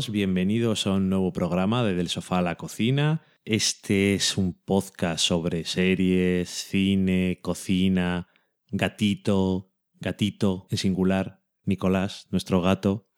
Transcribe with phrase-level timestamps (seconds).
[0.00, 3.20] Todos, bienvenidos a un nuevo programa de Del Sofá a la Cocina.
[3.44, 8.26] Este es un podcast sobre series, cine, cocina,
[8.70, 13.10] gatito, gatito en singular, Nicolás, nuestro gato.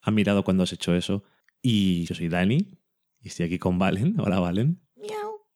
[0.00, 1.22] Ha mirado cuando has hecho eso.
[1.62, 2.80] Y yo soy Dani
[3.20, 4.18] y estoy aquí con Valen.
[4.18, 4.82] Hola, Valen.
[4.96, 5.46] Miau.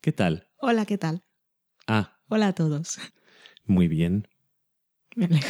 [0.00, 0.50] ¿Qué tal?
[0.56, 1.24] Hola, ¿qué tal?
[1.86, 2.98] Ah, Hola a todos.
[3.64, 4.26] muy bien.
[5.14, 5.48] Me alegro.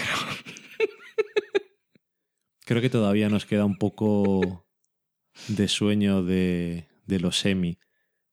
[2.67, 4.67] Creo que todavía nos queda un poco
[5.47, 7.79] de sueño de, de los semi.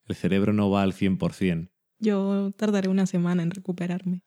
[0.08, 1.70] El cerebro no va al 100%.
[2.00, 4.24] Yo tardaré una semana en recuperarme.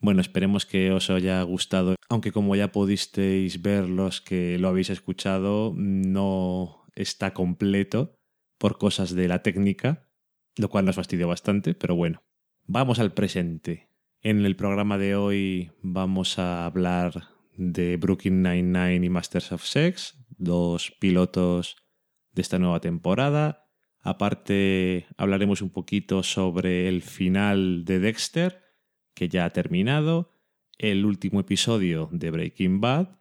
[0.00, 4.88] Bueno, esperemos que os haya gustado, aunque como ya pudisteis ver los que lo habéis
[4.88, 8.14] escuchado, no está completo
[8.58, 10.08] por cosas de la técnica,
[10.56, 12.22] lo cual nos fastidió bastante, pero bueno.
[12.64, 13.90] Vamos al presente.
[14.22, 20.14] En el programa de hoy vamos a hablar de Brooklyn Nine-Nine y Masters of Sex,
[20.38, 21.76] dos pilotos
[22.32, 23.64] de esta nueva temporada.
[24.00, 28.62] Aparte, hablaremos un poquito sobre el final de Dexter,
[29.14, 30.32] que ya ha terminado,
[30.78, 33.18] el último episodio de Breaking Bad,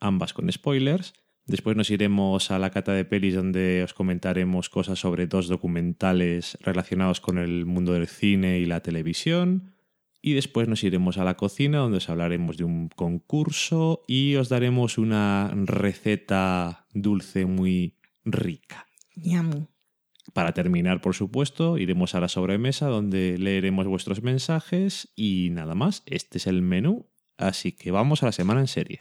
[0.00, 1.14] ambas con spoilers.
[1.46, 6.58] Después nos iremos a la cata de pelis donde os comentaremos cosas sobre dos documentales
[6.60, 9.74] relacionados con el mundo del cine y la televisión.
[10.20, 14.48] Y después nos iremos a la cocina donde os hablaremos de un concurso y os
[14.48, 18.86] daremos una receta dulce muy rica.
[20.34, 26.02] Para terminar, por supuesto, iremos a la sobremesa donde leeremos vuestros mensajes y nada más.
[26.06, 28.98] Este es el menú, así que vamos a la semana en serie.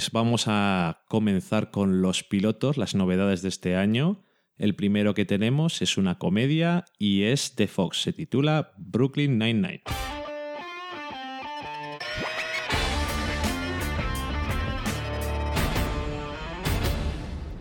[0.00, 4.24] Pues vamos a comenzar con los pilotos, las novedades de este año.
[4.56, 8.00] El primero que tenemos es una comedia y es de Fox.
[8.00, 9.82] Se titula Brooklyn Nine-Nine.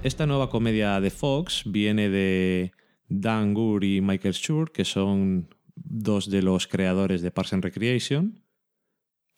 [0.01, 2.71] Esta nueva comedia de Fox viene de
[3.09, 8.41] Dan Goor y Michael Schur, que son dos de los creadores de Parks and Recreation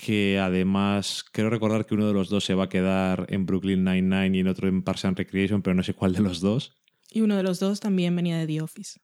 [0.04, 3.84] que además creo recordar que uno de los dos se va a quedar en Brooklyn
[3.84, 6.76] Nine-Nine y en otro en Parks and Recreation, pero no sé cuál de los dos.
[7.12, 9.00] Y uno de los dos también venía de The Office.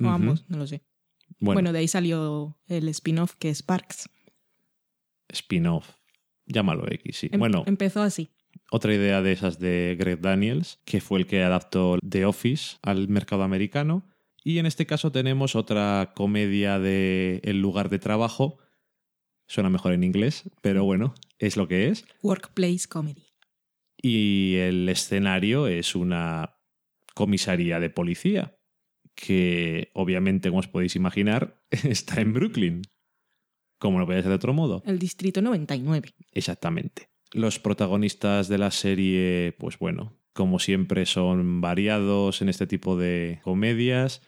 [0.00, 0.82] O ambos, no lo sé.
[1.38, 4.08] Bueno, Bueno, de ahí salió el spin-off que es Parks.
[5.28, 5.88] spin-off.
[6.46, 7.28] Llámalo X, sí.
[7.32, 8.30] Em- bueno, Empezó así.
[8.70, 13.08] otra idea de esas de Greg Daniels, que fue el que adaptó The Office al
[13.08, 14.08] mercado americano.
[14.44, 18.58] Y en este caso tenemos otra comedia de El lugar de trabajo.
[19.46, 22.04] Suena mejor en inglés, pero bueno, es lo que es.
[22.22, 23.26] Workplace Comedy.
[24.00, 26.56] Y el escenario es una
[27.14, 28.56] comisaría de policía,
[29.14, 32.82] que obviamente, como os podéis imaginar, está en Brooklyn.
[33.78, 34.82] Como no puede ser de otro modo.
[34.86, 36.14] El Distrito 99.
[36.30, 37.08] Exactamente.
[37.32, 43.40] Los protagonistas de la serie, pues bueno, como siempre son variados en este tipo de
[43.42, 44.22] comedias.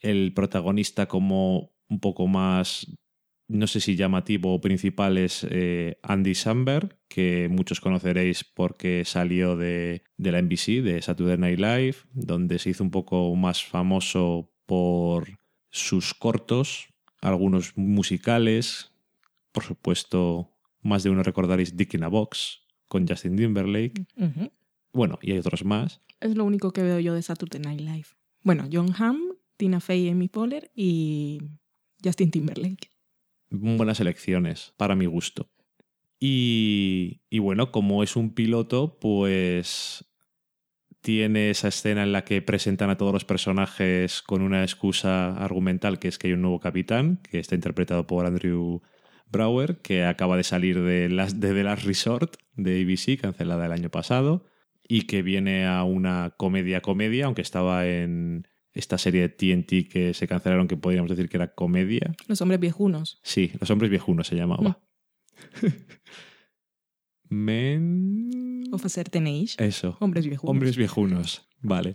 [0.00, 2.86] El protagonista como un poco más,
[3.48, 9.56] no sé si llamativo o principal es eh, Andy Samberg, que muchos conoceréis porque salió
[9.56, 14.50] de, de la NBC, de Saturday Night Live, donde se hizo un poco más famoso
[14.66, 15.38] por
[15.70, 16.88] sus cortos,
[17.20, 18.92] algunos musicales,
[19.52, 20.50] por supuesto,
[20.82, 24.06] más de uno recordaréis Dick in a Box con Justin Timberlake.
[24.92, 26.00] Bueno, y hay otros más.
[26.20, 28.08] Es lo único que veo yo de Saturday Night Live.
[28.42, 29.20] Bueno, John Hamm,
[29.56, 31.40] Tina Fey, Amy Poehler y
[32.02, 32.95] Justin Timberlake.
[33.50, 35.50] Buenas elecciones, para mi gusto.
[36.18, 40.04] Y, y bueno, como es un piloto, pues
[41.06, 46.00] tiene esa escena en la que presentan a todos los personajes con una excusa argumental,
[46.00, 48.82] que es que hay un nuevo capitán, que está interpretado por Andrew
[49.30, 53.72] Brower, que acaba de salir de, las, de The Last Resort de ABC, cancelada el
[53.72, 54.46] año pasado,
[54.82, 60.28] y que viene a una comedia-comedia, aunque estaba en esta serie de TNT que se
[60.28, 62.14] cancelaron, que podríamos decir que era comedia.
[62.28, 63.20] Los hombres viejunos.
[63.22, 64.80] Sí, Los Hombres Viejunos se llamaba.
[67.28, 68.64] Men...
[68.72, 69.54] Of a certain age.
[69.58, 69.96] Eso.
[70.00, 70.50] Hombres viejunos.
[70.50, 71.92] Hombres viejunos, vale.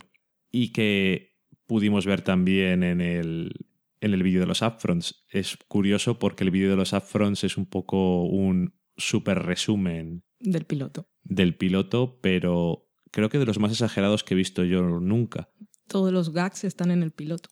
[0.50, 1.36] Y que
[1.66, 3.52] pudimos ver también en el,
[4.00, 5.24] en el vídeo de los upfronts.
[5.30, 10.64] Es curioso porque el vídeo de los upfronts es un poco un super resumen Del
[10.64, 11.08] piloto.
[11.22, 15.50] del piloto, pero creo que de los más exagerados que he visto yo nunca.
[15.92, 17.50] Todos los gags están en el piloto.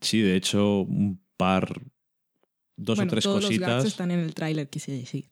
[0.00, 1.80] Sí, de hecho, un par
[2.76, 3.68] dos bueno, o tres todos los cositas.
[3.68, 5.30] gags están en el tráiler, quise decir.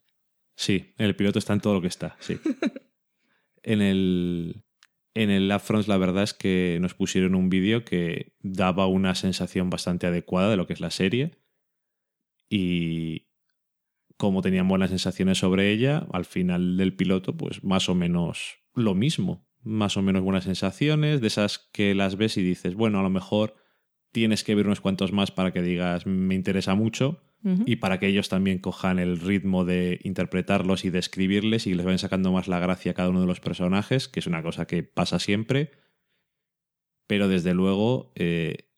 [0.56, 2.38] Sí, en el piloto está en todo lo que está, sí.
[3.62, 4.62] en el
[5.14, 10.06] en el la verdad es que nos pusieron un vídeo que daba una sensación bastante
[10.06, 11.38] adecuada de lo que es la serie
[12.48, 13.28] y
[14.16, 18.94] como tenían buenas sensaciones sobre ella, al final del piloto pues más o menos lo
[18.94, 23.02] mismo, más o menos buenas sensaciones, de esas que las ves y dices, bueno, a
[23.02, 23.56] lo mejor
[24.12, 27.20] tienes que ver unos cuantos más para que digas me interesa mucho,
[27.66, 31.84] y para que ellos también cojan el ritmo de interpretarlos y de escribirles y les
[31.84, 34.66] vayan sacando más la gracia a cada uno de los personajes, que es una cosa
[34.66, 35.72] que pasa siempre.
[37.06, 38.70] Pero desde luego eh,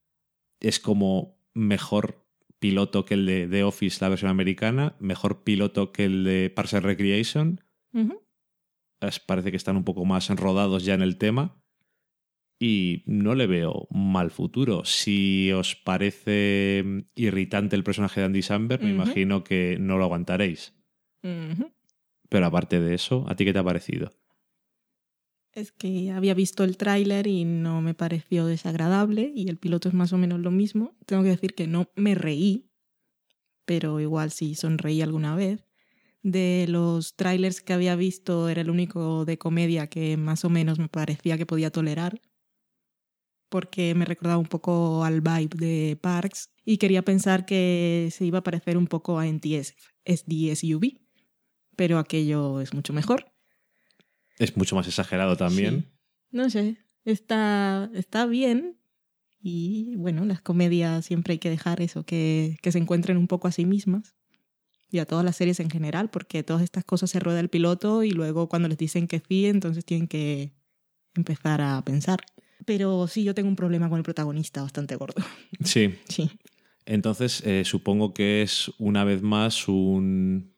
[0.58, 2.26] es como mejor
[2.58, 6.74] piloto que el de The Office, la versión americana, mejor piloto que el de Parks
[6.74, 7.60] and Recreation.
[9.26, 11.62] Parece que están un poco más enrodados ya en el tema.
[12.58, 14.84] Y no le veo mal futuro.
[14.86, 20.74] Si os parece irritante el personaje de Andy Samberg, me imagino que no lo aguantaréis.
[22.28, 24.10] Pero aparte de eso, ¿a ti qué te ha parecido?
[25.52, 29.94] Es que había visto el tráiler y no me pareció desagradable y el piloto es
[29.94, 30.94] más o menos lo mismo.
[31.06, 32.70] Tengo que decir que no me reí,
[33.64, 35.65] pero igual sí sonreí alguna vez.
[36.26, 40.76] De los trailers que había visto era el único de comedia que más o menos
[40.80, 42.20] me parecía que podía tolerar,
[43.48, 48.40] porque me recordaba un poco al vibe de Parks y quería pensar que se iba
[48.40, 50.98] a parecer un poco a NTS, SDSUV,
[51.76, 53.32] pero aquello es mucho mejor.
[54.40, 55.82] Es mucho más exagerado también.
[55.82, 55.88] Sí.
[56.32, 58.80] No sé, está, está bien.
[59.40, 63.46] Y bueno, las comedias siempre hay que dejar eso, que, que se encuentren un poco
[63.46, 64.16] a sí mismas.
[64.90, 68.02] Y a todas las series en general, porque todas estas cosas se rueda el piloto
[68.04, 70.52] y luego cuando les dicen que sí, entonces tienen que
[71.14, 72.20] empezar a pensar.
[72.64, 75.22] Pero sí, yo tengo un problema con el protagonista bastante gordo.
[75.64, 75.94] Sí.
[76.08, 76.30] Sí.
[76.84, 80.54] Entonces, eh, supongo que es una vez más un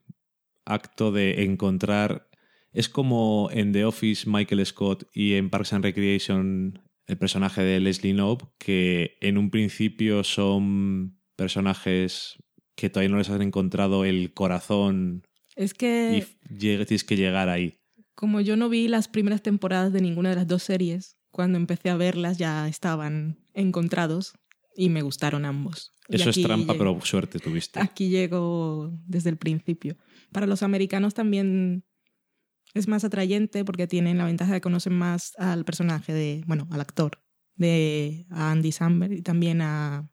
[0.66, 2.28] acto de encontrar.
[2.72, 7.80] Es como en The Office Michael Scott y en Parks and Recreation el personaje de
[7.80, 12.36] Leslie Knope, que en un principio son personajes
[12.78, 15.22] que todavía no les han encontrado el corazón
[15.56, 17.78] Es y que lleg- tienes que llegar ahí.
[18.14, 21.90] como yo no vi las primeras temporadas de ninguna de las dos series, cuando empecé
[21.90, 24.32] a verlas ya estaban encontrados
[24.76, 25.92] y me gustaron ambos.
[26.08, 27.80] Y Eso es trampa, pero suerte tuviste.
[27.80, 29.96] Aquí llego desde el principio.
[30.32, 31.84] Para los americanos también
[32.74, 36.66] es más atrayente porque tienen la ventaja de que conocen más al personaje de, bueno,
[36.70, 37.20] al actor
[37.56, 40.10] de a Andy Samberg y también a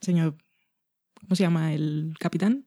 [0.00, 0.36] señor,
[1.22, 1.72] ¿cómo se llama?
[1.74, 2.66] El capitán.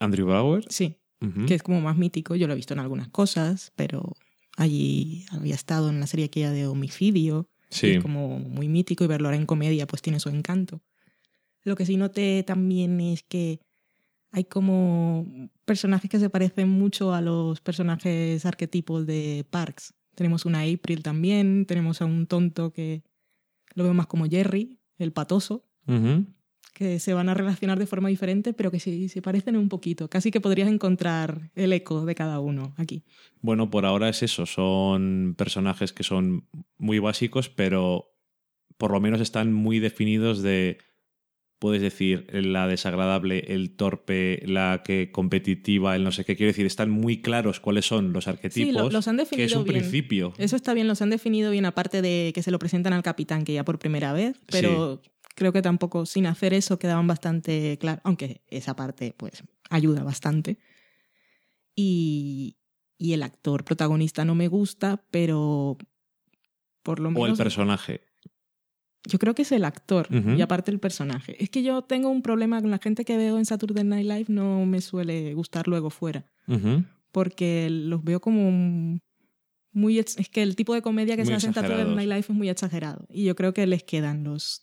[0.00, 0.64] Andrew Bauer.
[0.68, 0.98] Sí,
[1.46, 2.34] que es como más mítico.
[2.36, 4.12] Yo lo he visto en algunas cosas, pero
[4.56, 7.48] allí había estado en la serie aquella de homicidio.
[7.68, 7.92] Sí.
[7.92, 10.82] es como muy mítico y verlo ahora en comedia pues tiene su encanto.
[11.64, 13.60] Lo que sí noté también es que
[14.30, 15.26] hay como
[15.64, 19.94] personajes que se parecen mucho a los personajes arquetipos de Parks.
[20.14, 23.02] Tenemos una April también, tenemos a un tonto que
[23.74, 26.24] lo veo más como Jerry, el patoso, Ujú.
[26.76, 30.10] Que se van a relacionar de forma diferente, pero que sí se parecen un poquito.
[30.10, 33.02] Casi que podrías encontrar el eco de cada uno aquí.
[33.40, 34.44] Bueno, por ahora es eso.
[34.44, 38.12] Son personajes que son muy básicos, pero
[38.76, 40.76] por lo menos están muy definidos de.
[41.58, 46.36] Puedes decir la desagradable, el torpe, la que competitiva, el no sé qué.
[46.36, 48.68] Quiero decir, están muy claros cuáles son los arquetipos.
[48.74, 49.78] Sí, lo- los han que es definido un bien.
[49.80, 50.34] principio.
[50.36, 53.44] Eso está bien, los han definido bien, aparte de que se lo presentan al capitán,
[53.44, 55.00] que ya por primera vez, pero
[55.36, 60.58] creo que tampoco sin hacer eso quedaban bastante claros, aunque esa parte pues ayuda bastante.
[61.76, 62.56] Y,
[62.98, 65.76] y el actor protagonista no me gusta, pero
[66.82, 68.00] por lo O el menos personaje.
[69.04, 71.40] yo creo que es el actor y aparte el personaje.
[71.42, 74.26] Es que yo tengo un problema con la gente que veo en Saturday Night Live,
[74.28, 76.24] no me suele gustar luego fuera
[77.16, 79.00] porque los veo como
[79.72, 81.94] muy es que el tipo de comedia que Muy se hace en Saturday.
[81.94, 84.62] Night Live es muy exagerado y yo creo que les quedan los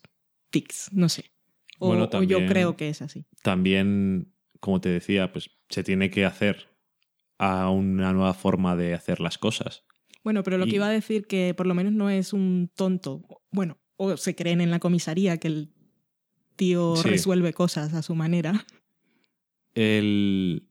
[0.53, 1.31] tics, no sé.
[1.79, 3.25] O, Bueno, o yo creo que es así.
[3.41, 6.69] También, como te decía, pues se tiene que hacer
[7.39, 9.83] a una nueva forma de hacer las cosas.
[10.24, 12.69] Bueno, pero lo Y- que iba a decir que por lo menos no es un
[12.75, 13.24] tonto.
[13.51, 15.74] Bueno, o se creen en la comisaría que el
[16.55, 17.10] tío Sí.
[17.10, 18.65] resuelve cosas a su manera.
[19.75, 20.69] él,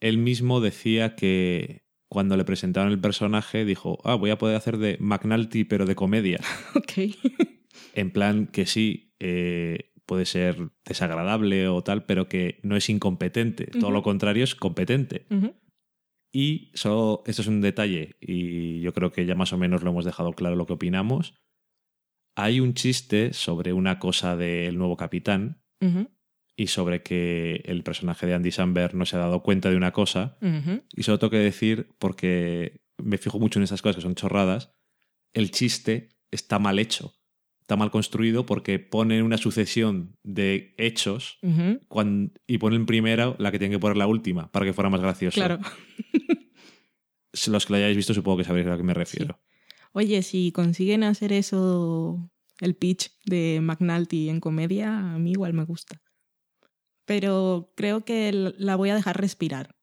[0.00, 4.78] él mismo decía que cuando le presentaron el personaje dijo, ah, voy a poder hacer
[4.78, 6.38] de McNulty pero de comedia.
[6.76, 6.92] ok.
[7.94, 13.66] En plan que sí, eh, puede ser desagradable o tal, pero que no es incompetente.
[13.66, 15.26] Todo lo contrario es competente.
[16.32, 19.90] Y solo, esto es un detalle, y yo creo que ya más o menos lo
[19.90, 21.34] hemos dejado claro lo que opinamos.
[22.36, 25.62] Hay un chiste sobre una cosa del nuevo capitán
[26.54, 29.92] y sobre que el personaje de Andy Samberg no se ha dado cuenta de una
[29.92, 30.36] cosa.
[30.94, 34.74] Y solo tengo que decir, porque me fijo mucho en esas cosas que son chorradas,
[35.32, 37.14] el chiste está mal hecho.
[37.66, 41.40] Está mal construido porque pone una sucesión de hechos
[42.46, 45.00] y pone en primera la que tiene que poner la última para que fuera más
[45.00, 45.34] gracioso.
[45.34, 45.58] Claro.
[47.48, 49.40] Los que lo hayáis visto supongo que sabréis a lo que me refiero.
[49.90, 52.30] Oye, si consiguen hacer eso,
[52.60, 56.00] el pitch de McNulty en comedia, a mí igual me gusta.
[57.04, 59.74] Pero creo que la voy a dejar respirar.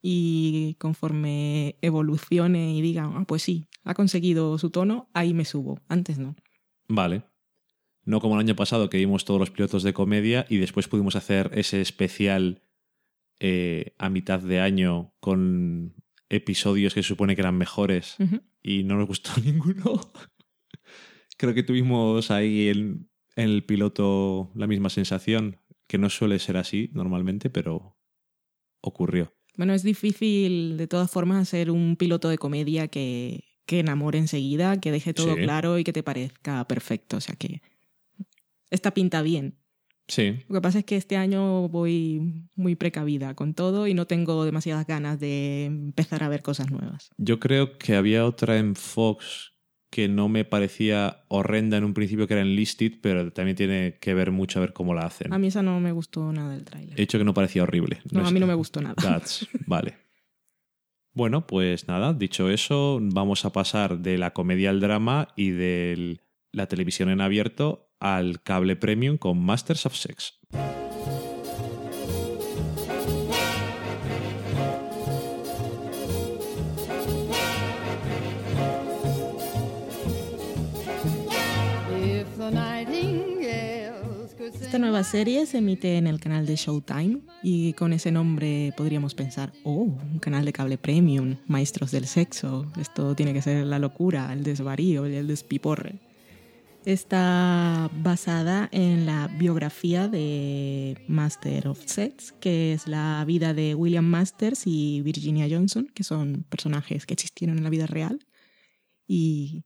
[0.00, 5.80] Y conforme evolucione y diga, ah, pues sí, ha conseguido su tono, ahí me subo.
[5.88, 6.36] Antes no.
[6.88, 7.24] Vale.
[8.04, 11.16] No como el año pasado que vimos todos los pilotos de comedia y después pudimos
[11.16, 12.62] hacer ese especial
[13.40, 15.94] eh, a mitad de año con
[16.28, 18.16] episodios que se supone que eran mejores
[18.62, 20.00] y no nos gustó ninguno.
[21.36, 26.56] Creo que tuvimos ahí en, en el piloto la misma sensación, que no suele ser
[26.56, 27.98] así normalmente, pero
[28.80, 29.34] ocurrió.
[29.56, 34.80] Bueno, es difícil de todas formas hacer un piloto de comedia que, que enamore enseguida,
[34.80, 35.42] que deje todo Sí.
[35.42, 37.16] claro y que te parezca perfecto.
[37.16, 37.62] O sea que
[38.70, 39.56] esta pinta bien.
[40.06, 44.06] Sí, Lo que pasa es que este año voy muy precavida con todo y no
[44.06, 47.08] tengo demasiadas ganas de empezar a ver cosas nuevas.
[47.16, 49.52] yo creo que había otra en Fox
[49.88, 54.12] que no me parecía horrenda en un principio, que era Enlisted, pero también tiene que
[54.12, 55.32] ver mucho a ver cómo la hacen.
[55.32, 56.96] A mí esa no me gustó nada del He tráiler.
[56.96, 58.00] dicho que no parecía horrible.
[58.10, 58.96] No, a mí no me gustó nada.
[59.00, 59.94] That's, vale.
[61.14, 66.18] Bueno, pues nada, dicho eso, vamos a pasar de la comedia al drama y de
[66.50, 70.40] la televisión en abierto al cable premium con Masters of Sex.
[84.74, 89.14] Esta nueva serie se emite en el canal de Showtime y con ese nombre podríamos
[89.14, 93.78] pensar, oh, un canal de cable premium, maestros del sexo, esto tiene que ser la
[93.78, 96.00] locura, el desvarío y el despiporre.
[96.84, 104.04] Está basada en la biografía de Master of Sex, que es la vida de William
[104.04, 108.26] Masters y Virginia Johnson, que son personajes que existieron en la vida real.
[109.06, 109.62] Y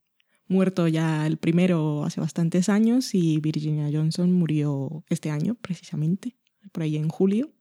[0.48, 6.36] muerto ya el primero hace bastantes años y Virginia Johnson murió este año, precisamente,
[6.72, 7.52] por ahí en julio.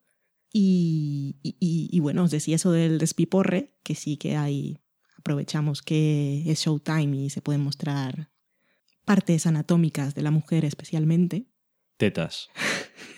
[0.54, 4.80] Y, y- bueno, os decía eso del despiporre, que sí que hay,
[5.18, 8.32] aprovechamos que es Showtime y se pueden mostrar
[9.06, 11.48] partes anatómicas de la mujer especialmente.
[11.98, 12.50] Tetas.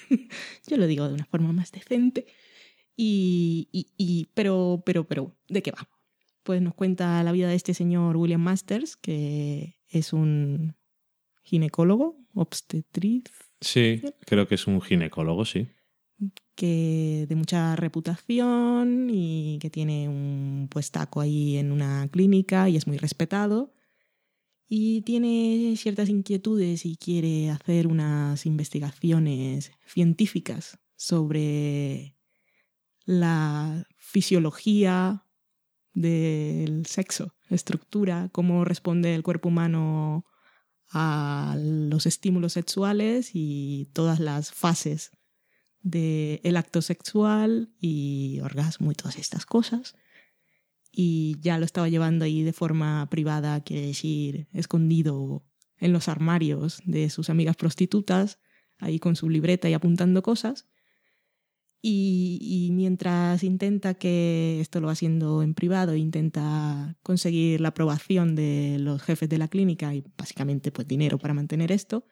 [0.67, 2.25] Yo lo digo de una forma más decente.
[2.95, 5.87] Y, y- y- pero, pero, pero, ¿de qué va?
[6.49, 10.75] Pues nos cuenta la vida de este señor William Masters, que es un
[11.43, 13.25] ginecólogo, obstetriz,
[13.61, 15.67] Sí, creo que es un ginecólogo, sí.
[16.55, 22.87] que de mucha reputación y que tiene un puestaco ahí en una clínica y es
[22.87, 23.75] muy respetado.
[24.67, 32.15] Y tiene ciertas inquietudes y quiere hacer unas investigaciones científicas sobre
[33.05, 35.27] la fisiología
[35.99, 40.25] del sexo, estructura, cómo responde el cuerpo humano
[40.91, 45.11] a los estímulos sexuales y todas las fases
[45.81, 49.95] del acto sexual y orgasmo y todas estas cosas.
[50.89, 55.45] Y ya lo estaba llevando ahí de forma privada, quiere decir, escondido
[55.77, 58.39] en los armarios de sus amigas prostitutas,
[58.77, 60.68] ahí con su libreta y apuntando cosas.
[61.81, 68.77] Y, mientras intenta que esto lo va haciendo en privado, intenta conseguir la aprobación de
[68.79, 72.05] los jefes de la clínica y básicamente pues dinero para mantener esto,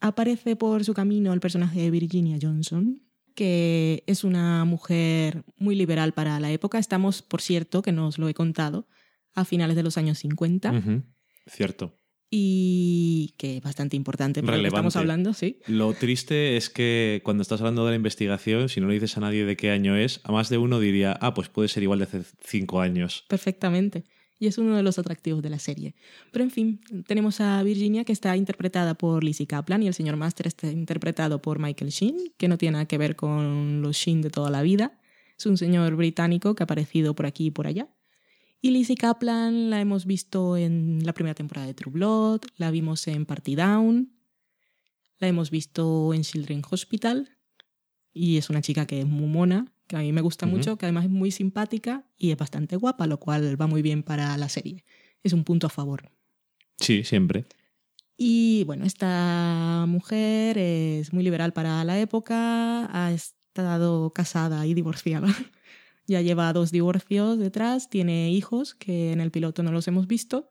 [0.00, 3.00] aparece por su camino el personaje de Virginia Johnson,
[3.36, 6.78] que es una mujer muy liberal para la época.
[6.78, 8.88] Estamos, por cierto, que no os lo he contado,
[9.34, 11.02] a finales de los años 50 Ujú,
[11.46, 11.96] Cierto.
[12.34, 14.76] Y que es bastante importante porque Relevante.
[14.76, 15.58] estamos hablando, sí.
[15.66, 19.20] Lo triste es que cuando estás hablando de la investigación, si no le dices a
[19.20, 21.98] nadie de qué año es, a más de uno diría, ah, pues puede ser igual
[21.98, 23.26] de hace cinco años.
[23.28, 24.04] Perfectamente.
[24.38, 25.94] Y es uno de los atractivos de la serie.
[26.32, 30.16] Pero en fin, tenemos a Virginia que está interpretada por Lizzie Kaplan y el señor
[30.16, 34.22] Master está interpretado por Michael Sheen, que no tiene nada que ver con los Sheen
[34.22, 34.98] de toda la vida.
[35.38, 37.88] Es un señor británico que ha aparecido por aquí y por allá.
[38.64, 43.08] Y Lizzie Kaplan la hemos visto en la primera temporada de True Blood, la vimos
[43.08, 44.12] en Party Down,
[45.18, 47.36] la hemos visto en Children's Hospital
[48.12, 50.86] y es una chica que es muy mona, que a mí me gusta mucho, que
[50.86, 54.48] además es muy simpática y es bastante guapa, lo cual va muy bien para la
[54.48, 54.84] serie.
[55.24, 56.12] Es un punto a favor.
[56.78, 57.46] Sí, siempre.
[58.16, 65.26] Y bueno, esta mujer es muy liberal para la época, ha estado casada y divorciada.
[66.06, 70.50] ya lleva dos divorcios detrás, tiene hijos que en el piloto no los hemos visto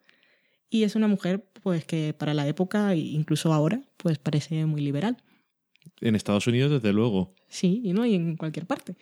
[0.70, 4.82] y es una mujer pues que para la época e incluso ahora pues parece muy
[4.82, 5.18] liberal.
[6.00, 7.34] En Estados Unidos, desde luego.
[7.48, 8.96] Sí, y no y en cualquier parte.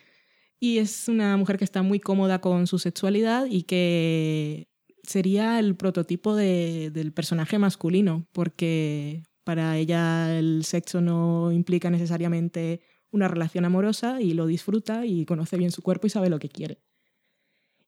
[0.59, 4.67] Y es una mujer que está muy cómoda con su sexualidad y que
[5.03, 12.81] sería el prototipo de- del personaje masculino, porque para ella el sexo no implica necesariamente
[13.11, 16.49] una relación amorosa y lo disfruta y conoce bien su cuerpo y sabe lo que
[16.49, 16.79] quiere.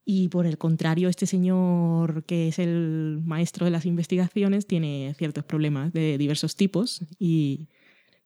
[0.03, 5.43] Y por el contrario, este señor que es el maestro de las investigaciones tiene ciertos
[5.43, 7.69] problemas de diversos tipos y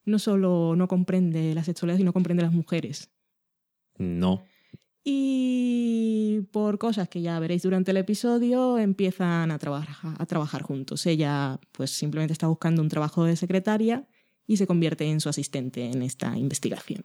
[0.06, 3.10] no solo no comprende la sexualidad, sino comprende las mujeres.
[3.98, 4.44] No.
[5.04, 11.06] Y por cosas que ya veréis durante el episodio, empiezan a, trabajar a trabajar juntos.
[11.06, 14.08] Ella pues simplemente está buscando un trabajo de secretaria
[14.48, 17.04] y se convierte en su asistente en esta investigación.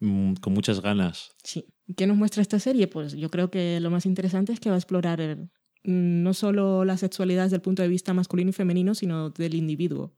[0.00, 1.32] Mm, Con muchas ganas.
[1.42, 1.66] Sí.
[1.96, 2.88] ¿Qué nos muestra esta serie?
[2.88, 5.50] Pues yo creo que lo más interesante es que va a explorar el-
[5.84, 9.54] mm, no solo la sexualidad desde el punto de vista masculino y femenino, sino del
[9.54, 10.14] individuo.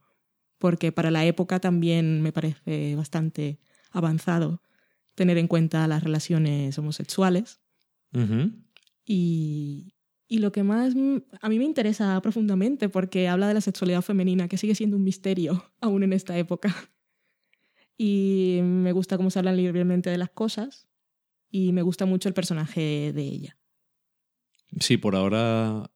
[0.59, 3.59] Porque para la época también me parece bastante
[3.91, 4.63] avanzado
[5.15, 7.61] tener en cuenta las relaciones homosexuales.
[9.05, 9.93] Y,
[10.29, 10.95] y lo que más
[11.41, 15.05] a mí me interesa profundamente, porque habla de la sexualidad femenina, que sigue siendo un
[15.05, 16.75] misterio aún en esta época.
[17.99, 20.87] Y me gusta cómo se hablan libremente de las cosas
[21.51, 23.57] y me gusta mucho el personaje de ella.
[24.81, 25.91] Sí, por ahora,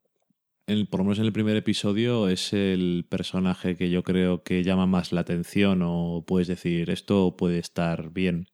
[0.67, 4.65] el, por lo menos en el primer episodio, es el personaje que yo creo que
[4.65, 8.47] llama más la atención o puedes decir, esto puede estar bien.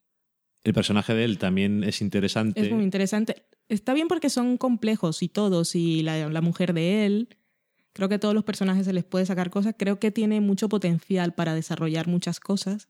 [0.67, 2.61] El personaje de él también es interesante.
[2.61, 3.45] Es muy interesante.
[3.69, 7.29] Está bien porque son complejos y todos, y la, mujer de él.
[7.93, 9.77] Creo que a todos los personajes se les puede sacar cosas.
[9.79, 12.89] Creo que tiene mucho potencial para desarrollar muchas cosas.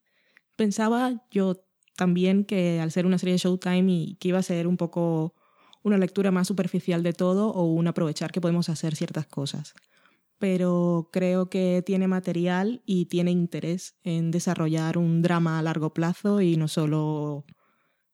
[0.57, 4.67] Pensaba yo también que al ser una serie de Showtime y que iba a ser
[4.67, 5.35] un poco
[5.83, 9.75] una lectura más superficial de todo o un aprovechar que podemos hacer ciertas cosas.
[10.39, 16.41] Pero creo que tiene material y tiene interés en desarrollar un drama a largo plazo
[16.41, 17.45] y no solo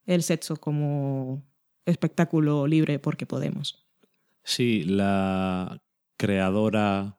[0.07, 1.45] el sexo como
[1.87, 3.87] espectáculo libre porque podemos.
[4.45, 5.83] Sí, la
[6.17, 7.19] creadora,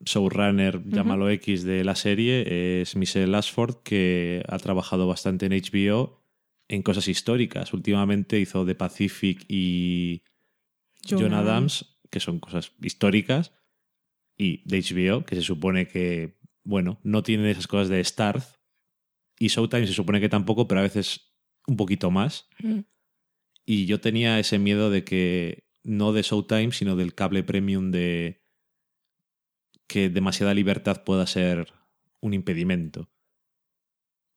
[0.00, 6.20] showrunner, llámalo X, de la serie es Michelle Ashford, que ha trabajado bastante en HBO
[6.68, 7.72] en cosas históricas.
[7.72, 10.22] Últimamente hizo The Pacific y
[11.08, 13.52] John, John Adams, que son cosas históricas,
[14.36, 18.60] y de HBO, que se supone que, bueno, no tienen esas cosas de Starz,
[19.38, 21.29] y Showtime se supone que tampoco, pero a veces
[21.70, 22.48] un poquito más.
[22.58, 22.80] Mm.
[23.64, 28.42] Y yo tenía ese miedo de que, no de Showtime, sino del cable premium de
[29.86, 31.72] que demasiada libertad pueda ser
[32.20, 33.08] un impedimento.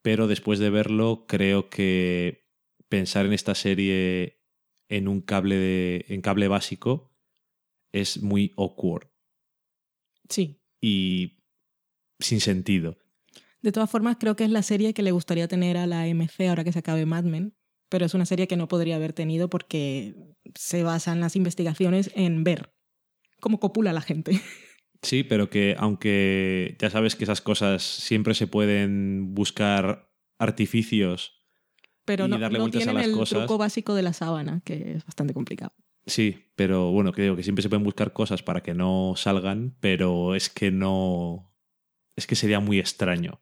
[0.04, 2.48] Pero después de verlo, creo que
[2.88, 4.40] pensar en esta serie
[4.88, 7.16] en un cable de, en cable básico
[7.92, 9.08] es muy awkward
[10.30, 10.62] Sí.
[10.82, 11.40] y
[12.20, 12.98] sin sentido.
[13.64, 16.50] De todas formas, creo que es la serie que le gustaría tener a la MC
[16.50, 17.56] ahora que se acabe Mad Men,
[17.90, 20.16] pero es una serie que no podría haber tenido porque
[20.54, 22.74] se basa en las investigaciones en ver
[23.40, 24.40] cómo copula la gente.
[25.02, 31.44] Sí, pero que aunque ya sabes que esas cosas siempre se pueden buscar artificios
[32.06, 33.40] Pero Y no, darle no vueltas a tienen las el cosas.
[33.40, 35.74] truco básico de la sábana, que es bastante complicado.
[36.06, 40.36] Sí, pero bueno, creo que siempre se pueden buscar cosas para que no salgan, pero
[40.36, 41.54] es que no.
[42.16, 43.42] Es que sería muy extraño.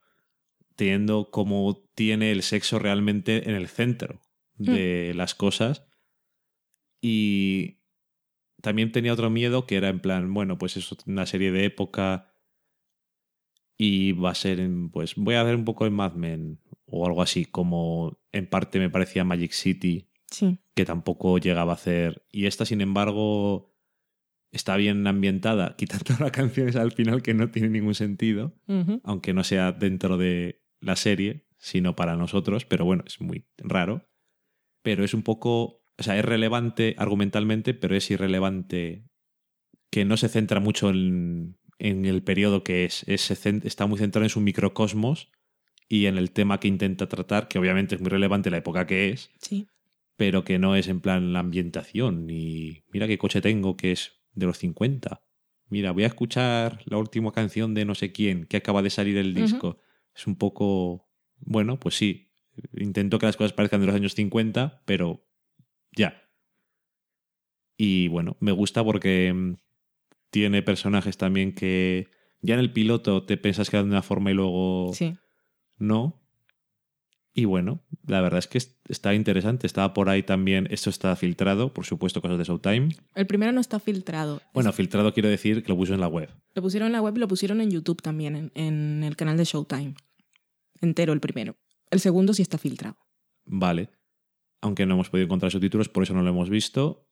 [0.81, 4.19] Teniendo como tiene el sexo realmente en el centro
[4.57, 5.85] de las cosas.
[7.03, 7.81] Y
[8.63, 12.33] también tenía otro miedo que era en plan, bueno, pues es una serie de época
[13.77, 17.05] y va a ser en, pues voy a ver un poco en Mad Men o
[17.05, 20.57] algo así, como en parte me parecía Magic City Sí.
[20.73, 22.25] que tampoco llegaba a hacer.
[22.31, 23.75] Y esta, sin embargo,
[24.51, 28.55] está bien ambientada, quitando las canciones al final que no tiene ningún sentido,
[29.03, 34.09] aunque no sea dentro de la serie, sino para nosotros, pero bueno, es muy raro.
[34.83, 39.05] Pero es un poco, o sea, es relevante argumentalmente, pero es irrelevante
[39.91, 43.03] que no se centra mucho en, en el periodo que es.
[43.07, 45.29] es está muy centrado en su microcosmos
[45.87, 49.09] y en el tema que intenta tratar, que obviamente es muy relevante la época que
[49.09, 49.67] es, Sí.
[50.15, 54.13] pero que no es en plan la ambientación y mira qué coche tengo que es
[54.33, 55.21] de los 50.
[55.69, 59.17] Mira, voy a escuchar la última canción de no sé quién que acaba de salir
[59.17, 59.79] el disco.
[60.15, 61.07] Es un poco,
[61.39, 62.31] bueno, pues sí,
[62.75, 65.25] intento que las cosas parezcan de los años 50, pero
[65.95, 66.21] ya.
[67.77, 69.55] Y bueno, me gusta porque mm,
[70.29, 72.09] tiene personajes también que
[72.41, 75.15] Ya en el piloto te pensas que era de una forma y luego Sí.
[75.77, 76.20] no.
[77.33, 79.65] Y bueno, la verdad es que es- está interesante.
[79.65, 82.89] Estaba por ahí también, esto está filtrado, por supuesto, cosas de Showtime.
[83.15, 84.41] El primero no está filtrado.
[84.53, 86.29] Bueno, filtrado quiero decir que lo puso en la web.
[86.55, 89.37] Lo pusieron en la web y lo pusieron en YouTube también, en, en el canal
[89.37, 89.93] de Showtime.
[90.81, 91.55] Entero el primero.
[91.89, 92.97] El segundo sí está filtrado.
[93.45, 93.89] Vale.
[94.61, 97.07] Aunque no hemos podido encontrar subtítulos, por eso no lo hemos visto.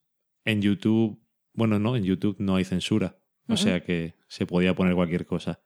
[0.46, 1.20] En YouTube,
[1.54, 3.18] bueno, no, en YouTube no hay censura.
[3.48, 5.64] O sea que se podía poner cualquier cosa.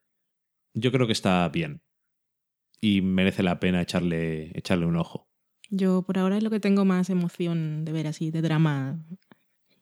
[0.73, 1.81] Yo creo que está bien.
[2.83, 5.29] Y merece la pena echarle, echarle un ojo.
[5.69, 9.05] Yo por ahora es lo que tengo más emoción de ver así, de drama.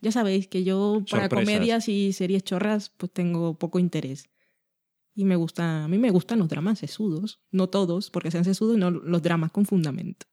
[0.02, 1.46] Ya sabéis que yo para Sorpresas.
[1.54, 4.30] comedias y series chorras pues tengo poco interés.
[5.16, 7.42] Y me gusta, a mí me gustan los dramas sesudos.
[7.52, 10.28] No todos, porque sean sesudos, no los dramas con fundamento.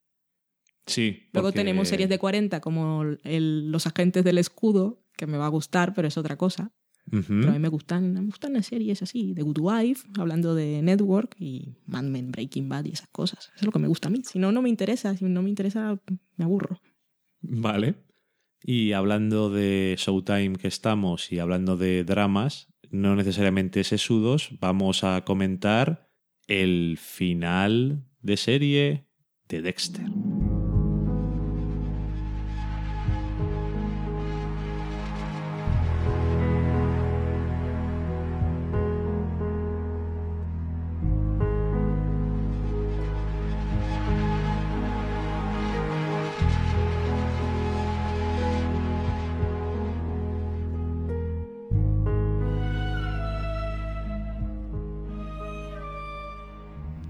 [0.86, 1.28] Sí.
[1.32, 5.46] Luego porque- tenemos series de 40 como el- Los Agentes del Escudo, que me va
[5.46, 6.72] a gustar, pero es otra cosa.
[7.10, 10.82] Pero a mí me gustan, me gustan las series así, de Good Wife, hablando de
[10.82, 13.46] Network y Mad Men, Breaking Bad y esas cosas.
[13.46, 14.22] Eso es lo que me gusta a mí.
[14.24, 15.16] Si no, no me interesa.
[15.16, 16.00] Si no me interesa,
[16.36, 16.80] me aburro.
[17.40, 17.94] Vale.
[18.62, 25.24] Y hablando de Showtime que estamos y hablando de dramas, no necesariamente sesudos, vamos a
[25.24, 26.10] comentar
[26.46, 29.06] el final de serie
[29.48, 30.06] de Dexter.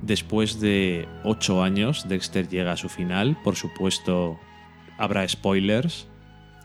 [0.09, 3.37] Después de ocho años, Dexter llega a su final.
[3.45, 4.39] Por supuesto,
[4.97, 6.09] habrá spoilers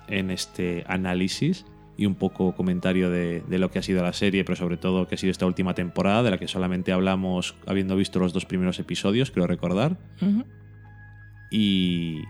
[0.08, 1.66] en este análisis
[1.98, 5.08] y un poco comentario de, de lo que ha sido la serie, pero sobre todo
[5.08, 8.46] que ha sido esta última temporada, de la que solamente hablamos habiendo visto los dos
[8.46, 9.98] primeros episodios, creo recordar.
[11.52, 12.24] Y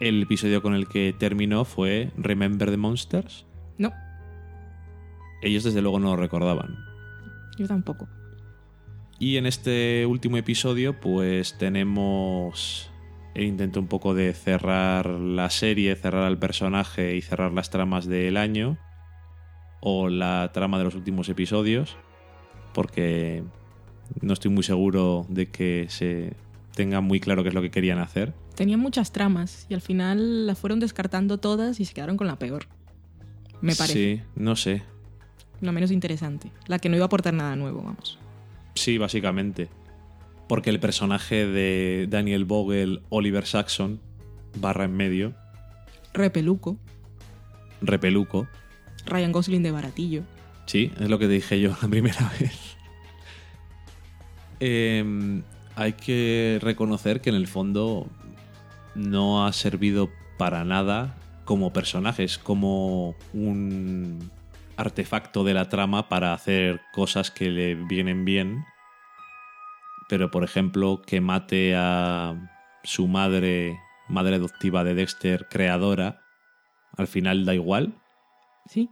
[0.00, 3.46] el episodio con el que terminó fue Remember the Monsters.
[3.78, 3.92] No,
[5.42, 6.76] Ellos desde luego no lo recordaban.
[7.58, 8.06] yo tampoco.
[9.20, 12.90] Y en este último episodio, pues tenemos
[13.34, 18.06] el intento un poco de cerrar la serie, cerrar al personaje y cerrar las tramas
[18.06, 18.78] del año.
[19.82, 21.98] O la trama de los últimos episodios.
[22.72, 23.44] Porque
[24.22, 26.32] no estoy muy seguro de que se
[26.74, 28.32] tenga muy claro qué es lo que querían hacer.
[28.54, 32.38] Tenían muchas tramas y al final las fueron descartando todas y se quedaron con la
[32.38, 32.68] peor.
[33.60, 33.92] Me parece.
[33.92, 34.82] Sí, no sé.
[35.60, 36.50] La menos interesante.
[36.68, 38.18] La que no iba a aportar nada nuevo, vamos.
[38.80, 39.68] Sí, básicamente.
[40.48, 44.00] Porque el personaje de Daniel Vogel, Oliver Saxon,
[44.58, 45.34] barra en medio,
[46.14, 46.78] Repeluco.
[47.82, 48.48] repeluco,
[49.04, 50.22] Ryan Gosling de baratillo.
[50.64, 52.76] Sí, es lo que te dije yo la primera vez.
[54.60, 55.42] Eh,
[55.76, 58.06] hay que reconocer que en el fondo
[58.94, 64.30] no ha servido para nada como personajes, como un
[64.78, 68.64] artefacto de la trama para hacer cosas que le vienen bien.
[70.10, 72.34] Pero, por ejemplo, que mate a
[72.82, 76.20] su madre, madre adoptiva de Dexter, creadora,
[76.96, 77.94] al final da igual
[78.68, 78.90] Sí.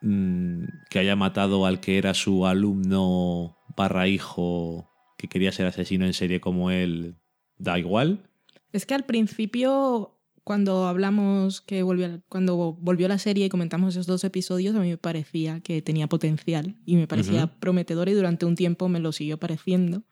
[0.00, 6.06] mm, que haya matado al que era su alumno barra hijo que quería ser asesino
[6.06, 7.14] en serie como él,
[7.58, 8.30] da igual.
[8.72, 14.06] Es que al principio, cuando hablamos que volvió, cuando volvió la serie y comentamos esos
[14.06, 18.46] dos episodios, a mí me parecía que tenía potencial y me parecía prometedor y durante
[18.46, 20.04] un tiempo me lo siguió pareciendo.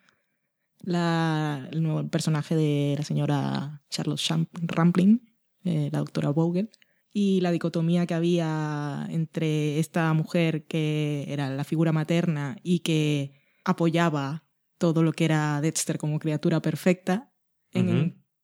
[0.83, 4.21] La, el nuevo personaje de la señora Charlotte
[4.62, 5.21] Rampling,
[5.64, 6.71] eh, la doctora Vogel,
[7.12, 13.33] y la dicotomía que había entre esta mujer que era la figura materna y que
[13.64, 14.45] apoyaba
[14.79, 17.33] todo lo que era Dexter como criatura perfecta,
[17.73, 17.88] en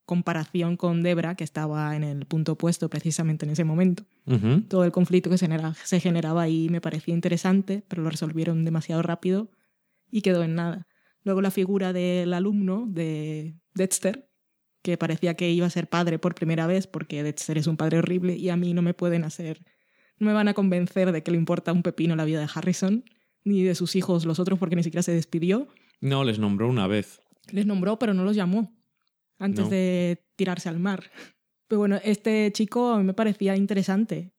[0.04, 4.04] comparación con Debra, que estaba en el punto opuesto precisamente en ese momento.
[4.68, 8.64] Todo el conflicto que se, genera- se generaba ahí me parecía interesante, pero lo resolvieron
[8.64, 9.50] demasiado rápido
[10.10, 10.85] y quedó en nada.
[11.26, 14.30] Luego la figura del alumno de Dexter,
[14.80, 17.98] que parecía que iba a ser padre por primera vez, porque Dexter es un padre
[17.98, 19.60] horrible y a mí no me pueden hacer,
[20.20, 23.04] no me van a convencer de que le importa un pepino la vida de Harrison,
[23.42, 25.66] ni de sus hijos los otros, porque ni siquiera se despidió.
[26.00, 27.20] No, les nombró una vez.
[27.50, 28.72] Les nombró, pero no los llamó
[29.40, 29.70] antes No.
[29.70, 31.10] de tirarse al mar.
[31.66, 34.32] Pero bueno, este chico a mí me parecía interesante.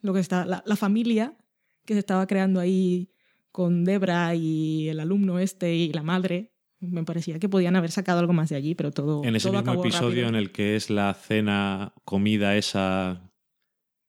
[0.00, 1.36] Lo que está, la, la familia
[1.84, 3.10] que se estaba creando ahí
[3.52, 8.18] con Debra y el alumno este y la madre, me parecía que podían haber sacado
[8.18, 10.28] algo más de allí, pero todo, En ese todo mismo episodio rápido.
[10.30, 13.30] en el que es la cena, comida esa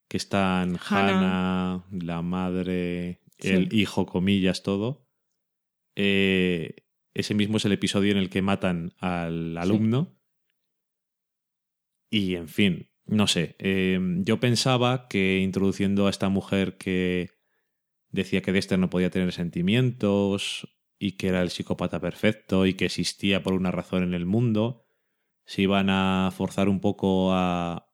[0.09, 1.75] que están Hannah.
[1.81, 3.49] Hannah, la madre, Sí.
[3.49, 5.05] el hijo, comillas, todo.
[5.95, 6.75] Eh,
[7.13, 10.15] ese mismo es el episodio en el que matan al alumno.
[12.11, 13.55] Y en fin, no sé.
[13.59, 17.29] eh, yo pensaba que introduciendo a esta mujer que
[18.13, 22.85] decía que Dexter no podía tener sentimientos y que era el psicópata perfecto y que
[22.85, 24.85] existía por una razón en el mundo,
[25.45, 27.89] se iban a forzar un poco a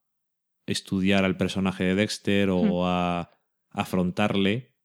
[0.67, 2.83] estudiar al personaje de Dexter o Hmm.
[2.85, 3.31] a
[3.71, 4.75] afrontarle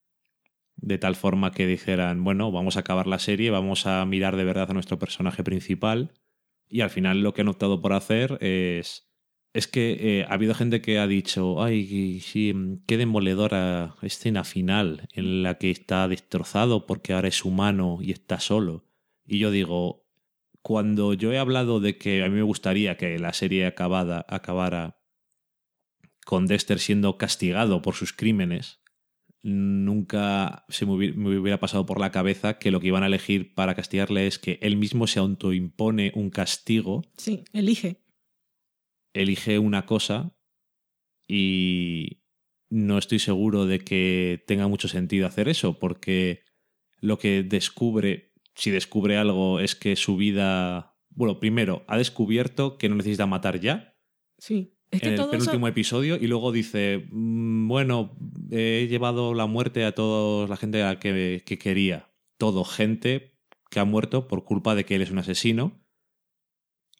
[0.76, 4.44] de tal forma que dijeran, bueno, vamos a acabar la serie, vamos a mirar de
[4.44, 6.12] verdad a nuestro personaje principal
[6.68, 9.10] y al final lo que han optado por hacer es...
[9.54, 12.52] Es que eh, ha habido gente que ha dicho, ay, sí,
[12.88, 18.40] qué demoledora escena final en la que está destrozado porque ahora es humano y está
[18.40, 18.84] solo.
[19.24, 20.08] Y yo digo,
[20.60, 24.98] cuando yo he hablado de que a mí me gustaría que la serie acabada, acabara
[26.26, 28.80] con Dexter siendo castigado por sus crímenes,
[29.42, 33.06] nunca se me hubiera, me hubiera pasado por la cabeza que lo que iban a
[33.06, 38.03] elegir para castigarle es que él mismo se autoimpone un castigo Sí, elige.
[39.14, 40.36] Elige una cosa
[41.28, 42.22] y
[42.70, 46.42] no estoy seguro de que tenga mucho sentido hacer eso, porque
[47.00, 52.88] lo que descubre, si descubre algo, es que su vida, bueno, primero, ha descubierto que
[52.88, 53.92] no necesita matar ya,
[54.38, 54.76] Sí.
[54.90, 55.30] Es que en el eso...
[55.30, 58.16] penúltimo episodio, y luego dice, "Mm, bueno,
[58.50, 63.38] he llevado la muerte a toda la gente a la que, que quería, todo gente
[63.70, 65.83] que ha muerto por culpa de que él es un asesino.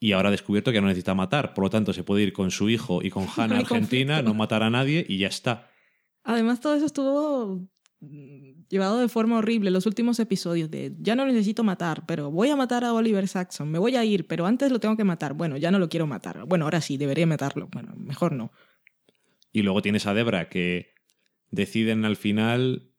[0.05, 1.55] Y ahora ha descubierto que no necesita matar.
[1.55, 4.35] Por lo tanto, se puede ir con su hijo y con Hannah a Argentina, no
[4.35, 5.71] matar a nadie y ya está.
[6.25, 7.67] Además, todo eso estuvo
[8.01, 9.71] mm, llevado de forma horrible.
[9.71, 13.71] Los últimos episodios de ya no necesito matar, pero voy a matar a Oliver Saxon.
[13.71, 15.33] Me voy a ir, pero antes lo tengo que matar.
[15.33, 16.45] Bueno, ya no lo quiero matar.
[16.45, 17.69] Bueno, ahora sí, debería matarlo.
[17.73, 18.53] Bueno, mejor no.
[19.53, 20.93] Y luego tienes a Debra que
[21.51, 22.91] deciden al final,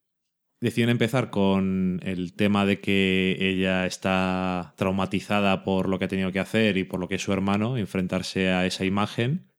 [0.66, 6.32] deciden empezar con el tema de que ella está traumatizada por lo que ha tenido
[6.32, 9.52] que hacer y por lo que es su hermano, enfrentarse a esa imagen.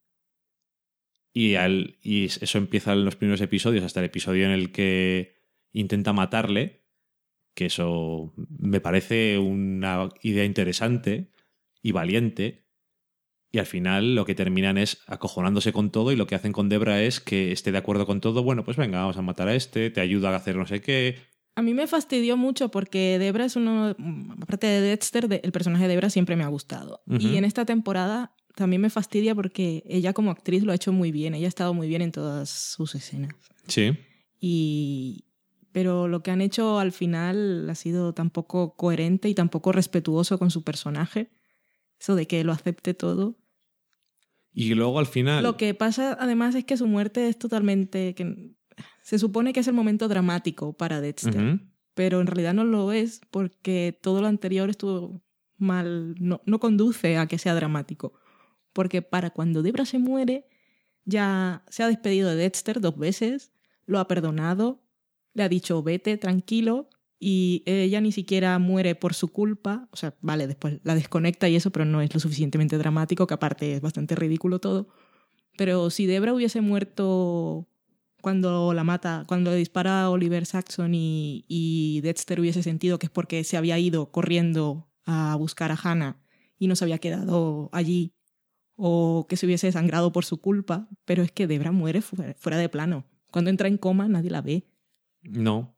[1.32, 5.36] Y, al, y eso empieza en los primeros episodios, hasta el episodio en el que
[5.72, 6.82] intenta matarle,
[7.54, 11.30] que eso me parece una idea interesante
[11.82, 12.65] y valiente.
[13.56, 16.68] Y al final lo que terminan es acojonándose con todo y lo que hacen con
[16.68, 18.42] Debra es que esté de acuerdo con todo.
[18.42, 21.16] Bueno, pues venga, vamos a matar a este, te ayuda a hacer no sé qué.
[21.54, 23.96] A mí me fastidió mucho porque Debra es uno,
[24.42, 27.00] aparte de Dexter, de- el personaje de Debra siempre me ha gustado.
[27.08, 31.10] Y en esta temporada también me fastidia porque ella como actriz lo ha hecho muy
[31.12, 33.32] bien, ella ha estado muy bien en todas sus escenas.
[33.68, 33.96] Sí.
[34.38, 35.24] Y
[35.72, 39.72] pero lo que han hecho al final ha sido tan poco coherente y tan poco
[39.72, 41.30] respetuoso con su personaje.
[41.98, 43.38] Eso de que lo acepte todo.
[44.58, 45.42] Y luego al final...
[45.42, 48.54] Lo que pasa además es que su muerte es totalmente que
[49.02, 51.60] se supone que es el momento dramático para Dexter
[51.96, 55.22] pero en realidad no lo es porque todo lo anterior estuvo
[55.56, 58.12] mal, no, no conduce a que sea dramático.
[58.74, 60.46] Porque para cuando Debra se muere,
[61.06, 63.50] ya se ha despedido de Dexter dos veces,
[63.86, 64.82] lo ha perdonado,
[65.32, 69.88] le ha dicho vete tranquilo y ella ni siquiera muere por su culpa.
[69.90, 73.34] O sea, vale, después la desconecta y eso, pero no es lo suficientemente dramático, que
[73.34, 74.88] aparte es bastante ridículo todo.
[75.56, 77.68] Pero si Debra hubiese muerto
[78.20, 83.10] cuando la mata, cuando le dispara Oliver Saxon y, y Dexter hubiese sentido que es
[83.10, 86.18] porque se había ido corriendo a buscar a Hannah
[86.58, 88.12] y no se había quedado allí
[88.76, 92.68] o que se hubiese sangrado por su culpa, pero es que Debra muere fuera de
[92.68, 93.06] plano.
[93.30, 94.66] Cuando entra en coma nadie la ve.
[95.22, 95.75] No.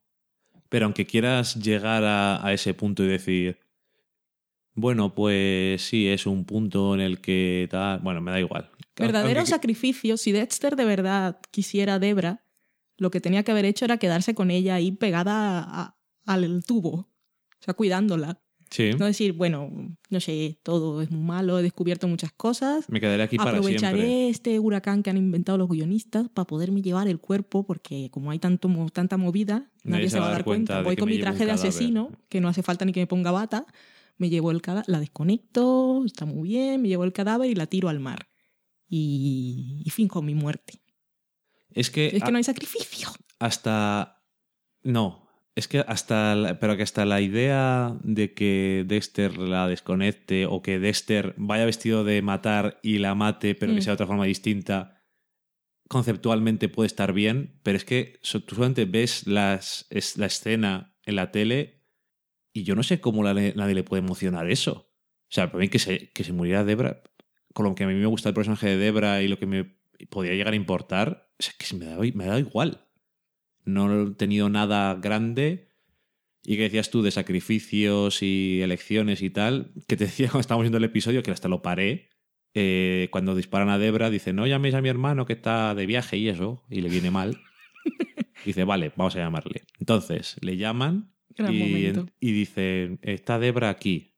[0.69, 3.59] Pero aunque quieras llegar a, a ese punto y decir,
[4.75, 8.71] bueno, pues sí, es un punto en el que tal, bueno, me da igual.
[8.97, 12.45] Verdadero Aunque- sacrificio, si Dexter de verdad quisiera a Debra,
[12.97, 16.91] lo que tenía que haber hecho era quedarse con ella ahí pegada a- al tubo,
[16.91, 17.09] o
[17.61, 18.41] sea, cuidándola.
[18.71, 19.71] Sí, No decir, bueno,
[20.11, 22.89] no sé, todo es muy malo, he descubierto muchas cosas.
[22.91, 24.29] me quedaré aquí para Aprovecharé siempre.
[24.29, 28.39] este huracán que han inventado los guionistas para poderme llevar el cuerpo, porque como hay
[28.39, 30.83] tanto, tanta movida, nadie, se va a dar cuenta.
[30.83, 33.67] Voy con mi traje de asesino, que no hace falta ni que me ponga bata,
[34.19, 37.67] me llevo el cadáver, la desconecto, está muy bien, me llevo el cadáver y la
[37.67, 38.29] tiro al mar.
[38.89, 40.81] Y, y finjo mi muerte.
[41.71, 43.09] Es que, Es que no hay sacrificio.
[43.39, 44.23] hasta...
[44.83, 45.28] No,
[45.59, 46.35] es que hasta...
[46.35, 51.65] la- Pero que hasta la idea de que Dexter la desconecte o que Dexter vaya
[51.67, 53.83] vestido de matar y la mate, pero que Mm.
[53.83, 55.03] sea de otra forma distinta,
[55.89, 61.17] conceptualmente puede estar bien, pero es que tú solamente ves las, es, la escena en
[61.17, 61.85] la tele
[62.53, 64.93] y yo no sé cómo la- nadie le puede emocionar eso.
[65.31, 67.03] O sea, para mí que se, que se muriera Debra,
[67.55, 69.65] con lo que a mí me gusta el personaje de Debra y lo que me
[70.11, 72.87] podía llegar a importar, o sea, que me da, me da igual.
[73.69, 75.69] No he tenido nada grande.
[76.45, 80.65] Y que decías tú de sacrificios y elecciones y tal, que te decía cuando estábamos
[80.65, 82.09] viendo el episodio, que hasta lo paré,
[82.55, 86.17] eh, cuando disparan a Debra, dice, no llaméis a mi hermano que está de viaje
[86.17, 87.41] y eso, y le viene mal.
[88.45, 89.63] dice, vale, vamos a llamarle.
[89.79, 94.15] Entonces, le llaman y, y dicen, está Debra aquí,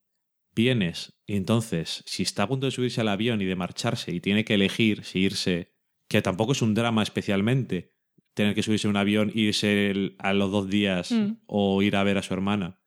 [0.54, 1.20] vienes.
[1.26, 4.44] Y entonces, si está a punto de subirse al avión y de marcharse y tiene
[4.44, 5.72] que elegir si irse,
[6.08, 7.92] que tampoco es un drama especialmente,
[8.40, 11.36] tener que subirse a un avión, irse el- a los dos días Mm.
[11.46, 12.80] o ir a ver a su hermana,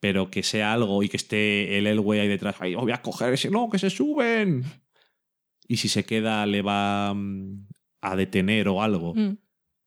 [0.00, 3.32] pero que sea algo y que esté el Elway ahí detrás, ay, voy a coger
[3.32, 4.64] ese, no, que se suben.
[5.68, 7.66] Y si se queda, le va mm,
[8.02, 9.38] a detener o algo Mm.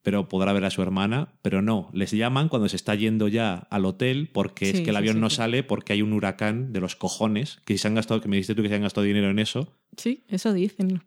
[0.01, 3.55] pero podrá ver a su hermana, pero no, les llaman cuando se está yendo ya
[3.69, 6.79] al hotel porque es que el avión sí, no sale porque hay un huracán de
[6.79, 9.29] los cojones, que se han gastado, que me dijiste tú que se han gastado dinero
[9.29, 11.03] en eso, Sí, eso dicen.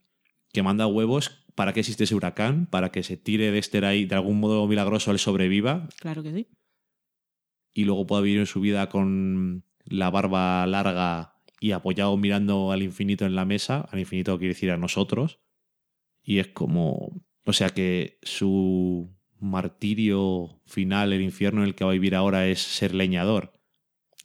[0.52, 2.66] que manda huevos, ¿para qué existe ese huracán?
[2.66, 6.48] Para que se tire Dexter ahí de algún modo milagroso él sobreviva Claro que sí.
[7.74, 12.82] y luego pueda vivir en su vida con la barba larga y apoyado mirando al
[12.82, 15.38] infinito en la mesa, al infinito quiere decir a nosotros,
[16.24, 21.90] y es como, o sea que su martirio final, el infierno en el que va
[21.90, 23.60] a vivir ahora es ser leñador,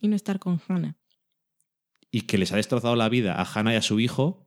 [0.01, 0.97] Y no estar con Hannah.
[2.11, 4.46] y que les ha destrozado la vida a Hannah y a su hijo,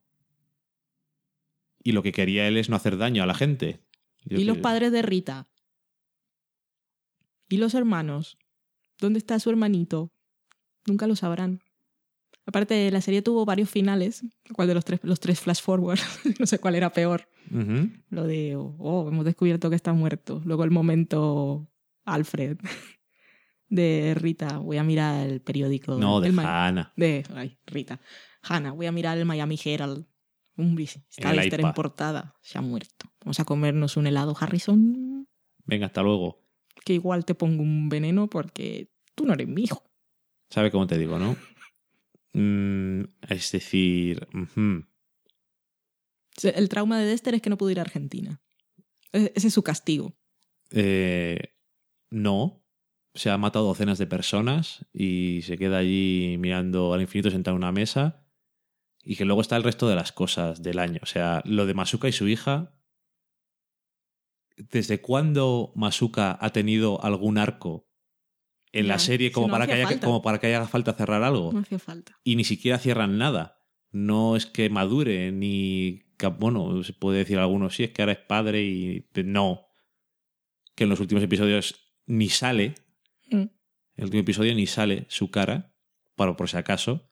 [1.82, 3.80] y lo que quería él es no hacer daño a la gente.
[4.24, 5.48] Yo ¿Y los padres de Rita?
[7.48, 8.38] ¿Y los hermanos?
[8.98, 10.12] ¿Dónde está su hermanito?
[10.86, 11.62] Nunca lo sabrán.
[12.46, 14.24] Aparte, la serie tuvo varios finales.
[14.52, 15.98] ¿Cuál de los tres, los tres flash forward?
[16.38, 17.28] no sé cuál era peor.
[18.10, 20.40] Lo de, oh, hemos descubierto que está muerto.
[20.44, 21.68] Luego el momento
[22.04, 22.58] Alfred
[23.68, 24.58] de Rita.
[24.58, 25.96] Voy a mirar el periódico.
[25.96, 26.92] No, de Hannah.
[26.96, 28.00] de ay, Rita.
[28.42, 30.06] Hannah, voy a mirar el Miami Herald.
[30.60, 30.96] Un bis.
[31.10, 32.34] Está Lester en portada.
[32.42, 33.06] Se ha muerto.
[33.24, 35.26] Vamos a comernos un helado Harrison.
[35.64, 36.42] Venga, hasta luego.
[36.84, 39.82] Que igual te pongo un veneno porque tú no eres mi hijo.
[40.50, 41.36] ¿Sabe cómo te digo, no?
[42.32, 44.26] Mm, es decir,
[46.42, 48.40] El trauma de Dexter es que no pudo ir a Argentina.
[49.12, 50.16] E- Ese es su castigo.
[50.70, 51.38] Eh,
[52.10, 52.64] no.
[53.14, 57.62] Se ha matado docenas de personas y se queda allí mirando al infinito sentado en
[57.64, 58.19] una mesa.
[59.02, 61.00] Y que luego está el resto de las cosas del año.
[61.02, 62.74] O sea, lo de Masuka y su hija.
[64.56, 67.88] ¿Desde cuándo Masuka ha tenido algún arco
[68.72, 70.06] en la serie si como, no para que haya, falta.
[70.06, 71.52] como para que haya falta cerrar algo?
[71.52, 72.18] No hacía falta.
[72.24, 73.58] y ni siquiera cierran nada.
[73.90, 76.02] No es que madure, ni.
[76.38, 79.06] Bueno, se puede decir algunos, sí, es que ahora es padre y.
[79.24, 79.66] No.
[80.74, 82.74] Que en los últimos episodios ni sale.
[83.30, 83.36] Mm.
[83.36, 83.50] En
[83.96, 85.74] el último episodio ni sale su cara,
[86.14, 87.09] para por si acaso.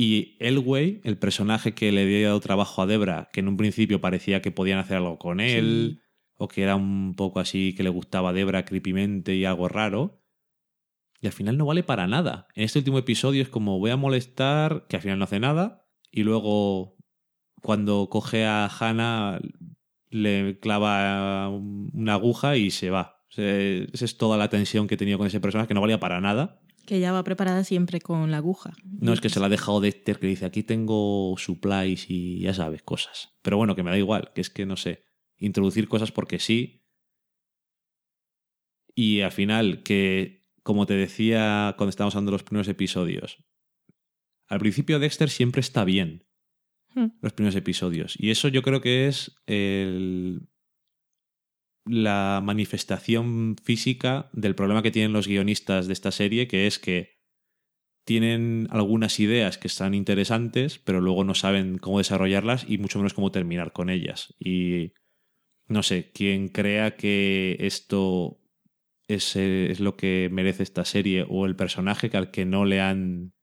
[0.00, 4.00] Y Elway, el personaje que le había dado trabajo a Debra, que en un principio
[4.00, 6.02] parecía que podían hacer algo con él,
[6.36, 10.22] o que era un poco así que le gustaba a Debra creepymente y algo raro.
[11.20, 12.46] Y al final no vale para nada.
[12.54, 15.84] En este último episodio es como voy a molestar, que al final no hace nada,
[16.12, 16.96] y luego
[17.60, 19.40] cuando coge a Hannah
[20.10, 23.24] le clava una aguja y se va.
[23.30, 26.20] Esa es toda la tensión que he tenido con ese personaje, que no valía para
[26.20, 26.60] nada.
[26.88, 28.72] Que ella va preparada siempre con la aguja.
[28.84, 32.54] No es que se la ha dejado Dexter, que dice aquí tengo supplies y ya
[32.54, 33.36] sabes, cosas.
[33.42, 35.04] Pero bueno, que me da igual, que es que no sé,
[35.36, 36.86] introducir cosas porque sí.
[38.94, 43.36] Y al final, que como te decía cuando estábamos hablando de los primeros episodios,
[44.46, 46.24] al principio Dexter siempre está bien,
[46.94, 47.08] Hmm.
[47.20, 48.14] los primeros episodios.
[48.18, 50.48] Y eso yo creo que es el-
[51.88, 57.18] la manifestación física del problema que tienen los guionistas de esta serie, que es que
[58.04, 63.12] tienen algunas ideas que están interesantes, pero luego no saben cómo desarrollarlas y mucho menos
[63.12, 64.34] cómo terminar con ellas.
[64.38, 64.94] Y
[65.66, 68.40] no sé, quien crea que esto
[69.08, 72.64] es, eh, es lo que merece esta serie o el personaje que al que no
[72.64, 73.34] le han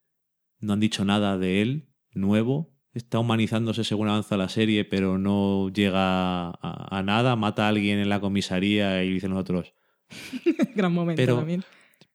[0.60, 5.70] no han dicho nada de él nuevo está humanizándose según avanza la serie pero no
[5.70, 9.74] llega a, a nada mata a alguien en la comisaría y dicen los otros
[10.76, 11.64] Gran momento Pero- también.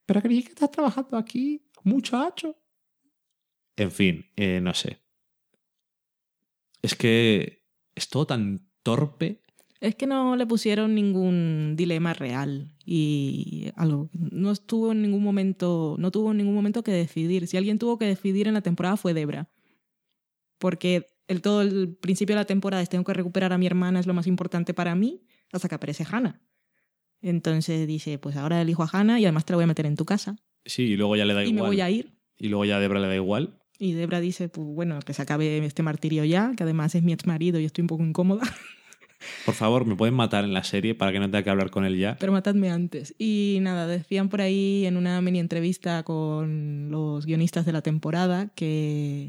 [0.06, 2.56] pero creí que estás trabajando aquí muchacho
[3.76, 4.98] en fin eh, no sé
[6.82, 7.62] es que
[7.94, 9.42] es todo tan torpe
[9.80, 14.08] Es que no le pusieron ningún dilema real y algo.
[14.12, 17.46] No estuvo en ningún momento, no tuvo en ningún momento que decidir.
[17.46, 19.48] Si alguien tuvo que decidir en la temporada fue Debra.
[20.60, 23.98] Porque el todo el principio de la temporada es tengo que recuperar a mi hermana,
[23.98, 26.40] es lo más importante para mí, hasta que aparece Hannah.
[27.22, 29.96] Entonces dice, pues ahora elijo a Hannah y además te la voy a meter en
[29.96, 30.36] tu casa.
[30.64, 32.14] sí y luego ya le da Y me igual voy a ir.
[32.38, 35.22] y luego ya a Debra le da igual Y Debra dice, pues bueno, que se
[35.22, 38.42] acabe este martirio ya, que además es mi ex marido y estoy un poco incómoda.
[39.44, 41.84] Por favor, me pueden matar en la serie para que no tenga que hablar con
[41.84, 42.16] él ya.
[42.18, 43.14] Pero matadme antes.
[43.18, 48.48] Y nada, decían por ahí en una mini entrevista con los guionistas de la temporada
[48.54, 49.28] que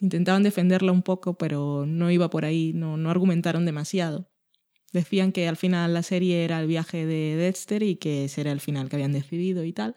[0.00, 4.30] intentaban defenderla un poco, pero no iba por ahí, no, no argumentaron demasiado.
[4.92, 8.52] Decían que al final la serie era el viaje de Dexter y que ese era
[8.52, 9.96] el final que habían decidido y tal.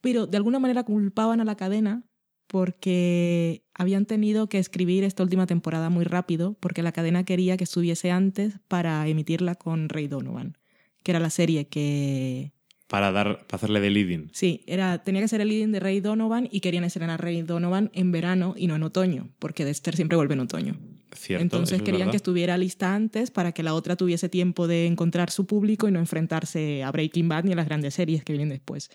[0.00, 2.04] Pero de alguna manera culpaban a la cadena
[2.46, 7.62] porque habían tenido que escribir esta última temporada muy rápido, porque la cadena quería que
[7.64, 10.58] estuviese antes para emitirla con Ray Donovan,
[11.02, 12.52] que era la serie que...
[12.90, 14.30] Para, dar, para hacerle de leading.
[14.32, 17.42] Sí, era, tenía que ser el leading de Ray Donovan y querían estrenar a Ray
[17.42, 20.76] Donovan en verano y no en otoño, porque Dexter siempre vuelve en otoño.
[21.14, 24.86] Cierto, Entonces es querían que estuviera lista antes para que la otra tuviese tiempo de
[24.86, 28.32] encontrar su público y no enfrentarse a Breaking Bad ni a las grandes series que
[28.32, 28.90] vienen después.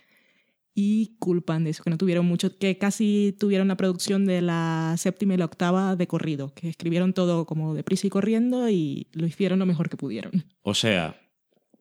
[0.73, 4.95] Y culpan de eso, que no tuvieron mucho, que casi tuvieron la producción de la
[4.97, 9.25] séptima y la octava de corrido, que escribieron todo como deprisa y corriendo y lo
[9.25, 10.43] hicieron lo mejor que pudieron.
[10.63, 11.17] O sea,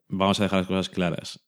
[0.07, 1.44] vamos a dejar las cosas claras.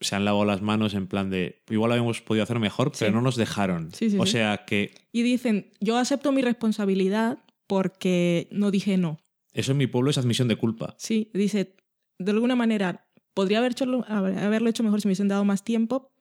[0.00, 1.62] Se han lavado las manos en plan de.
[1.68, 3.90] Igual lo habíamos podido hacer mejor, pero no nos dejaron.
[3.92, 9.18] Sí, sí, o sea que Y dicen, yo acepto mi responsabilidad porque no dije no.
[9.52, 10.94] eso en mi pueblo es admisión de culpa.
[10.98, 11.74] Sí, dice,
[12.18, 15.64] de alguna manera, podría haber hecho, haber- haberlo hecho mejor si me hubiesen dado más
[15.64, 16.12] tiempo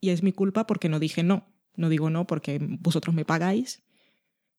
[0.00, 1.46] y es mi culpa porque no dije no.
[1.74, 3.82] No digo no porque vosotros me pagáis.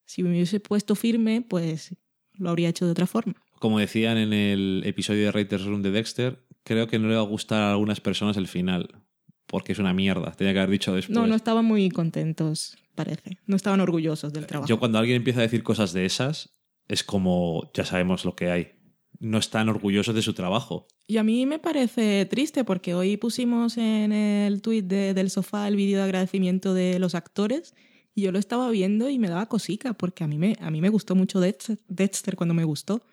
[0.06, 1.96] Si me hubiese puesto firme, pues
[2.34, 3.36] lo habría hecho de otra forma.
[3.60, 7.22] Como decían en el episodio de Writers Room de Dexter, creo que no le va
[7.22, 9.04] a gustar a algunas personas el final.
[9.46, 10.32] Porque es una mierda.
[10.32, 11.16] Tenía que haber dicho después.
[11.16, 13.38] No, no estaban muy contentos, parece.
[13.46, 14.68] No estaban orgullosos del trabajo.
[14.68, 16.56] Yo cuando alguien empieza a decir cosas de esas,
[16.88, 18.72] es como, ya sabemos lo que hay.
[19.20, 20.88] No están orgullosos de su trabajo.
[21.08, 25.76] Y a mí me parece triste porque hoy pusimos en el tweet del sofá el
[25.76, 27.76] vídeo de agradecimiento de los actores
[28.16, 30.82] y yo lo estaba viendo y me daba cosica porque a mí me, a mí
[30.82, 33.04] me gustó mucho Dexter, Dexter cuando me gustó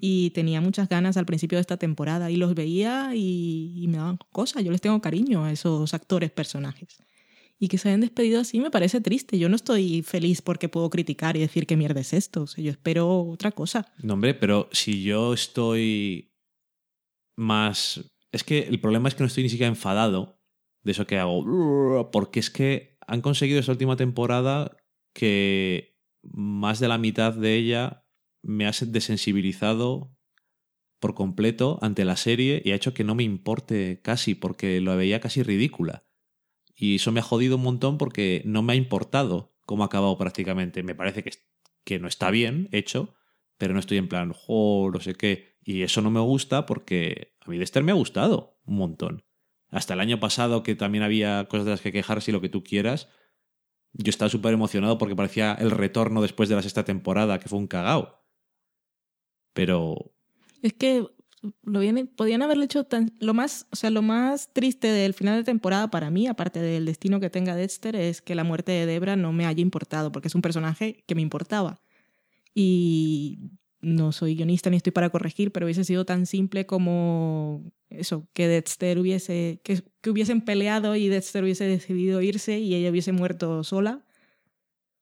[0.00, 3.98] Y tenía muchas ganas al principio de esta temporada y los veía y, y me
[3.98, 4.64] daban cosas.
[4.64, 6.98] Yo les tengo cariño a esos actores, personajes.
[7.58, 9.38] Y que se hayan despedido así me parece triste.
[9.38, 12.42] Yo no estoy feliz porque puedo criticar y decir qué mierda es esto.
[12.42, 13.86] O sea, yo espero otra cosa.
[14.02, 16.32] No, hombre, pero si yo estoy
[17.36, 18.10] más...
[18.32, 20.40] Es que el problema es que no estoy ni siquiera enfadado
[20.82, 22.10] de eso que hago.
[22.10, 24.76] Porque es que han conseguido esta última temporada
[25.12, 28.01] que más de la mitad de ella
[28.42, 30.16] me ha desensibilizado
[31.00, 34.96] por completo ante la serie y ha hecho que no me importe casi porque lo
[34.96, 36.04] veía casi ridícula.
[36.74, 40.16] Y eso me ha jodido un montón porque no me ha importado cómo ha acabado
[40.16, 40.82] prácticamente.
[40.82, 41.32] Me parece que,
[41.84, 43.14] que no está bien hecho,
[43.58, 45.56] pero no estoy en plan, jo, no sé qué.
[45.64, 49.24] Y eso no me gusta porque a mí Dexter me ha gustado un montón.
[49.68, 52.48] Hasta el año pasado, que también había cosas de las que quejarse y lo que
[52.48, 53.08] tú quieras,
[53.92, 57.58] yo estaba súper emocionado porque parecía el retorno después de la sexta temporada, que fue
[57.58, 58.21] un cagao.
[59.52, 60.12] Pero
[60.62, 61.06] Es que
[61.64, 65.36] lo viene, podían haberlo hecho tan, lo más, o sea, lo más triste del final
[65.36, 68.86] de temporada para mí, aparte del destino que tenga Dexter, es que la muerte de
[68.86, 71.82] Debra no me haya importado, porque es un personaje que me importaba.
[72.54, 73.50] Y
[73.80, 78.46] no soy guionista ni estoy para corregir, pero hubiese sido tan simple como eso, que
[78.46, 83.64] Dexter hubiese, que, que hubiesen peleado y Dexter hubiese decidido irse y ella hubiese muerto
[83.64, 84.04] sola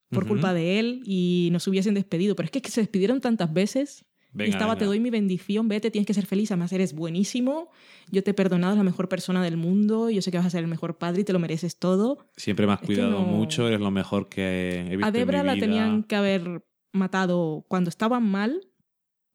[0.09, 2.34] por culpa de él y nos hubiesen despedido.
[2.34, 4.78] Pero es que, es que se despidieron tantas veces venga, estaba, venga.
[4.81, 7.70] te doy mi bendición, vete, tienes que ser feliz, además eres buenísimo,
[8.11, 10.51] yo te he perdonado, eres la mejor persona del mundo, yo sé que vas a
[10.51, 12.18] ser el mejor padre y te lo mereces todo.
[12.37, 15.41] Siempre me has Es cuidado no- mucho, eres lo mejor que he visto A Debra
[15.41, 18.66] en mi la tenían que haber matado cuando estaban mal,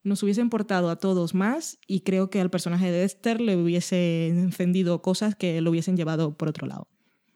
[0.03, 4.37] nos hubiesen portado a todos más y creo que al personaje de Dexter le hubiesen
[4.37, 6.87] encendido cosas que lo hubiesen llevado por otro lado.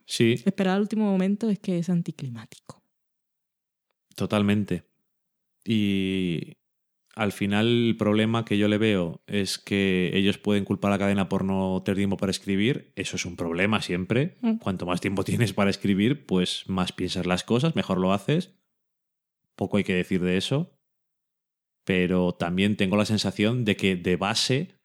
[0.05, 2.83] Sí, Esperar al último momento es que es anticlimático.
[4.15, 4.83] Totalmente.
[5.65, 6.57] Y
[7.19, 10.99] al final el problema que yo le veo es que ellos pueden culpar a la
[10.99, 12.93] cadena por no tener tiempo para escribir.
[12.95, 14.37] Eso es un problema siempre.
[14.41, 14.55] Mm.
[14.55, 18.57] Cuanto más tiempo tienes para escribir, pues más piensas las cosas, mejor lo haces.
[19.57, 20.79] Poco hay que decir de eso.
[21.83, 24.79] Pero también tengo la sensación de que de base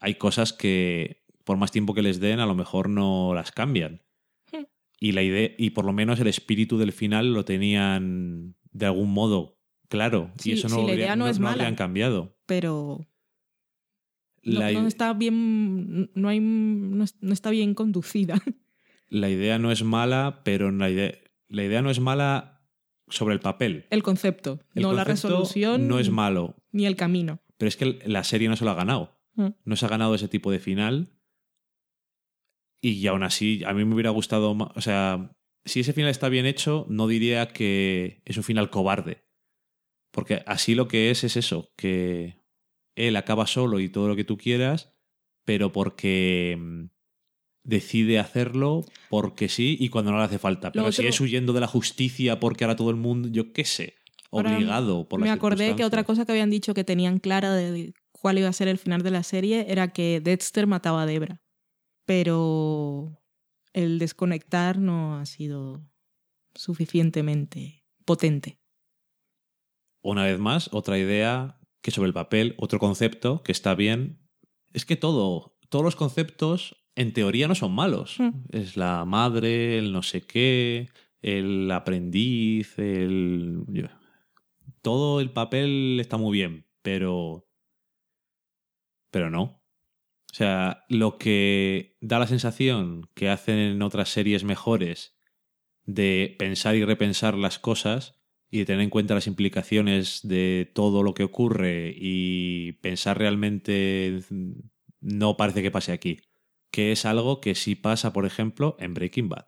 [0.00, 4.02] hay cosas que por más tiempo que les den a lo mejor no las cambian
[4.52, 4.64] Hmm.
[5.00, 9.12] y la idea y por lo menos el espíritu del final lo tenían de algún
[9.12, 9.61] modo
[9.92, 11.52] claro Sí, y eso no, habría- no es mala.
[11.52, 13.06] habrían cambiado Pero
[14.42, 18.40] no, la, no está bien, no, hay, no, no está bien conducida.
[19.08, 21.12] la idea no es mala pero la idea,
[21.48, 22.64] la idea no es mala
[23.08, 27.40] sobre el papel El concepto, El no la resolución no es malo ni el camino.
[27.58, 29.48] pero es que la serie no se lo ha ganado Mm.
[29.64, 31.08] no se ha ganado ese tipo de final
[32.82, 35.34] y aún así a mí me hubiera gustado ma- o sea
[35.64, 39.24] si ese final está bien hecho no diría que es un final cobarde
[40.12, 42.36] Porque así lo que es es eso, que
[42.94, 44.92] él acaba solo y todo lo que tú quieras,
[45.44, 46.84] pero porque mm,
[47.64, 50.70] decide hacerlo porque sí y cuando no le hace falta.
[50.72, 53.64] Pero si otro- es huyendo de la justicia porque ahora todo el mundo, yo qué
[53.64, 53.94] sé,
[54.30, 57.52] Ahora obligado por Me las acordé que otra cosa que habían dicho que tenían clara
[57.54, 61.06] de cuál iba a ser el final de la serie era que Dexter mataba a
[61.06, 61.42] Debra.
[62.06, 63.20] Pero
[63.72, 65.82] el desconectar no ha sido
[66.54, 68.58] suficientemente potente.
[70.02, 74.18] Una vez más, otra idea que sobre el papel, otro concepto que está bien.
[74.72, 78.18] Es que todo, todos los conceptos en teoría no son malos.
[78.18, 78.30] Mm.
[78.50, 80.88] Es la madre, el no sé qué,
[81.20, 83.64] el aprendiz, el...
[84.82, 87.48] Todo el papel está muy bien, pero...
[89.10, 89.62] Pero no.
[90.32, 95.16] O sea, lo que da la sensación que hacen en otras series mejores
[95.84, 98.21] de pensar y repensar las cosas
[98.52, 104.20] y tener en cuenta las implicaciones de todo lo que ocurre y pensar realmente
[105.00, 106.20] no parece que pase aquí.
[106.70, 109.46] Que es algo que sí pasa, por ejemplo, en Breaking Bad.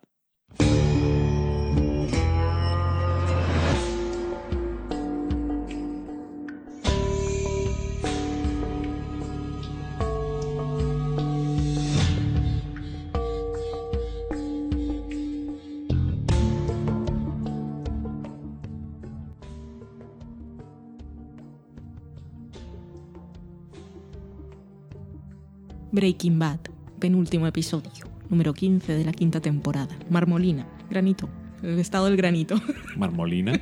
[26.05, 26.59] Breaking Bad,
[26.99, 27.89] penúltimo episodio,
[28.29, 29.97] número 15 de la quinta temporada.
[30.07, 31.27] Marmolina, granito,
[31.63, 32.61] el estado del granito.
[32.95, 33.59] Marmolina.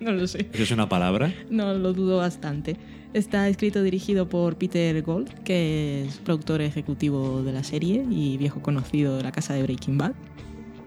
[0.00, 0.48] no lo sé.
[0.54, 1.34] ¿Eso es una palabra?
[1.50, 2.78] No, lo dudo bastante.
[3.12, 8.38] Está escrito y dirigido por Peter Gold, que es productor ejecutivo de la serie y
[8.38, 10.12] viejo conocido de la casa de Breaking Bad.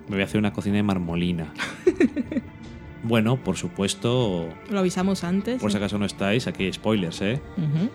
[0.08, 1.54] Me voy a hacer una cocina de marmolina.
[3.04, 5.62] bueno, por supuesto, Lo avisamos antes.
[5.62, 7.40] por si acaso no estáis, aquí hay spoilers, ¿eh?
[7.58, 7.92] Ujú.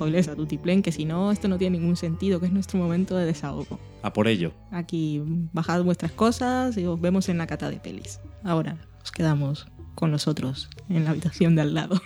[0.00, 3.18] Spoilers a Tutiplen, que si no, esto no tiene ningún sentido, que es nuestro momento
[3.18, 3.78] de desahogo.
[4.00, 4.54] A por ello.
[4.70, 5.20] Aquí
[5.52, 8.18] bajad vuestras cosas y os vemos en la cata de pelis.
[8.42, 12.00] Ahora os quedamos con nosotros en la habitación de al lado.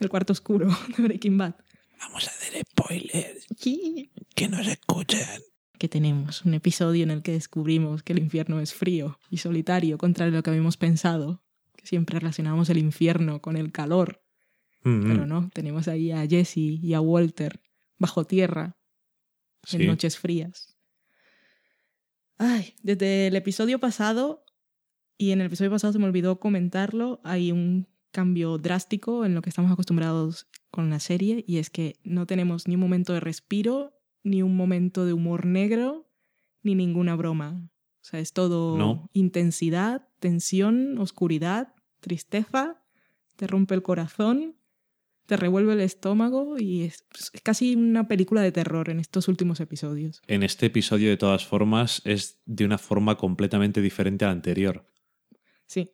[0.00, 1.54] El cuarto oscuro de Breaking Bad.
[2.00, 3.46] Vamos a hacer spoilers.
[3.56, 4.10] Sí.
[4.34, 5.42] Que nos escuchen.
[5.78, 9.96] Que tenemos un episodio en el que descubrimos que el infierno es frío y solitario,
[9.96, 11.40] contrario a lo que habíamos pensado.
[11.76, 14.19] Que siempre relacionábamos el infierno con el calor.
[14.82, 17.60] Mm, Pero no, tenemos ahí a Jesse y a Walter
[17.98, 18.76] bajo tierra
[19.72, 20.76] en noches frías.
[22.38, 24.44] Ay, desde el episodio pasado,
[25.18, 29.42] y en el episodio pasado se me olvidó comentarlo, hay un cambio drástico en lo
[29.42, 33.20] que estamos acostumbrados con la serie, y es que no tenemos ni un momento de
[33.20, 36.08] respiro, ni un momento de humor negro,
[36.62, 37.68] ni ninguna broma.
[38.00, 39.10] O sea, es todo No.
[39.12, 42.82] intensidad, tensión, oscuridad, tristeza,
[43.36, 44.56] te rompe el corazón,
[45.30, 49.60] te revuelve el estómago y es, es casi una película de terror en estos últimos
[49.60, 50.20] episodios.
[50.26, 54.84] En este episodio, de todas formas, es de una forma completamente diferente a la anterior.
[55.66, 55.92] Sí,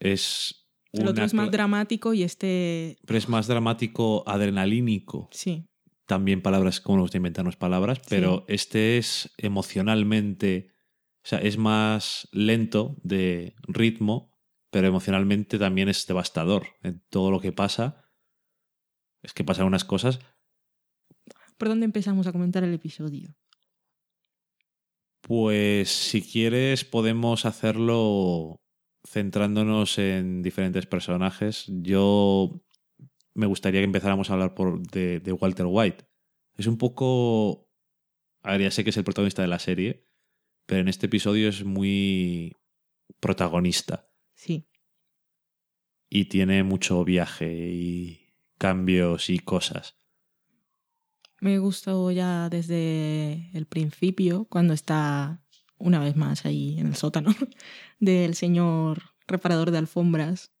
[0.00, 0.66] Es.
[0.90, 5.28] el otro es más dramático y este, Pero es más dramático, adrenalínico.
[5.30, 5.68] sí,
[6.06, 10.72] También palabras, como nos gusta inventarnos palabras, pero este es emocionalmente.
[11.22, 14.36] O sea, es más lento de ritmo,
[14.70, 16.66] pero emocionalmente también es devastador.
[16.82, 18.02] En todo lo que pasa.
[19.26, 20.20] Es que pasan unas cosas.
[21.58, 23.34] ¿Por dónde empezamos a comentar el episodio?
[25.20, 28.60] Pues si quieres podemos hacerlo
[29.04, 31.64] centrándonos en diferentes personajes.
[31.66, 32.62] Yo
[33.34, 36.06] me gustaría que empezáramos a hablar por, de, de Walter White.
[36.54, 37.68] Es un poco...
[38.42, 40.06] A ver, ya sé que es el protagonista de la serie,
[40.66, 42.54] pero en este episodio es muy
[43.18, 44.68] protagonista Sí,
[46.08, 48.25] y tiene mucho viaje y
[48.58, 49.96] cambios y cosas.
[51.40, 55.42] me gustó ya desde el principio, cuando está
[55.78, 57.30] una vez más ahí en el sótano
[58.00, 60.52] del señor reparador de alfombras,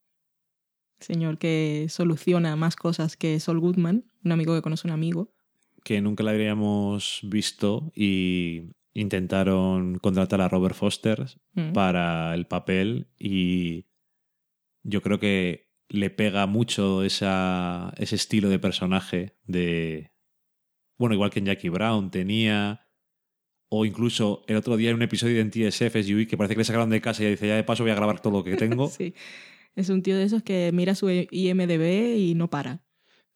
[1.00, 5.32] señor que soluciona más cosas que Sol Goodman, un amigo que conoce un amigo.
[5.84, 11.72] que nunca la habríamos visto y intentaron contratar a Robert Foster Mm.
[11.72, 13.86] para el papel y
[14.82, 20.12] yo creo que le pega mucho esa, ese estilo de personaje de...
[20.98, 22.82] Bueno, igual que en Jackie Brown tenía...
[23.68, 26.64] O incluso el otro día en un episodio de NTSF SUV que parece que le
[26.64, 28.88] sacaron de casa y dice, ya de paso voy a grabar todo lo que tengo.
[28.96, 29.12] Sí,
[29.74, 32.84] es un tío de esos que mira su IMDB y no para.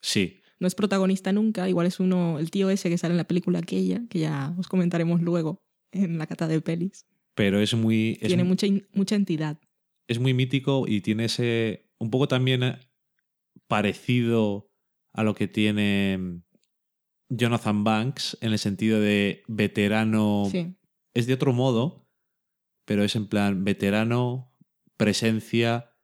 [0.00, 3.26] sí, No es protagonista nunca, igual es uno, el tío ese que sale en la
[3.26, 7.06] película aquella, que ya os comentaremos luego en la cata de pelis.
[7.34, 8.16] pero es muy...
[8.20, 9.58] es Tiene mu- mucha, mucha entidad.
[10.08, 12.80] es muy mítico y tiene ese un poco también eh,
[13.68, 14.72] parecido
[15.12, 16.42] a lo que tiene
[17.28, 20.48] Jonathan Banks en el sentido de veterano.
[20.50, 20.76] Sí.
[21.14, 22.08] Es de otro modo,
[22.84, 24.56] pero es en plan veterano,
[24.96, 25.96] presencia,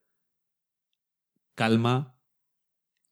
[1.54, 2.20] calma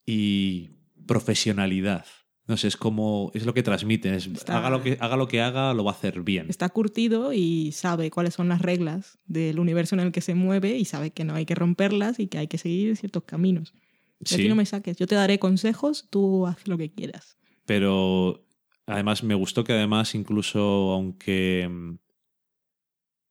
[0.06, 0.70] y
[1.06, 2.06] profesionalidad.
[2.46, 3.30] No sé, es como.
[3.34, 4.12] Es lo que transmiten.
[4.14, 6.46] es- Está- haga, lo que, haga lo que haga, lo va a hacer bien.
[6.50, 10.76] Está curtido y sabe cuáles son las reglas del universo en el que se mueve
[10.76, 13.72] y sabe que no hay que romperlas y que hay que seguir ciertos caminos.
[14.20, 14.34] De Sí.
[14.36, 14.96] aquí no me saques.
[14.98, 17.38] Yo te daré consejos, tú haz lo que quieras.
[17.64, 18.46] Pero
[18.86, 21.94] además me gustó que además incluso aunque mm,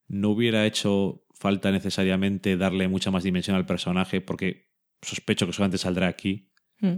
[0.07, 4.69] no hubiera hecho falta necesariamente darle mucha más dimensión al personaje, porque
[5.01, 6.49] sospecho que solamente saldrá aquí,
[6.79, 6.95] Mm.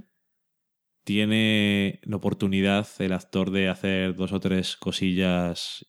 [1.06, 5.86] Tiene la oportunidad el actor de hacer dos o tres cosillas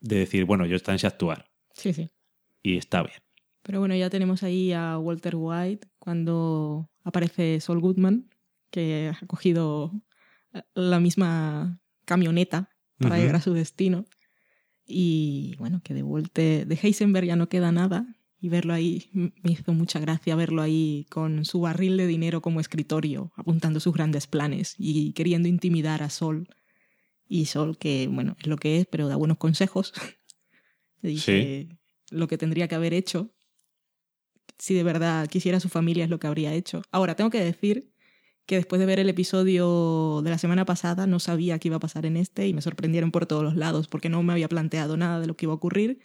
[0.00, 2.08] de decir, bueno, yo está en actuar Sí, sí.
[2.62, 3.18] y está bien.
[3.62, 8.30] Pero bueno, ya tenemos ahí a Walter White cuando aparece Saul Goodman,
[8.70, 9.92] que ha cogido
[10.74, 14.04] la misma camioneta para llegar a su destino.
[14.86, 18.06] Y bueno, que de Walter, de Heisenberg ya no queda nada.
[18.40, 22.60] Y verlo ahí, me hizo mucha gracia verlo ahí con su barril de dinero como
[22.60, 26.48] escritorio, apuntando sus grandes planes y queriendo intimidar a Sol.
[27.28, 29.92] Y Sol, que bueno, es lo que es, pero da buenos consejos.
[31.02, 31.68] Le dice
[32.10, 33.30] lo que tendría que haber hecho
[34.60, 36.82] si de verdad quisiera su familia es lo que habría hecho.
[36.92, 37.90] Ahora, tengo que decir
[38.46, 41.80] que después de ver el episodio de la semana pasada no sabía qué iba a
[41.80, 44.96] pasar en este y me sorprendieron por todos los lados porque no me había planteado
[44.96, 46.00] nada de lo que iba a ocurrir,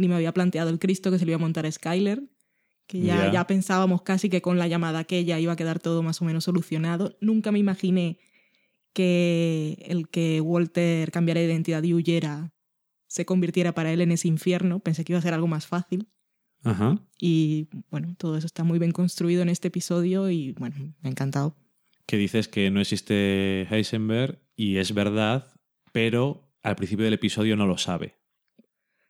[0.00, 2.22] ni me había planteado el Cristo que se le iba a montar a Skyler,
[2.86, 3.32] que ya, Ya.
[3.32, 6.44] ya pensábamos casi que con la llamada aquella iba a quedar todo más o menos
[6.44, 7.16] solucionado.
[7.20, 8.18] Nunca me imaginé
[8.92, 12.52] que el que Walter cambiara de identidad y huyera
[13.06, 14.80] se convirtiera para él en ese infierno.
[14.80, 16.08] Pensé que iba a ser algo más fácil.
[16.62, 16.98] Ajá.
[17.20, 21.10] Y bueno, todo eso está muy bien construido en este episodio y bueno, me ha
[21.10, 21.56] encantado.
[22.06, 25.52] Que dices que no existe Heisenberg y es verdad,
[25.92, 28.16] pero al principio del episodio no lo sabe.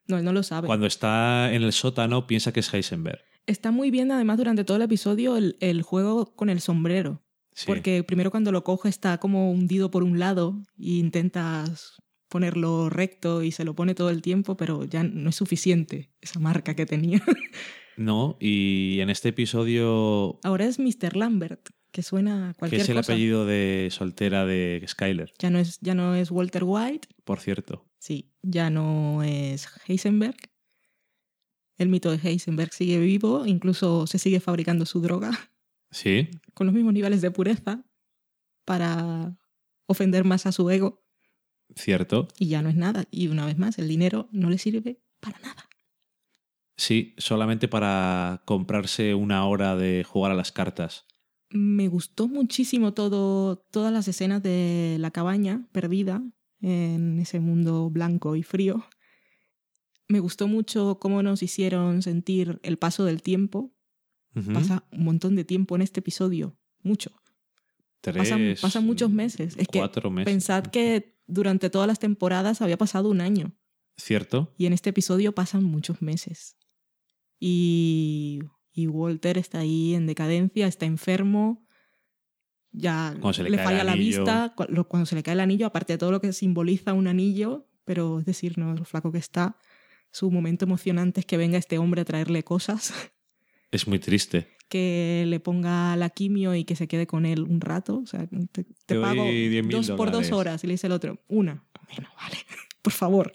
[0.08, 0.66] No, él no lo sabe.
[0.66, 3.20] Cuando está en el sótano piensa que es Heisenberg.
[3.46, 7.22] Está muy bien además durante todo el episodio el, el juego con el sombrero.
[7.52, 7.66] Sí.
[7.66, 11.96] Porque primero cuando lo coge está como hundido por un lado e intentas
[12.28, 16.38] ponerlo recto y se lo pone todo el tiempo, pero ya no es suficiente esa
[16.40, 17.22] marca que tenía.
[17.96, 21.16] No, y en este episodio, Ahora es Mr.
[21.16, 23.12] Lambert, que suena a que cualquier es el cosa.
[23.12, 27.84] apellido de soltera de Skyler, Ya no, es, ya no es Walter White, por cierto.
[28.00, 30.36] Sí, ya no es Heisenberg.
[31.76, 35.30] El mito de Heisenberg sigue vivo, incluso se sigue fabricando su droga
[35.90, 37.84] Sí, con los mismos niveles de pureza
[38.64, 39.36] para
[39.86, 41.04] ofender más a su ego
[41.74, 42.28] cierto.
[42.38, 43.04] y ya no es nada.
[43.10, 45.68] Y una vez más, el dinero no le sirve para nada.
[46.76, 51.06] Sí, solamente para comprarse una hora de jugar a las cartas.
[51.50, 56.22] Me gustó muchísimo todo, todas las escenas de la cabaña perdida
[56.60, 58.84] en ese mundo blanco y frío.
[60.08, 63.72] Me gustó mucho cómo nos hicieron sentir el paso del tiempo.
[64.52, 66.56] Pasa un montón de tiempo en este episodio.
[66.82, 67.10] Mucho.
[68.00, 69.56] Pasan, Tres, pasan muchos meses.
[69.58, 70.32] Es que cuatro meses.
[70.32, 73.52] pensad que durante todas las temporadas había pasado un año.
[73.96, 74.54] Cierto.
[74.56, 76.56] Y en este episodio pasan muchos meses.
[77.38, 78.40] Y,
[78.72, 81.66] y Walter está ahí en decadencia, está enfermo.
[82.72, 84.54] Ya Cuando se le le, falla la vista.
[84.54, 88.20] Cuando se le cae el anillo, aparte de todo lo que simboliza un anillo, pero
[88.20, 89.56] es decir, no lo flaco que está.
[90.12, 92.92] Su momento emocionante es que venga este hombre a traerle cosas.
[93.72, 94.48] Es muy triste.
[94.68, 98.00] que le ponga la quimio y que se quede con él un rato.
[98.02, 100.64] O sea, te, te Te doy pago 10.000 dos por dos horas.
[100.64, 101.64] Y le dice el otro, una.
[101.88, 102.36] Bueno, vale,
[102.82, 103.30] por favor.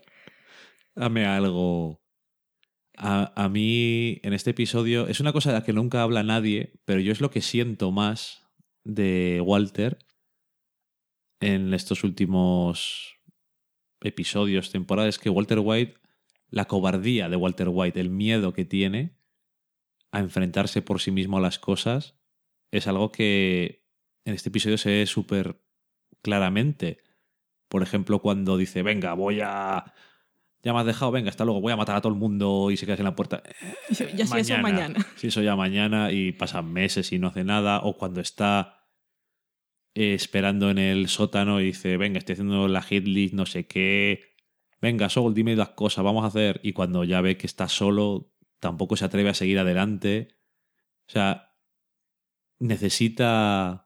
[0.93, 2.01] Dame algo.
[2.97, 6.73] A, a mí, en este episodio, es una cosa de la que nunca habla nadie,
[6.83, 8.45] pero yo es lo que siento más
[8.86, 9.97] de Walter
[11.41, 13.19] en estos últimos
[14.01, 15.99] episodios, temporadas, que Walter White,
[16.49, 19.17] la cobardía de Walter White, el miedo que tiene
[20.11, 22.15] a enfrentarse por sí mismo a las cosas,
[22.71, 23.83] es algo que
[24.23, 25.61] en este episodio se ve súper
[26.21, 27.03] claramente.
[27.67, 29.93] Por ejemplo, cuando dice, venga, voy a...
[30.66, 32.78] Ya me has dejado, venga, hasta luego, voy a matar a todo el mundo y
[32.78, 33.43] se queda en la puerta.
[34.16, 35.05] Ya si eso mañana.
[35.16, 37.82] Si eso ya mañana y pasan meses y no hace nada.
[37.84, 38.88] O cuando está
[39.93, 43.68] eh, esperando en el sótano y dice, venga, estoy haciendo la hit list, no sé
[43.68, 44.34] qué.
[44.82, 46.59] Venga, Sol, dime las cosas, vamos a hacer.
[46.63, 50.39] Y cuando ya ve que está solo, tampoco se atreve a seguir adelante.
[51.07, 51.53] O sea,
[52.57, 53.84] necesita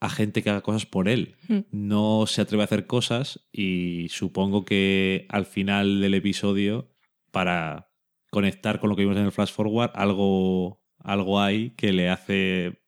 [0.00, 1.36] a gente que haga cosas por él.
[1.48, 1.60] Hmm.
[1.70, 6.90] No se atreve a hacer cosas y supongo que al final del episodio,
[7.30, 7.90] para
[8.30, 12.82] conectar con lo que vimos en el Flash Forward, algo, algo hay que le hace.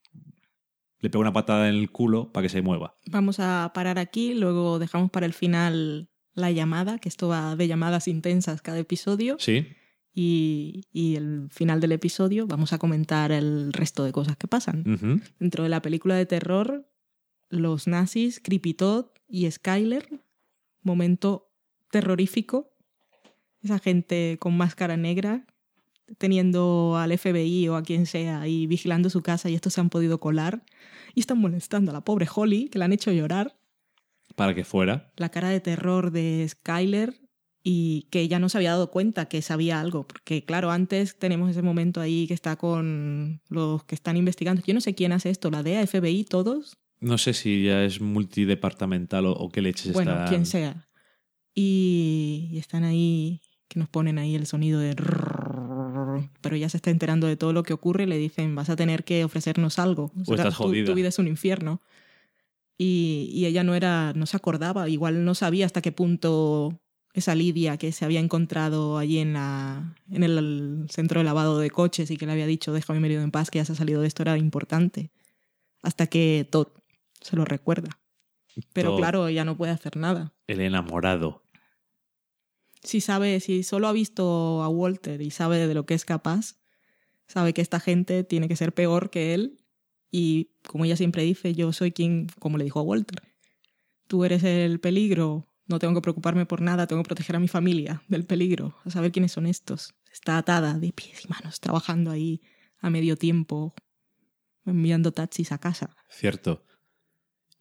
[1.00, 2.96] Le pega una patada en el culo para que se mueva.
[3.06, 7.68] Vamos a parar aquí, luego dejamos para el final la llamada, que esto va de
[7.68, 9.36] llamadas intensas cada episodio.
[9.38, 9.68] Sí.
[10.12, 15.22] Y, y el final del episodio vamos a comentar el resto de cosas que pasan.
[15.38, 16.87] Dentro de la película de terror,
[17.48, 20.20] los nazis, Creepy Todd y Skyler,
[20.82, 21.50] momento
[21.90, 22.72] terrorífico.
[23.62, 25.46] Esa gente con máscara negra
[26.16, 29.90] teniendo al FBI o a quien sea ahí vigilando su casa y estos se han
[29.90, 30.64] podido colar
[31.14, 33.58] y están molestando a la pobre Holly, que la han hecho llorar.
[34.36, 35.12] Para que fuera.
[35.16, 37.20] La cara de terror de Skyler
[37.62, 41.50] y que ella no se había dado cuenta que sabía algo, porque claro, antes tenemos
[41.50, 44.62] ese momento ahí que está con los que están investigando.
[44.64, 46.78] Yo no sé quién hace esto, la DEA, FBI, todos.
[47.00, 50.24] No sé si ya es multidepartamental o, o qué leches Bueno, está.
[50.26, 50.88] quien sea.
[51.54, 54.94] Y, y están ahí, que nos ponen ahí el sonido de...
[56.40, 58.76] Pero ella se está enterando de todo lo que ocurre y le dicen, vas a
[58.76, 60.12] tener que ofrecernos algo.
[60.26, 60.86] O estás tu- jodida.
[60.86, 61.80] Tu, vida es un infierno.
[62.76, 66.80] Y, y ella no era, no se acordaba, igual no sabía hasta qué punto
[67.12, 71.70] esa Lidia que se había encontrado allí en, la, en el centro de lavado de
[71.70, 74.00] coches y que le había dicho, déjame medio en paz, que ya se ha salido
[74.00, 75.10] de esto, era importante.
[75.82, 76.68] Hasta que Todd
[77.20, 77.98] se lo recuerda.
[78.72, 80.32] Pero claro, ella no puede hacer nada.
[80.46, 81.42] El enamorado.
[82.82, 86.56] Si sabe, si solo ha visto a Walter y sabe de lo que es capaz,
[87.26, 89.58] sabe que esta gente tiene que ser peor que él.
[90.10, 93.22] Y como ella siempre dice, yo soy quien, como le dijo a Walter,
[94.06, 97.48] tú eres el peligro, no tengo que preocuparme por nada, tengo que proteger a mi
[97.48, 99.94] familia del peligro, a saber quiénes son estos.
[100.10, 102.40] Está atada de pies y manos, trabajando ahí
[102.80, 103.74] a medio tiempo,
[104.64, 105.94] enviando taxis a casa.
[106.08, 106.64] Cierto.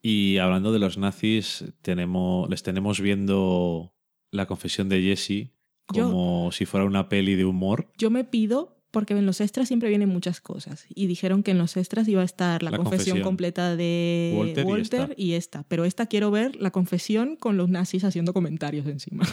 [0.02, 3.94] Y hablando de los nazis, tenemos, les tenemos viendo
[4.32, 5.52] la confesión de Jesse
[5.94, 7.92] Yo- como si fuera una peli de humor.
[7.98, 10.86] Yo me pido, porque en los extras siempre vienen muchas cosas.
[10.90, 13.24] Y dijeron que en los extras iba a estar la, La confesión, confesión.
[13.24, 15.10] completa de Walter y esta.
[15.18, 15.64] y esta.
[15.68, 19.26] Pero esta quiero ver la confesión con los nazis haciendo comentarios encima.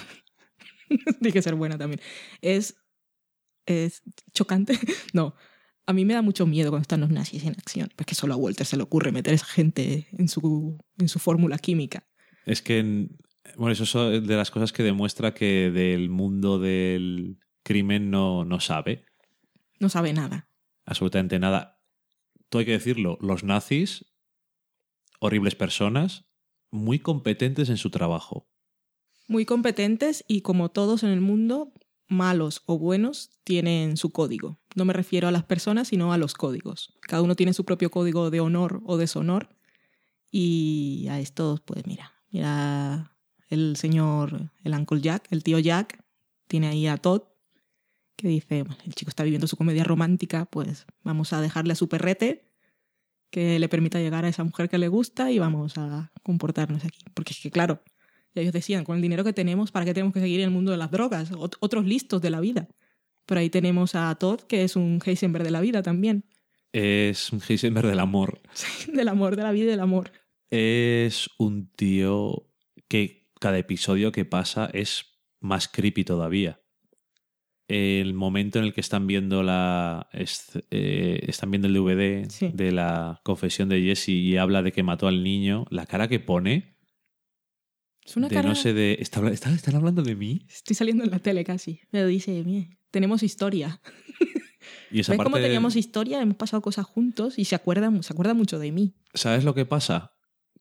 [1.20, 2.00] Tiene que ser buena también.
[2.40, 2.76] Es,
[3.66, 4.02] es
[4.32, 4.78] chocante.
[5.12, 5.34] No.
[5.86, 7.90] A mí me da mucho miedo cuando están los nazis en acción.
[7.96, 11.18] Porque solo a Walter se le ocurre meter a esa gente en su, en su
[11.18, 12.06] fórmula química.
[12.46, 13.18] Es que, en-
[13.56, 18.60] bueno, eso es de las cosas que demuestra que del mundo del crimen no, no
[18.60, 19.04] sabe
[19.80, 20.48] No sabe nada.
[20.86, 21.80] absolutamente nada.
[22.48, 24.06] Todo hay que decirlo, los nazis,
[25.20, 26.24] horribles personas,
[26.70, 28.48] muy competentes en su trabajo.
[29.28, 31.72] Muy competentes y como todos en el mundo,
[32.08, 34.58] malos o buenos, tienen su código.
[34.74, 36.92] No me refiero a las personas, sino a los códigos.
[37.02, 39.48] Cada uno tiene su propio código de honor o deshonor.
[40.30, 43.16] Y a estos, pues mira, mira
[43.48, 46.04] el señor, el Uncle Jack, el tío Jack,
[46.48, 47.22] tiene ahí a Todd,
[48.16, 51.76] que dice, "Bueno, el chico está viviendo su comedia romántica, pues vamos a dejarle a
[51.76, 52.50] su perrete
[53.30, 57.00] que le permita llegar a esa mujer que le gusta y vamos a comportarnos aquí.
[57.14, 57.82] Porque es que, claro,
[58.34, 60.50] ya ellos decían, con el dinero que tenemos, ¿para qué tenemos que seguir en el
[60.50, 61.30] mundo de las drogas?
[61.32, 62.68] Ot- otros listos de la vida.
[63.26, 66.24] Pero ahí tenemos a Todd, que es un Heisenberg de la vida también.
[66.72, 68.40] Es un Heisenberg del amor.
[68.92, 70.10] del amor, de la vida y del amor.
[70.50, 72.50] Es un tío
[72.88, 75.06] que cada episodio que pasa es
[75.40, 76.60] más creepy todavía.
[77.66, 82.50] El momento en el que están viendo la es- eh, están viendo el DVD Sí.
[82.52, 86.20] de la confesión de Jesse y habla de que mató al niño, la cara que
[86.20, 86.73] pone
[88.04, 88.48] Es una de cara...
[88.50, 91.42] no sé de ¿está, habla- está- están hablando de mí Estoy saliendo en la tele
[91.44, 91.80] casi.
[91.90, 93.80] Pero dice, "Mire, tenemos historia.
[94.90, 96.20] y esa ¿Ves cómo parte teníamos historia?
[96.20, 98.94] Hemos pasado cosas juntos y se acuerda, se acuerda mucho de mí.
[99.14, 100.12] ¿Sabes lo que pasa?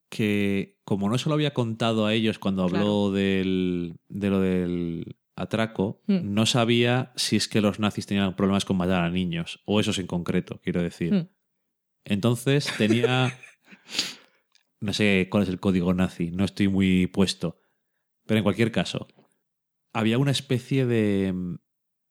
[0.09, 5.17] Que como no se lo había contado a ellos cuando habló del, de lo del
[5.35, 6.33] atraco, Mm.
[6.33, 9.97] no sabía si es que los nazis tenían problemas con matar a niños, o esos
[9.99, 11.13] en concreto, quiero decir.
[11.13, 11.29] Mm.
[12.05, 13.35] Entonces tenía...
[14.83, 17.57] no sé cuál es el código nazi, no estoy muy puesto.
[18.25, 19.07] Pero en cualquier caso,
[19.93, 21.55] había una especie de mm,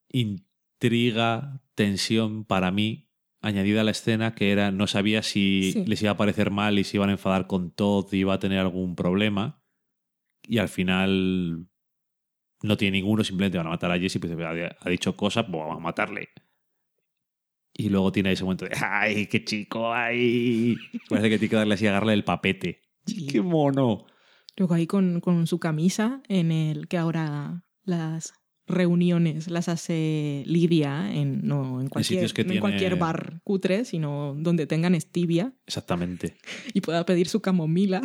[0.09, 3.09] intriga, tensión para mí
[3.41, 5.83] añadida a la escena que era no sabía si Sí.
[5.85, 8.39] les iba a parecer mal y si iban a enfadar con Todd y iba a
[8.39, 9.61] tener algún problema.
[10.47, 11.67] Y al final
[12.61, 15.57] no tiene ninguno, simplemente van a matar a Jesse, pues ha ha dicho cosas, pues
[15.57, 16.29] vamos a matarle.
[17.75, 19.91] Y luego tiene ese momento de ¡ay, qué chico!
[19.93, 20.75] ¡ay!
[21.09, 22.81] Parece que tiene que darle así, agarrarle el papete.
[23.29, 24.05] ¡Qué mono!
[24.55, 28.33] Luego ahí con, con su camisa, en el que ahora las
[28.67, 33.83] reuniones las hace Lidia en, no en cualquier, que no en tiene- cualquier bar cutre,
[33.85, 36.37] sino donde tengan stevia Exactamente.
[36.73, 38.01] y pueda pedir su camomila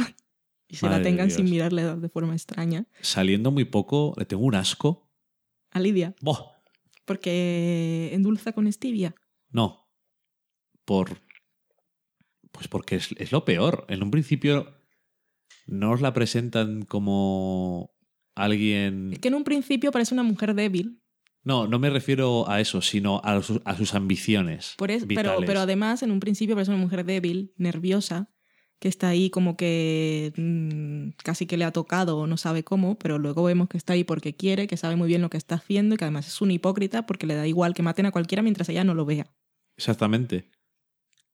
[0.66, 1.50] y se Madre la tengan sin Dios.
[1.52, 2.86] mirarle de forma extraña.
[3.02, 5.08] Saliendo muy poco, le tengo un asco.
[5.70, 6.50] A Lidia, ¡Boh!
[7.04, 9.14] porque endulza con stevia.
[9.50, 9.88] No.
[10.84, 11.18] por.
[12.52, 13.84] Pues porque es, es lo peor.
[13.88, 14.74] En un principio
[15.66, 17.94] no os la presentan como
[18.34, 19.12] alguien.
[19.12, 21.02] Es que en un principio parece una mujer débil,
[21.44, 24.74] No, no me refiero a eso, sino a, sus- a sus ambiciones.
[24.76, 25.46] por eso, pero, vitales.
[25.46, 28.30] pero además en un principio parece una mujer débil, nerviosa,
[28.78, 32.96] que está ahí como que mm, casi que le ha tocado o no sabe cómo,
[32.98, 35.56] pero luego vemos que está ahí porque quiere, que sabe muy bien lo que está
[35.56, 38.42] haciendo y que además es un hipócrita porque le da igual que maten a cualquiera
[38.42, 39.26] mientras ella no lo vea.
[39.76, 40.48] Exactamente.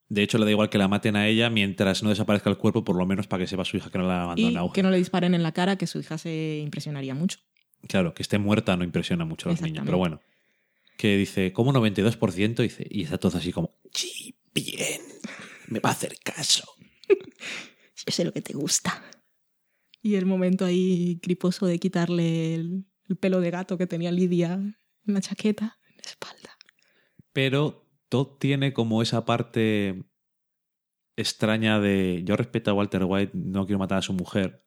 [0.09, 2.85] De hecho, le da igual que la maten a ella mientras no desaparezca el cuerpo,
[2.85, 4.91] por lo menos para que sepa su hija que no la ha Y que no
[4.91, 7.39] le disparen en la cara, que su hija se impresionaría mucho.
[7.89, 10.21] Claro, que esté muerta no impresiona mucho a los niños, pero bueno.
[10.97, 12.63] Que dice, ¿cómo 92%?
[12.63, 15.01] Dice, y está todo así como, sí, bien,
[15.69, 16.74] me va a hacer caso.
[17.09, 19.03] Yo sé lo que te gusta.
[20.03, 24.55] Y el momento ahí griposo de quitarle el, el pelo de gato que tenía Lidia
[24.55, 24.77] en
[25.07, 26.59] la chaqueta, en la espalda.
[27.33, 30.05] Pero Todd tiene como esa parte
[31.17, 34.65] extraña de, yo respeto a Walter White, no quiero matar a su mujer.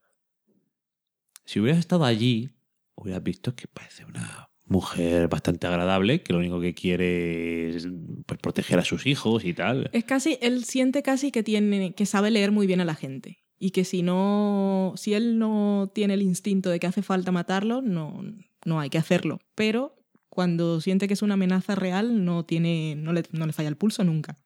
[1.46, 2.58] Si hubieras estado allí,
[2.96, 7.88] hubieras visto que parece una mujer bastante agradable, que lo único que quiere es
[8.26, 9.90] pues, proteger a sus hijos y tal.
[9.94, 13.40] Es casi, él siente casi que tiene, que sabe leer muy bien a la gente.
[13.60, 17.82] Y que si no, si él no tiene el instinto de que hace falta matarlo,
[17.82, 18.22] no,
[18.66, 19.40] no hay que hacerlo.
[19.56, 19.96] Pero
[20.30, 23.78] cuando siente que es una amenaza real, no tiene, no le, no le falla el
[23.78, 24.38] pulso nunca.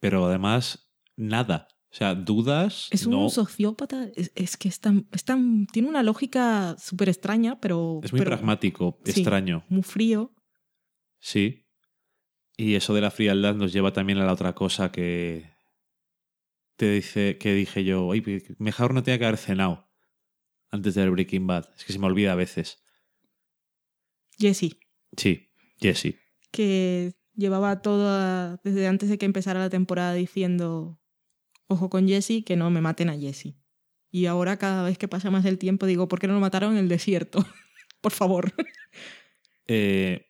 [0.00, 1.68] Pero además, nada.
[1.96, 2.88] O sea, dudas.
[2.90, 3.30] Es un no.
[3.30, 8.00] sociópata, es, es que es tan, es tan- tiene una lógica súper extraña, pero...
[8.04, 9.12] Es muy pero pragmático, sí.
[9.12, 9.64] extraño.
[9.70, 10.34] Muy frío.
[11.20, 11.64] Sí.
[12.58, 15.50] Y eso de la frialdad nos lleva también a la otra cosa que
[16.76, 19.88] te dice que dije yo, oye, mejor no tenía que haber cenado
[20.70, 21.70] antes del Breaking Bad.
[21.78, 22.82] Es que se me olvida a veces.
[24.38, 24.76] Jesse,
[25.16, 25.48] Sí,
[25.80, 26.16] Jesse.
[26.50, 31.00] que llevaba toda, desde antes de que empezara la temporada diciendo,
[31.68, 33.54] ojo con Jesse, que no me maten a Jesse.
[34.10, 36.72] Y ahora cada vez que pasa más el tiempo digo, ¿por qué no lo mataron
[36.72, 37.44] en el desierto?
[38.00, 38.52] Por favor.
[39.68, 40.26] Eh,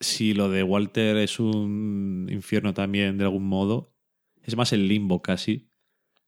[0.00, 3.94] si lo de Walter es un infierno también de algún modo,
[4.42, 5.68] es más el limbo casi.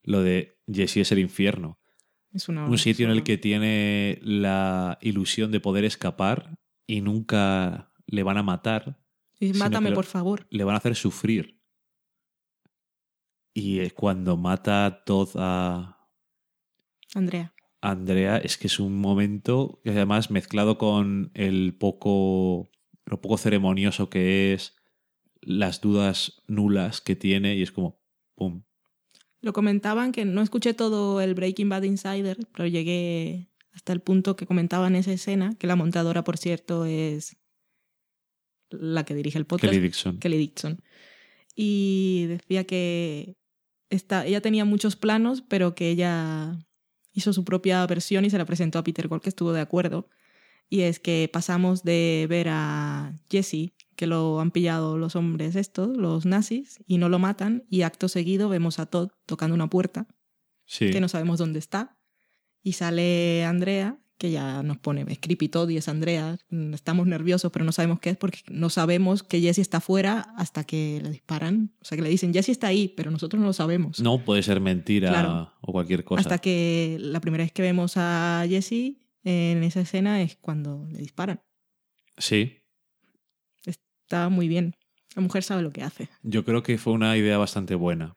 [0.03, 1.81] Lo de Jesse es el infierno.
[2.33, 7.91] Es una, un sitio en el que tiene la ilusión de poder escapar y nunca
[8.07, 9.01] le van a matar,
[9.41, 10.47] Y Mátame, lo- por favor.
[10.51, 11.56] le van a hacer sufrir.
[13.57, 16.07] Y eh, cuando mata Todd a
[17.15, 17.55] Andrea.
[17.81, 22.69] Andrea, es que es un momento que además mezclado con el poco,
[23.07, 24.77] lo poco ceremonioso que es,
[25.41, 27.99] las dudas nulas que tiene, y es como,
[28.35, 28.65] ¡pum!
[29.41, 34.37] Lo comentaban que no escuché todo el Breaking Bad Insider, pero llegué hasta el punto
[34.37, 37.39] que comentaban esa escena, que la montadora, por cierto, es
[38.69, 39.73] la que dirige el podcast.
[39.73, 40.19] Kelly Dixon.
[40.19, 40.83] Kelly Dixon.
[41.55, 43.39] Y decía que
[43.91, 46.59] esta, ella tenía muchos planos, pero que ella
[47.13, 50.09] hizo su propia versión y se la presentó a Peter Gold, que estuvo de acuerdo.
[50.69, 55.97] Y es que pasamos de ver a Jesse, que lo han pillado los hombres estos,
[55.97, 60.07] los nazis, y no lo matan, y acto seguido vemos a Todd tocando una puerta,
[60.65, 60.91] Sí.
[60.91, 61.97] que no sabemos dónde está,
[62.63, 67.07] y sale Andrea, que ya nos pone, es creepy Todd y es Andrea, mm, estamos
[67.07, 71.01] nerviosos, pero no sabemos qué es porque no sabemos que Jesse está fuera hasta que
[71.03, 74.01] le disparan, o sea que le dicen, Jesse está ahí, pero nosotros no lo sabemos.
[74.01, 75.53] No puede ser mentira Claro.
[75.61, 76.21] o cualquier cosa.
[76.21, 80.99] Hasta que la primera vez que vemos a Jesse en esa escena es cuando le
[80.99, 81.41] disparan.
[82.17, 82.55] Sí,
[83.65, 84.77] Está muy bien.
[85.17, 86.09] La mujer sabe lo que hace.
[86.23, 88.15] yo creo que fue una idea bastante buena.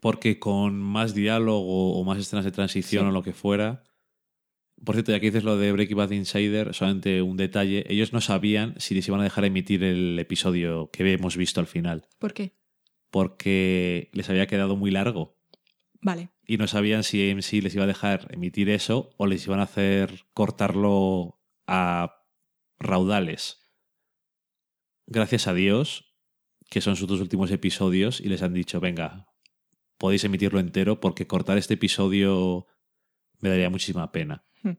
[0.00, 3.08] Porque con más diálogo o más escenas de transición Sí.
[3.08, 3.82] o lo que fuera.
[4.84, 7.84] Por cierto, ya que dices lo de Breaking Bad Insider, solamente un detalle.
[7.88, 11.66] Ellos no sabían si les iban a dejar emitir el episodio que hemos visto al
[11.66, 12.06] final.
[12.18, 12.56] ¿Por qué?
[13.10, 15.36] Porque les había quedado muy largo.
[16.00, 16.30] Vale.
[16.46, 19.64] Y no sabían si AMC les iba a dejar emitir eso o les iban a
[19.64, 22.24] hacer cortarlo a
[22.78, 23.68] raudales.
[25.06, 26.14] Gracias a Dios,
[26.70, 29.26] que son sus dos últimos episodios, y les han dicho, venga,
[29.96, 32.66] podéis emitirlo entero porque cortar este episodio
[33.40, 34.44] me daría muchísima pena.
[34.62, 34.72] Hmm.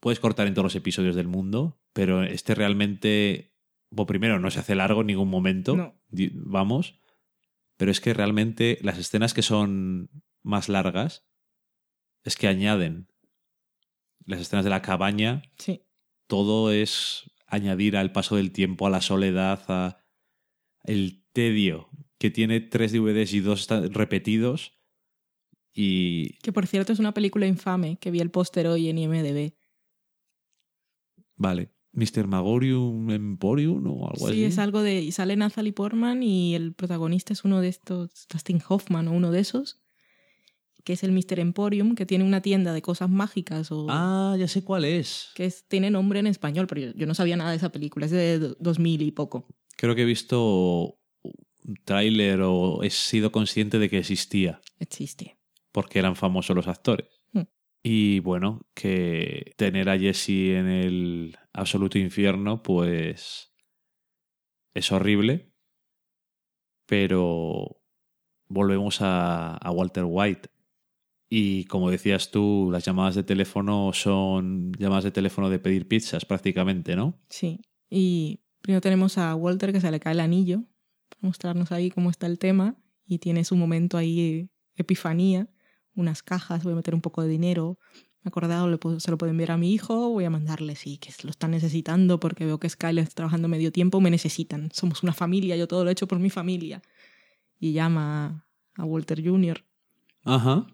[0.00, 3.54] Puedes cortar en todos los episodios del mundo, pero este realmente,
[3.90, 5.94] bueno, primero, no se hace largo en ningún momento, No.
[6.34, 6.98] vamos,
[7.76, 10.10] pero es que realmente las escenas que son
[10.42, 11.26] más largas
[12.24, 13.08] es que añaden
[14.24, 15.82] las escenas de la cabaña, Sí.
[16.26, 20.04] todo es añadir al paso del tiempo, a la soledad, a
[20.84, 21.88] el tedio
[22.18, 24.77] que tiene tres DVDs y dos repetidos
[25.80, 29.52] y Que por cierto es una película infame que vi el póster hoy en IMDB.
[31.36, 32.26] vale, Mr.
[32.26, 34.36] Magorium Emporium o algo así.
[34.36, 35.00] Sí, es algo de.
[35.02, 39.30] Y sale Natalie Portman y el protagonista es uno de estos, Dustin Hoffman o uno
[39.30, 39.80] de esos,
[40.84, 41.38] que es el Mr.
[41.40, 43.86] Emporium, que tiene una tienda de cosas mágicas o.
[43.88, 45.30] Ah, ya sé cuál es.
[45.34, 48.06] que es- tiene nombre en español, pero yo, yo no sabía nada de esa película,
[48.06, 49.46] es de do- 2000 y poco.
[49.76, 55.37] Creo que he visto un tráiler o he sido consciente de que existía, Existe.
[55.72, 57.08] Porque eran famosos los actores.
[57.32, 57.42] Hmm.
[57.82, 63.54] Y bueno, que tener a Jesse en el absoluto infierno, pues
[64.74, 65.52] es horrible,
[66.86, 67.82] pero
[68.48, 70.50] volvemos a, a Walter White.
[71.30, 76.24] Y como decías tú, las llamadas de teléfono son llamadas de teléfono de pedir pizzas
[76.24, 77.20] prácticamente, ¿no?
[77.28, 77.60] Sí.
[77.90, 80.64] Y primero tenemos a Walter que se le cae el anillo,
[81.08, 85.48] para mostrarnos ahí cómo está el tema, y tiene su momento ahí, epifanía,
[86.00, 87.78] unas cajas, voy a meter un poco de dinero.
[88.22, 90.74] Me he acordado, le puedo- se lo puedo enviar a mi hijo, voy a mandarle,
[90.76, 94.70] sí, que lo están necesitando porque veo que Skyler está trabajando medio tiempo, me necesitan.
[94.72, 96.82] Somos una familia, yo todo lo he hecho por mi familia.
[97.60, 98.46] Y llama
[98.76, 99.64] a Walter Jr.
[100.24, 100.66] Ajá.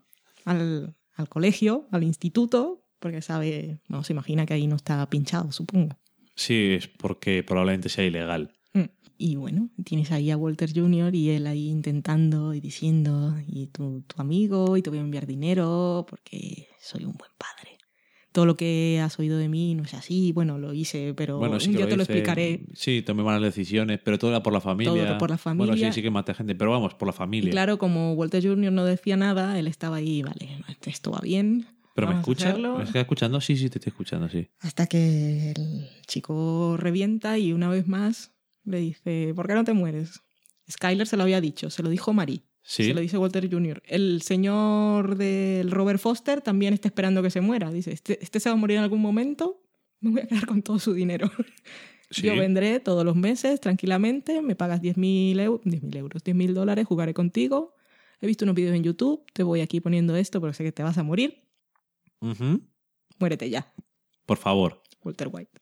[0.44, 5.52] al, al colegio, al instituto, porque sabe, no se imagina que ahí no está pinchado,
[5.52, 5.96] supongo.
[6.34, 8.53] Sí, es porque probablemente sea ilegal.
[8.74, 8.82] Mm.
[9.16, 11.14] Y bueno, tienes ahí a Walter Jr.
[11.14, 15.26] y él ahí intentando y diciendo, y tu, tu amigo, y te voy a enviar
[15.26, 17.78] dinero porque soy un buen padre.
[18.32, 21.60] Todo lo que has oído de mí no es así, bueno, lo hice, pero Bueno,
[21.60, 22.12] sí día te lo hice.
[22.12, 22.66] explicaré.
[22.74, 24.92] Sí, tomé malas decisiones, pero todo era por la familia.
[24.92, 25.92] Todo era por la Bueno, familia.
[25.92, 27.50] sí, sí que maté gente, pero vamos, por la Y familia.
[27.52, 28.72] claro, como Walter Jr.
[28.72, 30.48] no decía nada, él estaba ahí, vale,
[30.84, 31.66] esto va bien.
[31.94, 32.52] pero me vamos escucha.
[32.58, 33.40] ¿me estás escuchando?
[33.40, 34.48] Sí, sí, te estoy escuchando, sí.
[34.58, 38.33] Hasta que el chico revienta y una vez más
[38.64, 40.20] le dice, ¿por qué no te mueres?
[40.70, 42.84] Skyler se lo había dicho, se lo dijo Marie, Sí.
[42.84, 43.82] se lo dice Walter Jr.
[43.84, 47.70] El señor del Robert Foster también está esperando que se muera.
[47.70, 49.62] Dice, este, este se va a morir en algún momento,
[50.00, 51.30] me voy a quedar con todo su dinero.
[52.10, 52.22] sí.
[52.22, 57.12] Yo vendré todos los meses tranquilamente, me pagas 10.000 eu 10.000 euros, 10.000 dólares, jugaré
[57.12, 57.74] contigo.
[58.22, 60.82] He visto unos vídeos en YouTube, te voy aquí poniendo esto porque sé que te
[60.82, 61.42] vas a morir.
[62.20, 62.62] Ujú.
[63.18, 63.70] Muérete ya,
[64.24, 65.60] Por favor, Walter White.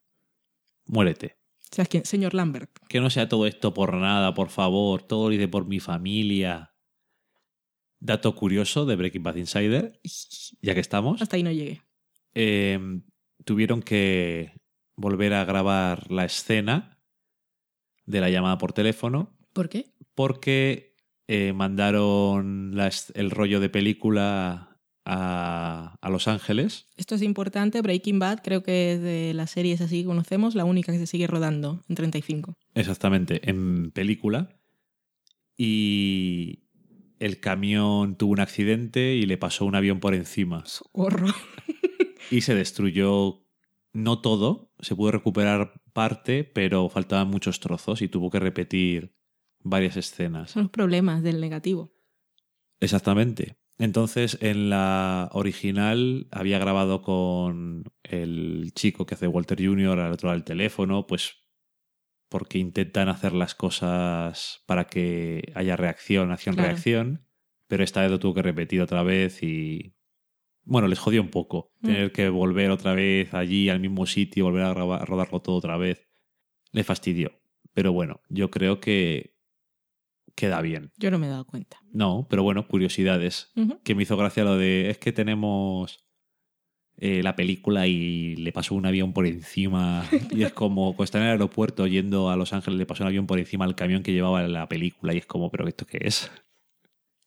[0.85, 1.35] muérete.
[1.73, 2.05] ¿Sabes quién?
[2.05, 2.69] Señor Lambert.
[2.87, 5.01] Que no sea todo esto por nada, por favor.
[5.03, 6.73] Todo lo hice por mi familia.
[7.99, 9.99] Dato curioso de Breaking Bad Insider,
[10.61, 11.21] ya que estamos.
[11.21, 11.81] Hasta ahí no llegué.
[12.35, 12.79] eh,
[13.45, 14.53] tuvieron que
[14.95, 16.99] volver a grabar la escena
[18.05, 19.93] de la llamada por teléfono ¿Por qué?
[20.13, 20.95] porque
[21.27, 24.72] eh, mandaron la el rollo de película
[25.05, 26.87] a, a Los Ángeles.
[26.95, 27.81] Esto es importante.
[27.81, 31.07] Breaking Bad creo que es de las series así que conocemos la única que se
[31.07, 32.55] sigue rodando en 35.
[32.75, 34.49] Exactamente, en película.
[35.57, 36.63] Y
[37.19, 40.65] el camión tuvo un accidente y le pasó un avión por encima.
[40.65, 41.27] Socorro.
[42.31, 43.43] Y se destruyó
[43.93, 49.15] no todo, se pudo recuperar parte, pero faltaban muchos trozos y tuvo que repetir
[49.59, 50.51] varias escenas.
[50.51, 51.93] Son los problemas del negativo.
[52.79, 53.57] Exactamente.
[53.77, 59.99] Entonces, en la original había grabado con el chico que hace Walter Jr.
[59.99, 61.43] al otro lado del teléfono, pues
[62.29, 67.27] porque intentan hacer las cosas para que haya reacción, acción-reacción,
[67.67, 69.95] pero esta vez lo tuvo que repetir otra vez y...
[70.65, 71.85] Bueno, les jodió un poco Mm.
[71.85, 76.07] tener que volver otra vez allí al mismo sitio, volver a, rodarlo todo otra vez.
[76.71, 77.39] Le fastidió.
[77.73, 79.32] Pero bueno, yo creo que
[80.35, 80.91] queda bien.
[80.97, 81.77] Yo no me he dado cuenta.
[81.91, 83.51] No, pero bueno, curiosidades.
[83.83, 86.03] Que me hizo gracia lo de, es que tenemos
[86.97, 90.05] eh, la película y le pasó un avión por encima.
[90.31, 93.07] Y es como, pues está en el aeropuerto yendo a Los Ángeles, le pasó un
[93.07, 95.13] avión por encima al camión que llevaba la película.
[95.13, 96.31] Y es como, ¿pero esto qué es?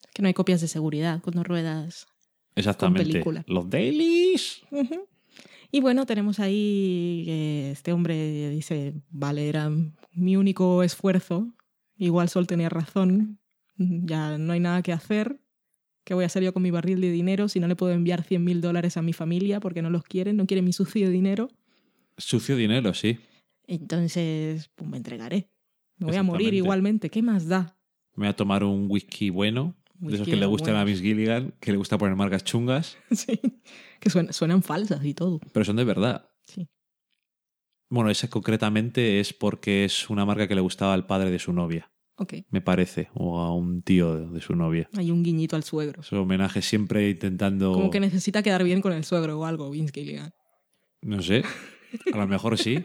[0.04, 2.06] Es que no hay copias de seguridad cuando ruedas.
[2.54, 3.10] Exactamente.
[3.10, 3.44] película.
[3.46, 4.62] Los dailies.
[5.72, 9.70] Y bueno, tenemos ahí que este hombre dice, vale, era
[10.12, 11.48] mi único esfuerzo.
[11.96, 13.38] Igual Sol tenía razón.
[13.76, 15.40] Ya no hay nada que hacer.
[16.04, 18.22] ¿Qué voy a hacer yo con mi barril de dinero si no le puedo enviar
[18.22, 20.36] 100 mil dólares a mi familia porque no los quieren?
[20.36, 21.48] No quieren mi sucio dinero.
[22.16, 23.18] Sucio dinero, sí.
[23.66, 25.50] Entonces, pues me entregaré.
[25.98, 27.10] Me voy a morir igualmente.
[27.10, 27.76] ¿Qué más da?
[28.14, 29.74] Me voy a tomar un whisky bueno.
[29.98, 30.84] de esos que le gustan a.
[30.84, 33.40] Miss Gilligan, que le gusta poner marcas chungas, Sí.
[33.98, 35.40] Que suenan falsas y todo.
[35.52, 36.30] pero son de verdad.
[36.44, 36.68] Sí.
[37.88, 41.52] Bueno, esa concretamente es porque es una marca que le gustaba al padre de su
[41.52, 41.90] novia.
[42.18, 42.32] Ok.
[42.48, 44.88] me parece, o a un tío de su novia.
[44.96, 46.02] Hay un guiñito al suegro.
[46.02, 47.72] Su homenaje siempre intentando.
[47.72, 50.32] Como que necesita quedar bien con el suegro o algo, Vince Gilligan.
[51.02, 51.44] No sé.
[52.12, 52.84] A lo mejor sí.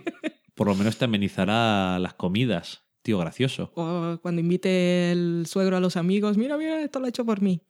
[0.54, 2.84] Por lo menos te amenizará las comidas.
[3.04, 3.72] Tío, gracioso.
[3.76, 7.42] O cuando invite el suegro a los amigos, mira, mira, esto lo ha hecho por
[7.42, 7.62] mí.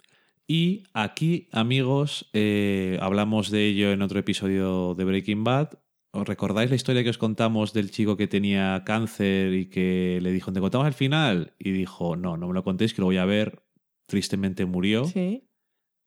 [0.47, 5.69] Y aquí, amigos, eh, hablamos de ello en otro episodio de Breaking Bad.
[6.13, 10.31] ¿Os recordáis la historia que os contamos del chico que tenía cáncer y que le
[10.31, 11.53] dijo, ¿te contamos el final?
[11.57, 13.63] Y dijo, no, no me lo contéis, que lo voy a ver.
[14.07, 15.05] Tristemente murió.
[15.05, 15.47] Sí.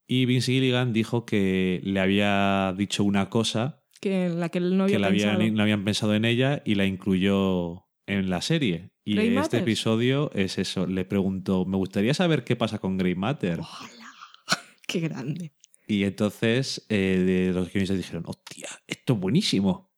[0.06, 4.84] Y Vince Gilligan dijo que le había dicho una cosa, Que la que él no
[4.84, 5.56] había que la habían, pensado.
[5.56, 8.90] no habían pensado en ella y la incluyó en la serie.
[9.06, 10.86] Y Grey este episodio es eso.
[10.86, 13.60] Le preguntó, me gustaría saber qué pasa con Grey Matter.
[13.60, 14.12] ¡Hola!
[14.86, 15.54] ¡Qué grande!
[15.86, 19.93] Y entonces eh, de los guionistas dijeron, hostia, esto es buenísimo.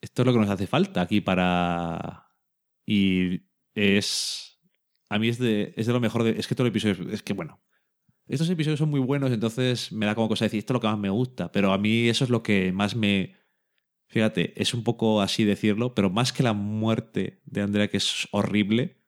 [0.00, 2.28] Esto es lo que nos hace falta aquí para...
[2.86, 3.42] Y
[3.74, 4.60] es...
[5.08, 6.30] A mí es de, es de lo mejor de...
[6.38, 7.10] Es que todo el episodio...
[7.10, 7.60] Es que bueno.
[8.26, 10.86] Estos episodios son muy buenos, entonces me da como cosa decir, esto es lo que
[10.86, 11.50] más me gusta.
[11.50, 13.36] Pero a mí eso es lo que más me...
[14.06, 18.26] Fíjate, es un poco así decirlo, pero más que la muerte de Andrea, que es
[18.32, 19.00] horrible,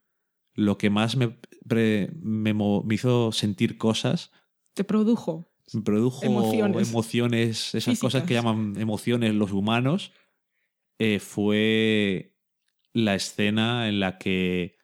[0.55, 4.31] lo que más me, me me hizo sentir cosas
[4.75, 5.53] Te produjo.
[5.73, 6.89] me produjo Emociones.
[6.89, 10.13] emociones, esas cosas que llaman emociones los humanos,
[10.99, 12.37] eh, fue
[12.93, 14.77] la escena en la que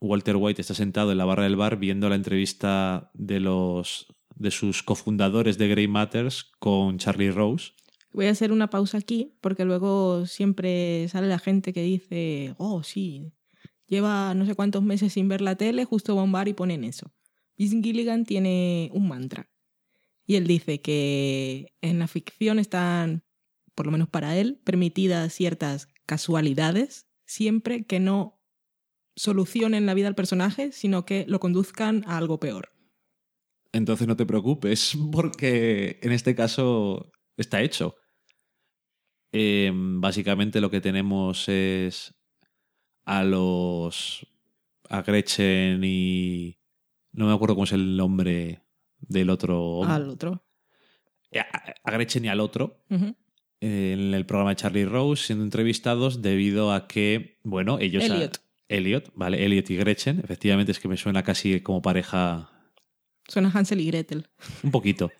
[0.00, 4.50] Walter White está sentado en la barra del bar viendo la entrevista de los de
[4.50, 7.72] sus cofundadores de Grey Matters con Charlie Rose.
[8.12, 12.82] Voy a hacer una pausa aquí porque luego siempre sale la gente que dice, oh,
[12.82, 13.32] sí,
[13.86, 16.52] lleva no sé cuántos meses sin ver la tele, justo va a un bar y
[16.52, 17.12] ponen eso.
[17.56, 19.50] Vince Gilligan tiene un mantra
[20.26, 23.24] y él dice que en la ficción están,
[23.76, 28.40] por lo menos para él, permitidas ciertas casualidades, siempre que no
[29.14, 32.72] solucionen la vida al personaje, sino que lo conduzcan a algo peor.
[33.72, 37.94] Entonces no te preocupes, porque en este caso está hecho.
[39.30, 42.14] Eh, básicamente lo que tenemos es
[43.04, 44.26] a los.
[44.88, 46.58] a Gretchen y.
[47.12, 48.62] No me acuerdo cómo es el nombre
[48.98, 49.84] del otro.
[49.84, 50.46] Al otro.
[51.34, 52.82] A, a Gretchen y al otro.
[53.60, 58.04] En el programa de Charlie Rose siendo entrevistados debido a que, bueno, ellos.
[58.04, 58.40] Elliot.
[58.68, 60.20] Elliot, vale, Elliot y Gretchen.
[60.22, 62.50] Efectivamente, es que me suena casi como pareja
[63.28, 64.28] Suena Hansel y Gretel.
[64.62, 65.10] Un poquito.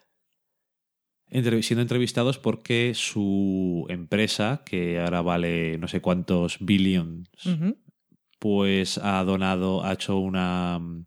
[1.28, 7.28] Entre- siendo entrevistados porque su empresa, que ahora vale no sé cuántos billions,
[8.39, 11.07] pues ha donado, ha hecho una mm,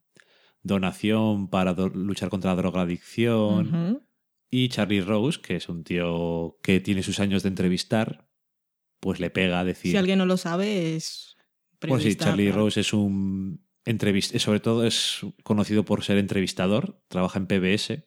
[0.64, 3.68] donación para do- luchar contra la drogadicción.
[3.68, 4.02] Ujú.
[4.52, 8.28] Y Charlie Rose, que es un tío que tiene sus años de entrevistar,
[9.00, 9.92] pues le pega a decir.
[9.92, 11.38] Si alguien no lo sabe, es.
[11.80, 12.52] Pues sí, Charlie.
[12.52, 18.06] Rose es un entrevist sobre todo es conocido por ser entrevistador, trabaja en PBS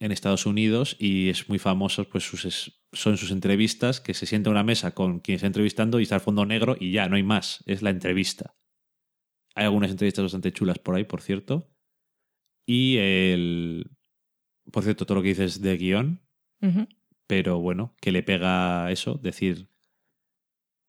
[0.00, 4.26] en Estados Unidos y es muy famoso, pues sus, es- son sus entrevistas, que se
[4.26, 7.08] sienta a una mesa con quien está entrevistando y está al fondo negro y ya,
[7.08, 8.54] no hay más, es la entrevista.
[9.56, 11.70] Hay algunas entrevistas bastante chulas por ahí, por cierto.
[12.66, 13.90] Y el...
[14.72, 16.20] Por cierto, todo lo que dices de guion,
[17.26, 19.68] pero bueno, que le pega eso, decir,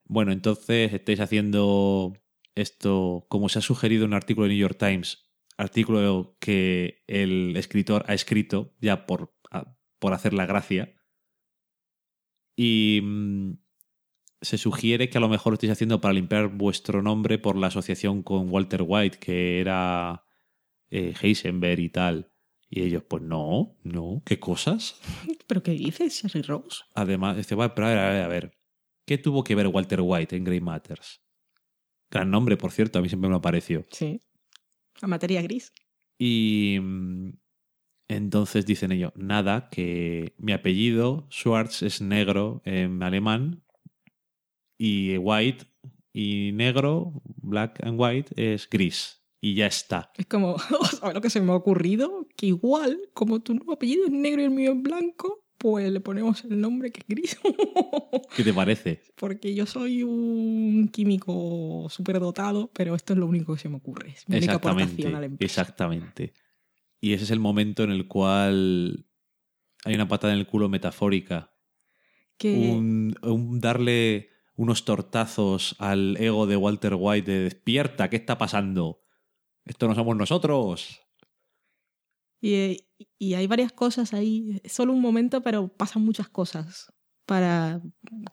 [0.04, 2.12] bueno, entonces estáis haciendo
[2.54, 5.24] esto, como se ha sugerido en un artículo de New York Times,
[5.58, 10.94] artículo que el escritor ha escrito ya por, a- por hacer la gracia,
[12.56, 13.52] y mm,
[14.40, 17.68] se sugiere que a lo mejor lo estáis haciendo para limpiar vuestro nombre por la
[17.68, 20.24] asociación con Walter White, que era
[20.90, 22.32] eh, Heisenberg y tal.
[22.68, 25.00] Y ellos, pues no, no, ¿qué cosas?
[25.46, 26.82] ¿Pero qué dices, Charlie Rose?
[26.94, 28.58] Además, dice, "Bueno, pero a ver, a ver, a ver.
[29.06, 31.22] ¿Qué tuvo que ver Walter White en Grey Matters?
[32.10, 33.84] Gran nombre, por cierto, a mí siempre me lo pareció.
[33.90, 34.20] Sí.
[35.00, 35.72] La materia gris.
[36.18, 37.38] Y mm,
[38.08, 43.64] entonces dicen ellos, nada, que mi apellido, Schwartz, es negro en alemán
[44.78, 45.66] y white
[46.12, 49.22] y negro, black and white, es gris.
[49.46, 50.10] Y ya está.
[50.16, 50.58] Es como,
[50.98, 52.26] ¿sabes lo que se me ha ocurrido?
[52.36, 56.00] Que igual, como tu nuevo apellido es negro y el mío es blanco, pues le
[56.00, 57.38] ponemos el nombre que es gris.
[58.36, 59.02] ¿Qué te parece?
[59.14, 64.10] Porque yo soy un químico superdotado, pero esto es lo único que se me ocurre.
[64.16, 65.60] Es mi única aportación a la empresa.
[65.60, 66.32] Exactamente.
[67.00, 69.06] Y ese es el momento en el cual
[69.84, 71.52] hay una patada en el culo metafórica.
[72.36, 78.38] Que Un, un darle unos tortazos al ego de Walter White de despierta, ¿qué está
[78.38, 79.05] pasando?
[79.66, 81.00] Esto no somos nosotros.
[82.40, 82.86] Y,
[83.18, 86.92] y hay varias cosas ahí, es solo un momento, pero pasan muchas cosas
[87.26, 87.80] para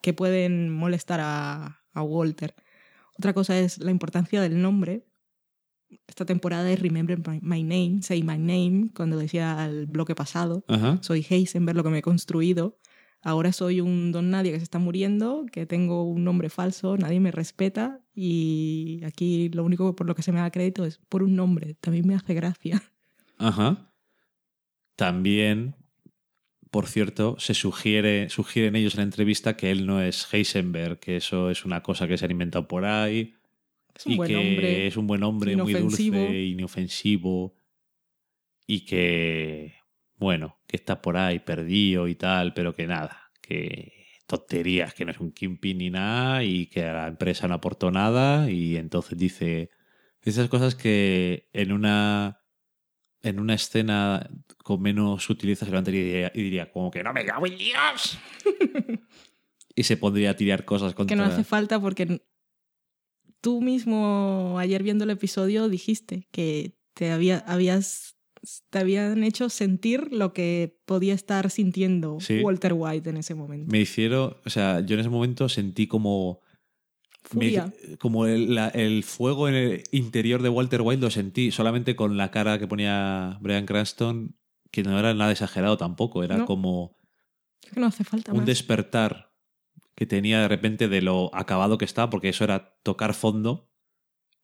[0.01, 2.55] que pueden molestar a, a Walter.
[3.18, 5.07] Otra cosa es la importancia del nombre.
[6.07, 10.99] Esta temporada es Remember My- Name, Say My Name, cuando decía el bloque pasado, Ajá.
[11.01, 12.80] soy Heisenberg, lo que me he construido.
[13.24, 17.20] Ahora soy un don nadie que se está muriendo, que tengo un nombre falso, nadie
[17.20, 21.24] me respeta y aquí lo único por lo que se me da crédito es por
[21.24, 21.76] un nombre.
[21.76, 22.84] También me hace gracia.
[23.38, 23.90] Ajá.
[24.95, 25.76] También
[26.74, 31.18] por cierto, se sugiere, sugieren ellos en la entrevista que él no es Heisenberg, que
[31.18, 33.36] eso es una cosa que se han inventado por ahí.
[33.94, 34.88] Es un y buen que hombre.
[34.88, 37.56] es un buen hombre, muy dulce, inofensivo.
[38.66, 39.76] Y que,
[40.24, 43.94] bueno, que está por ahí perdido y tal, pero que nada, que
[44.26, 47.91] tonterías, que no es un Kingpin ni nada y que a la empresa no aportó
[47.91, 48.50] nada.
[48.50, 49.70] Y entonces dice
[50.24, 52.40] esas cosas que en una
[53.22, 54.30] en una escena
[54.64, 57.58] con menos sutileza se levantaría y diría, y diría como que no me cago en
[57.58, 58.18] Dios.
[59.76, 62.22] y se pondría a tirar cosas contra Que no hace falta porque
[63.40, 68.18] tú mismo ayer viendo el episodio dijiste que te había, habías
[68.70, 72.41] te habían hecho sentir lo que podía estar sintiendo Sí.
[72.41, 73.72] Walter White en ese momento.
[73.72, 76.41] me hicieron, o sea, yo en ese momento sentí como
[77.34, 81.95] me- como el, la- el fuego en el interior de Walter White lo sentí solamente
[81.95, 84.36] con la cara que ponía Brian Cranston,
[84.72, 86.45] que no era nada exagerado tampoco, era No.
[86.45, 86.98] como
[87.64, 88.45] Es que no hace falta un más.
[88.45, 89.32] despertar
[89.95, 93.70] que tenía de repente de lo acabado que estaba, porque eso era tocar fondo,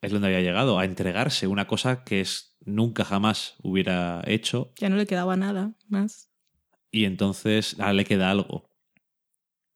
[0.02, 4.90] es donde había llegado, a entregarse, una cosa que es, nunca jamás hubiera hecho, Ya
[4.90, 6.30] no le quedaba nada más.
[6.92, 8.70] y entonces ahora le queda algo.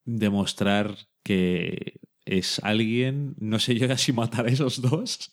[0.04, 5.30] Demostrar que es alguien, no sé yo si matar a esos dos,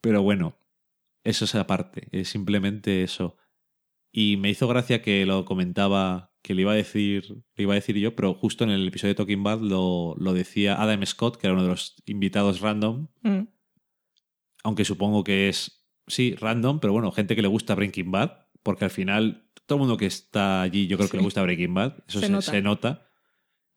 [0.00, 0.56] pero bueno,
[1.24, 3.36] eso es aparte, es simplemente eso.
[4.12, 7.76] Y me hizo gracia que lo comentaba, que le iba a decir, le iba a
[7.76, 11.36] decir yo, pero justo en el episodio de Talking Bad lo, lo decía Adam Scott,
[11.36, 13.48] que era uno de los invitados random, Mm.
[14.62, 18.32] aunque supongo que es, sí, random, pero bueno, gente que le gusta Breaking Bad,
[18.62, 21.72] porque al final todo el mundo que está allí yo creo que le gusta Breaking
[21.74, 22.50] Bad, eso Se se, nota.
[22.50, 23.06] se nota.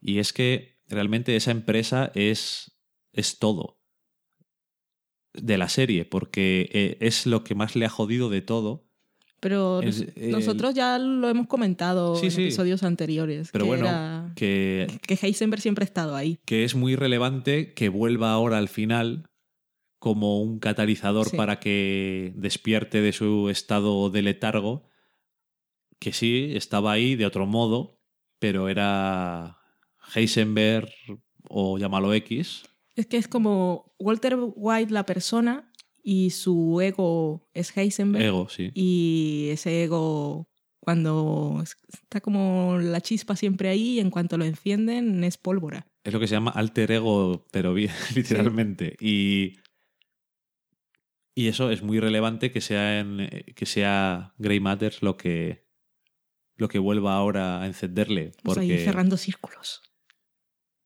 [0.01, 2.77] Y es que realmente esa empresa es,
[3.13, 3.79] es todo
[5.33, 8.85] de la serie, porque eh, es lo que más le ha jodido de todo.
[9.39, 12.41] Pero Es, eh, nosotros ya lo hemos comentado Sí, en sí.
[12.43, 13.49] episodios anteriores.
[13.51, 16.39] Pero que bueno, era- Que, que Heisenberg siempre ha estado ahí.
[16.45, 19.26] que es muy relevante que vuelva ahora al final
[19.99, 21.37] como un catalizador Sí.
[21.37, 24.87] para que despierte de su estado de letargo,
[25.99, 27.99] que sí, estaba ahí de otro modo,
[28.39, 29.57] pero era
[30.15, 30.89] Heisenberg
[31.49, 32.63] o llámalo X.
[32.95, 35.71] Es que es como Walter White la persona
[36.03, 38.23] y su ego es Heisenberg.
[38.25, 38.71] Ego, sí.
[38.75, 40.47] Y ese ego,
[40.79, 45.87] cuando es- está como la chispa siempre ahí, en cuanto lo encienden, es pólvora.
[46.03, 47.91] Es lo que se llama alter ego, pero bien,
[48.55, 48.95] literalmente.
[49.01, 49.57] Y,
[51.37, 55.67] y eso es muy relevante que sea, en, que sea Grey Matters lo que,
[56.55, 58.31] lo que vuelva ahora a encenderle.
[58.41, 59.83] Porque cerrando círculos.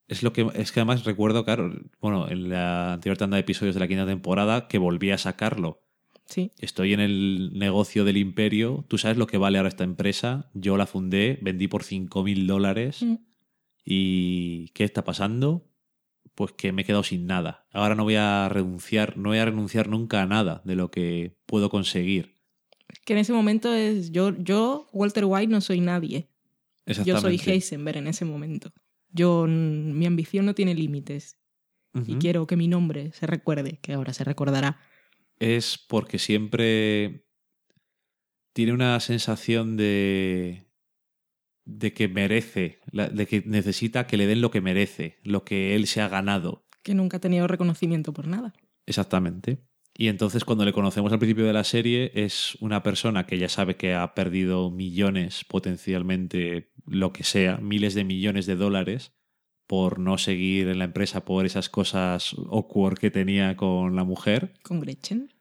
[0.10, 3.76] es lo que es que además recuerdo, claro, bueno, en la anterior tanda de episodios
[3.76, 5.86] de la quinta temporada que volví a sacarlo.
[6.26, 6.52] Sí.
[6.58, 8.84] Estoy en el negocio del imperio.
[8.90, 10.52] Tú sabes lo que vale ahora esta empresa.
[10.54, 13.04] Yo la fundé, vendí por 5 mil dólares.
[13.04, 13.16] Mm.
[13.86, 15.71] ¿Y qué está pasando?
[16.36, 17.68] Pues que me he quedado sin nada.
[17.72, 21.36] Ahora no voy a renunciar, no voy a renunciar nunca a nada de lo que
[21.46, 22.38] puedo conseguir.
[23.06, 24.12] Que en ese momento es.
[24.12, 26.30] Yo, yo Walter White, no soy nadie.
[27.06, 28.74] Yo soy Heisenberg en ese momento.
[29.12, 31.38] Yo, mi ambición no tiene límites.
[32.06, 34.80] Y quiero que mi nombre se recuerde, que ahora se recordará.
[35.40, 37.26] Es porque siempre
[38.54, 40.71] tiene una sensación de
[41.80, 45.88] de que merece, de que necesita que le den lo que merece, lo que él
[45.88, 46.66] se ha ganado.
[46.84, 48.54] Que nunca ha tenido reconocimiento por nada.
[48.86, 49.64] Exactamente.
[49.94, 53.50] Y entonces cuando le conocemos al principio de la serie es una persona que ya
[53.50, 59.14] sabe que ha perdido millones, potencialmente lo que sea, miles de millones de dólares
[59.68, 64.54] por no seguir en la empresa por esas cosas awkward que tenía con la mujer
[64.64, 65.34] Con Gretchen.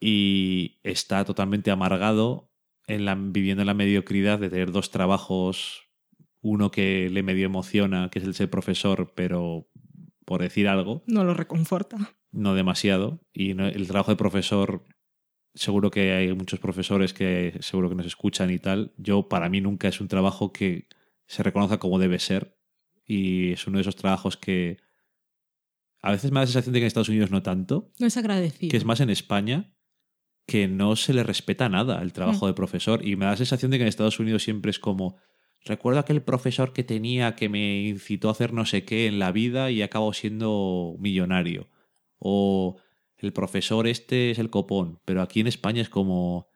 [0.00, 2.47] y está totalmente amargado
[2.88, 5.82] en la, viviendo en la mediocridad de tener dos trabajos,
[6.40, 9.68] uno que le medio emociona, que es el ser profesor, pero
[10.24, 11.96] por decir algo, No lo reconforta.
[12.32, 13.20] no demasiado.
[13.32, 14.84] Y no- el trabajo de profesor,
[15.54, 18.92] seguro que hay muchos profesores que seguro que nos escuchan y tal.
[18.98, 20.88] Yo, para mí, nunca es un trabajo que
[21.26, 22.56] se reconozca como debe ser.
[23.04, 24.78] Y es uno de esos trabajos que
[26.02, 28.16] a veces me da la sensación de que en Estados Unidos no tanto, No es
[28.16, 28.70] agradecido.
[28.70, 29.74] que es más en España,
[30.48, 33.06] que no se le respeta nada el trabajo de profesor.
[33.06, 35.18] Y me da la sensación de que en Estados Unidos siempre es como.
[35.62, 39.30] Recuerdo aquel profesor que tenía que me incitó a hacer no sé qué en la
[39.30, 41.68] vida y acabo siendo millonario.
[42.18, 42.80] O
[43.18, 45.00] el profesor este es el copón.
[45.04, 46.48] Pero aquí en España es como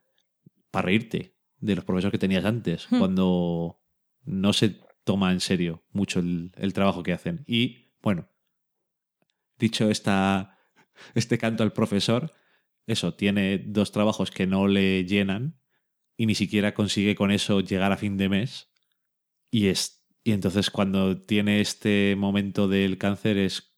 [0.70, 2.98] para reírte de los profesores que tenías antes, Hmm.
[2.98, 3.78] cuando
[4.24, 7.44] no se toma en serio mucho el, el trabajo que hacen.
[7.46, 8.30] Y bueno,
[9.58, 10.56] dicho esta,
[11.14, 12.32] este canto al profesor,
[12.86, 15.58] eso, tiene dos trabajos que no le llenan
[16.16, 18.68] y ni siquiera consigue con eso llegar a fin de mes.
[19.50, 23.72] Y, es, y entonces cuando tiene este momento del cáncer es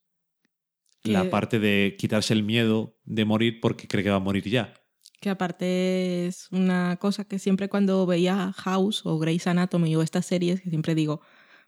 [1.03, 4.73] la parte de quitarse el miedo de morir porque cree que va a morir ya.
[5.21, 10.27] Que aparte es una cosa que siempre cuando veía House o Grey's Anatomy o estas
[10.27, 11.21] series, que siempre digo,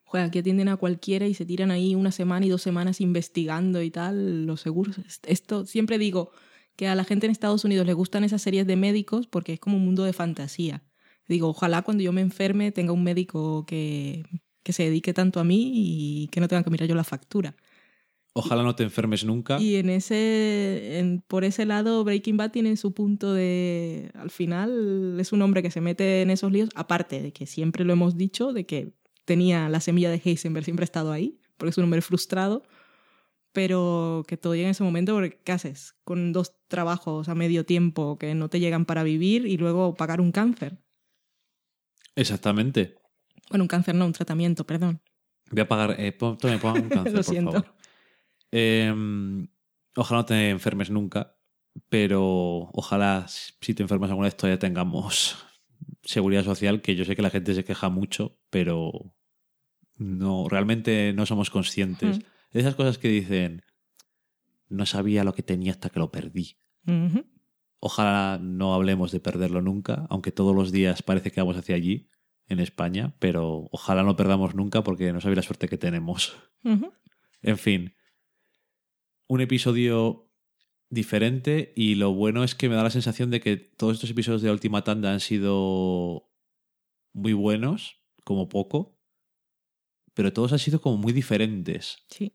[0.04, 3.82] juega, aquí atienden a cualquiera y se tiran ahí una semana y dos semanas investigando
[3.82, 4.96] y tal, los seguros.
[5.22, 6.32] Esto siempre digo
[6.76, 9.60] que a la gente en Estados Unidos le gustan esas series de médicos porque es
[9.60, 10.82] como un mundo de fantasía.
[11.28, 14.24] Digo, ojalá cuando yo me enferme tenga un médico que,
[14.62, 17.56] que se dedique tanto a mí y que no tenga que mirar yo la factura.
[18.38, 19.58] Ojalá no te enfermes nunca.
[19.58, 24.10] Y en ese, en- por ese lado, Breaking Bad tiene su punto de.
[24.14, 27.84] Al final, es un hombre que se mete en esos líos, aparte de que siempre
[27.84, 28.92] lo hemos dicho, de que
[29.24, 32.62] tenía la semilla de Heisenberg, siempre ha estado ahí, porque es un hombre frustrado,
[33.56, 35.96] pero que todo llega en ese momento, porque ¿qué haces?
[36.04, 40.20] Con dos trabajos a medio tiempo que no te llegan para vivir y luego pagar
[40.20, 40.76] un cáncer.
[42.16, 42.98] Exactamente.
[43.48, 45.00] Bueno, un cáncer no, un tratamiento, perdón.
[45.50, 45.98] Voy a pagar.
[45.98, 47.52] Eh, tome, ponga un cáncer, Lo por siento.
[47.52, 47.74] favor.
[48.52, 48.94] Eh,
[49.96, 51.38] ojalá no te enfermes nunca,
[51.88, 55.42] pero ojalá si te enfermas alguna vez todavía tengamos
[56.02, 59.14] seguridad social, que yo sé que la gente se queja mucho, pero
[59.96, 62.20] no, realmente no somos conscientes.
[62.52, 63.62] De esas cosas que dicen,
[64.68, 66.59] no sabía lo que tenía hasta que lo perdí.
[67.81, 72.09] Ojalá no hablemos de perderlo nunca, aunque todos los días parece que vamos hacia allí
[72.48, 76.36] en España, pero ojalá no perdamos nunca porque no sabéis la suerte que tenemos.
[77.43, 77.94] En fin,
[79.28, 80.31] un episodio
[80.89, 84.43] diferente y lo bueno es que me da la sensación de que todos estos episodios
[84.43, 86.31] de la última tanda han sido
[87.12, 88.95] muy buenos, como poco,
[90.16, 92.32] pero todos han sido como muy diferentes Sí.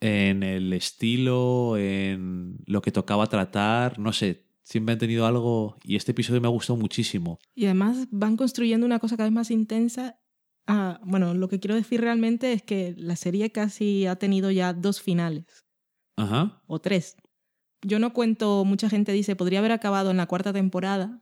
[0.00, 5.96] en el estilo, en lo que tocaba tratar, no sé, siempre han tenido algo y
[5.96, 7.38] este episodio me ha gustado muchísimo.
[7.54, 10.18] Y además van construyendo una cosa cada vez más intensa.
[10.68, 14.72] Ah, bueno, lo que quiero decir realmente es que la serie casi ha tenido ya
[14.72, 15.44] dos finales,
[16.16, 16.62] Ajá.
[16.68, 17.16] o tres.
[17.84, 21.18] Yo no cuento, mucha gente dice, podría haber acabado en la cuarta temporada.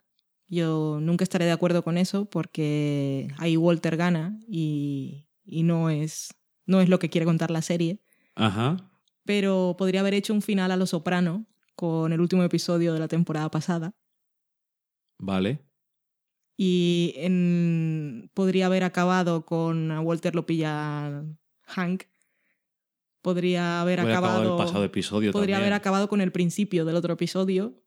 [0.47, 6.35] Yo nunca estaré de acuerdo con eso porque ahí Walter gana y, y no, es,
[6.67, 8.01] no es lo que quiere contar la serie.
[8.37, 8.77] Ajá.
[9.25, 13.09] Pero podría haber hecho un final a Lo Soprano con el último episodio de la
[13.09, 13.95] temporada pasada.
[15.19, 15.61] Vale.
[16.57, 21.25] y en- podría haber acabado con a Walter lo pilla
[21.63, 22.03] Hank.
[23.23, 24.59] Podría haber acabado acabado.
[24.59, 25.73] el pasado episodio podría también.
[25.73, 27.83] haber acabado con el principio del otro episodio.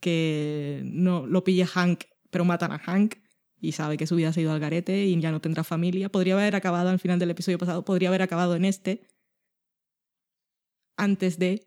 [0.00, 3.16] Que no lo pilla Hank, pero matan a Hank
[3.60, 6.08] y sabe que su vida se ha ido al garete y ya no tendrá familia.
[6.08, 9.02] Podría haber acabado al final del episodio pasado, podría haber acabado en este.
[10.96, 11.64] Antes de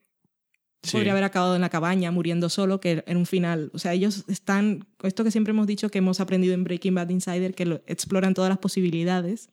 [0.84, 0.94] Sí.
[0.94, 4.26] podría haber acabado en la cabaña muriendo solo, que en un final, o sea, ellos
[4.28, 7.76] están, esto que siempre hemos dicho que hemos aprendido en Breaking Bad Insider, que lo,
[7.86, 9.52] exploran todas las posibilidades,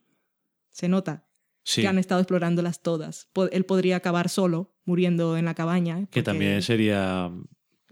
[0.71, 1.27] se nota
[1.65, 1.83] Sí.
[1.83, 3.29] que han estado explorándolas todas.
[3.53, 6.07] Él podría acabar solo, muriendo en la cabaña.
[6.11, 7.31] Que también sería.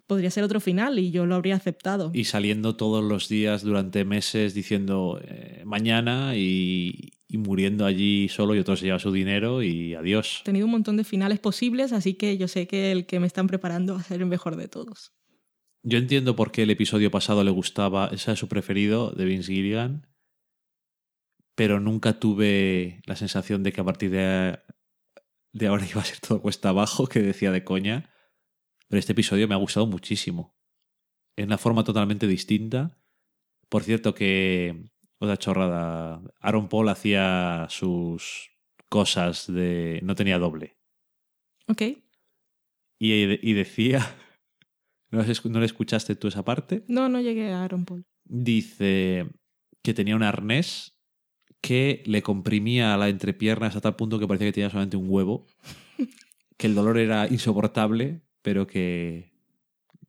[0.06, 2.10] Podría ser otro final y yo lo habría aceptado.
[2.14, 8.54] Y saliendo todos los días durante meses diciendo eh, mañana y, y muriendo allí solo
[8.54, 10.40] y otro se lleva su dinero y adiós.
[10.42, 13.26] He tenido un montón de finales posibles, así que yo sé que el que me
[13.26, 15.12] están preparando va a ser el mejor de todos.
[15.82, 19.52] Yo entiendo por qué el episodio pasado le gustaba, ese es su preferido, de Vince
[19.52, 20.06] Gilligan,
[21.54, 24.58] pero nunca tuve la sensación de que a partir de,
[25.52, 28.10] de ahora iba a ser todo cuesta abajo, que decía de coña.
[28.88, 30.54] Pero este episodio me ha gustado muchísimo.
[31.36, 32.98] En una forma totalmente distinta.
[33.68, 38.50] Por cierto que, otra chorrada, Aaron Paul hacía sus
[38.88, 40.00] cosas de...
[40.02, 40.76] no tenía doble.
[41.68, 41.82] ¿Ok?
[42.98, 44.16] Y, y decía...
[45.10, 46.84] ¿No, ¿No le escuchaste tú esa parte?
[46.88, 48.04] No, no llegué a Aaron Paul.
[48.24, 49.26] dice
[49.82, 50.96] que tenía un arnés
[51.60, 55.46] que le comprimía la entrepierna hasta tal punto que parecía que tenía solamente un huevo,
[56.56, 59.32] que el dolor era insoportable, pero que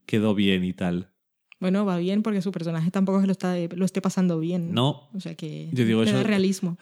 [0.05, 1.11] quedó bien y tal.
[1.59, 4.73] Bueno, va bien porque su personaje tampoco se lo, está, lo esté pasando bien.
[4.75, 6.77] No, O sea que Yo digo eso- realismo.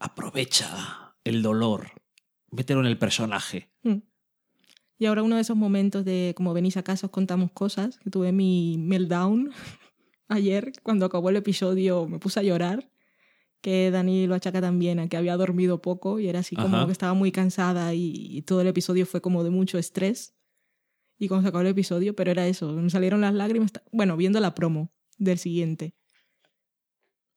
[0.00, 1.92] aprovecha el dolor,
[2.50, 3.70] mételo en el personaje.
[3.84, 3.98] Mm.
[4.98, 8.10] Y ahora uno de esos momentos de como venís a casa os contamos cosas, que
[8.10, 9.52] tuve mi meltdown
[10.28, 12.90] ayer cuando acabó el episodio me puse a llorar,
[13.60, 16.86] que Dani lo achaca también a que había dormido poco y era así como Ajá.
[16.86, 20.32] que estaba muy cansada y, y todo el episodio fue como de mucho estrés.
[21.18, 24.38] Y cuando se acabó el episodio, pero era eso, me salieron las lágrimas, bueno, viendo
[24.40, 25.94] la promo del siguiente.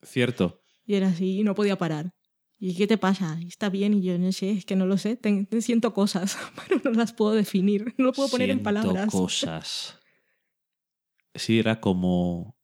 [0.02, 0.62] Cierto.
[0.86, 2.14] Y era así, y no podía parar.
[2.58, 3.40] ¿Y qué te pasa?
[3.42, 3.94] ¿Está bien?
[3.94, 5.16] Y yo no sé, es que no lo sé.
[5.16, 6.38] Ten- siento cosas,
[6.68, 7.94] pero no las puedo definir.
[7.98, 9.10] No lo puedo poner en Siento palabras.
[9.12, 10.00] cosas.
[11.36, 12.58] Sí, era como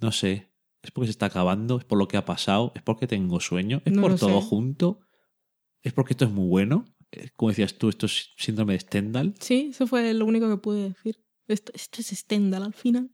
[0.00, 0.50] No sé.
[0.82, 1.78] ¿Es porque se está acabando?
[1.78, 2.72] ¿Es por lo que ha pasado?
[2.74, 3.80] ¿Es porque tengo sueño?
[3.86, 4.46] ¿Es No por todo sé.
[4.48, 5.00] junto?
[5.82, 6.84] ¿Es porque esto es muy bueno?
[7.14, 9.34] Eh, Como decías tú, esto es síndrome de Stendhal.
[9.40, 11.22] Sí, eso fue lo único que pude decir.
[11.46, 13.10] Esto, esto es Stendhal al final.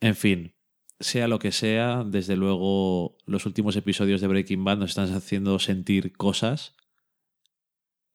[0.00, 0.54] En fin,
[0.98, 5.58] sea lo que sea, desde luego los últimos episodios de Breaking Bad nos están haciendo
[5.58, 6.74] sentir cosas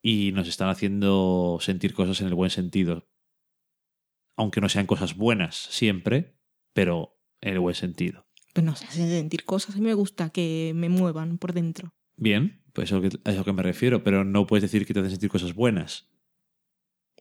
[0.04, 3.08] y nos están haciendo sentir cosas en el buen sentido.
[4.38, 6.36] Aunque no sean cosas buenas siempre,
[6.74, 8.26] pero en el buen sentido.
[8.54, 9.76] Pues nos hacen sentir cosas.
[9.76, 11.94] A mí me gusta que me muevan por dentro.
[12.22, 14.99] Bien, pues eso que- a eso que me refiero, pero no puedes decir que te
[14.99, 16.07] hacen sentir cosas buenas.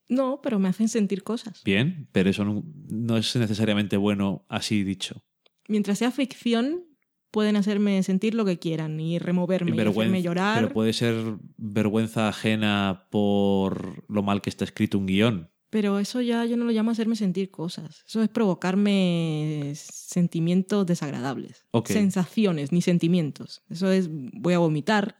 [0.08, 1.62] No, pero me hacen sentir cosas.
[1.64, 5.24] Bien, pero eso no, no es necesariamente bueno así dicho.
[5.68, 6.84] Mientras sea ficción,
[7.30, 10.60] pueden hacerme sentir lo que quieran y removerme y hacerme llorar.
[10.62, 11.14] Pero puede ser
[11.56, 15.49] vergüenza ajena por lo mal que está escrito un guion.
[15.70, 18.04] Pero eso ya yo no lo llamo hacerme sentir cosas.
[18.06, 21.64] Eso es provocarme sentimientos desagradables.
[21.84, 23.62] Sensaciones, ni sentimientos.
[23.70, 25.16] Eso es voy a vomitar.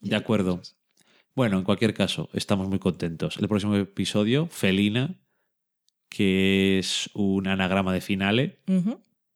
[0.00, 0.60] De acuerdo.
[1.36, 3.38] Bueno, en cualquier caso, estamos muy contentos.
[3.38, 5.18] El próximo episodio, Felina,
[6.08, 8.60] que es un anagrama de finale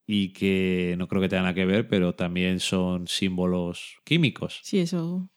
[0.07, 4.61] y que no creo que tenga nada que ver, pero también son símbolos químicos.
[4.63, 5.31] Sí, eso.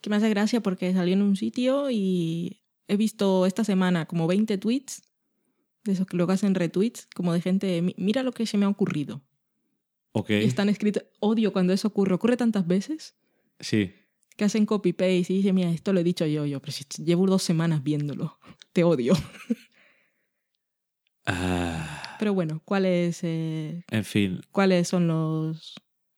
[0.00, 4.26] Que me hace gracia porque salí en un sitio y he visto esta semana como
[4.26, 5.02] 20 tweets,
[5.84, 8.64] de esos que luego hacen retweets, como de gente, "Mi- mira lo que se me
[8.66, 9.22] ha ocurrido.
[10.12, 10.30] Ok.
[10.30, 13.14] Y están escritos, odio cuando eso ocurre, ocurre tantas veces
[13.60, 13.92] Sí.
[14.36, 17.26] que hacen copy-paste y dicen, mira, esto lo he dicho yo, yo, pero si llevo
[17.26, 18.38] dos semanas viéndolo,
[18.72, 19.14] te odio.
[21.26, 25.74] Ah, Pero bueno, ¿cuáles, eh, en fin, ¿cuáles son los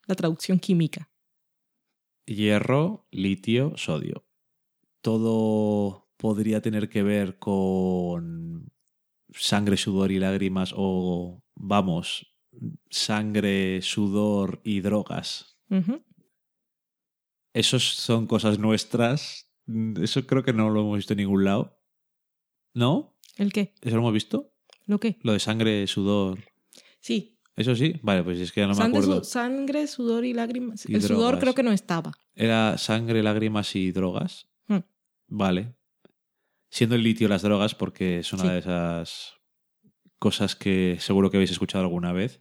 [0.06, 1.09] la traducción química?
[2.26, 4.24] hierro, litio, sodio.
[5.01, 8.70] Todo podría tener que ver con
[9.32, 12.26] sangre, sudor y lágrimas o, vamos,
[12.90, 15.56] sangre, sudor y drogas.
[15.70, 16.02] Ujú.
[17.55, 19.48] Esos son cosas nuestras.
[20.01, 21.78] Eso creo que no lo hemos visto en ningún lado.
[22.74, 23.16] ¿No?
[23.36, 23.74] ¿El qué?
[23.80, 24.52] ¿Eso lo hemos visto?
[24.86, 25.18] ¿Lo qué?
[25.22, 26.38] Lo de sangre, sudor.
[27.01, 27.94] Sí, ¿Eso sí?
[28.02, 29.22] Vale, pues es que ya no me acuerdo.
[29.22, 30.88] su- sangre, sudor y lágrimas.
[30.88, 32.12] Y el sudor creo que no estaba.
[32.34, 34.48] Era sangre, lágrimas y drogas.
[34.66, 34.78] Hmm.
[35.28, 35.74] Vale.
[36.70, 38.48] Siendo el litio las drogas, porque es una Sí.
[38.48, 39.34] de esas
[40.18, 42.40] cosas que seguro que habéis escuchado alguna vez.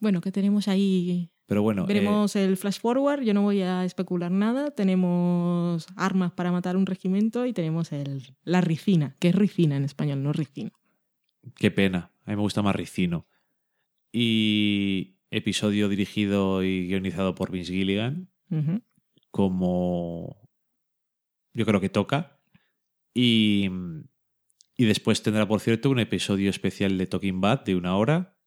[0.00, 1.30] Bueno, que tenemos ahí.
[1.46, 4.70] Pero bueno, eh, Veremos el flash forward, yo no voy a especular nada.
[4.70, 9.84] Tenemos armas para matar un regimiento y tenemos el, la ricina, que es ricina en
[9.84, 10.70] español, no ricina.
[11.56, 12.12] qué pena.
[12.26, 13.26] A mí me gusta más Ricino.
[14.12, 18.28] Y episodio dirigido y guionizado por Vince Gilligan,
[19.30, 20.48] como
[21.54, 22.37] yo creo que toca.
[23.20, 23.68] Y,
[24.76, 28.38] y después tendrá, por cierto, un episodio especial de Talking Bad de una hora,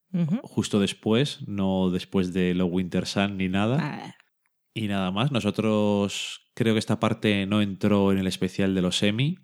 [0.43, 3.77] justo después, no después de lo Winter Sun ni nada.
[3.81, 4.15] Ah,
[4.73, 9.03] Y nada más, nosotros creo que esta parte no entró en el especial de los
[9.03, 9.39] Emmy,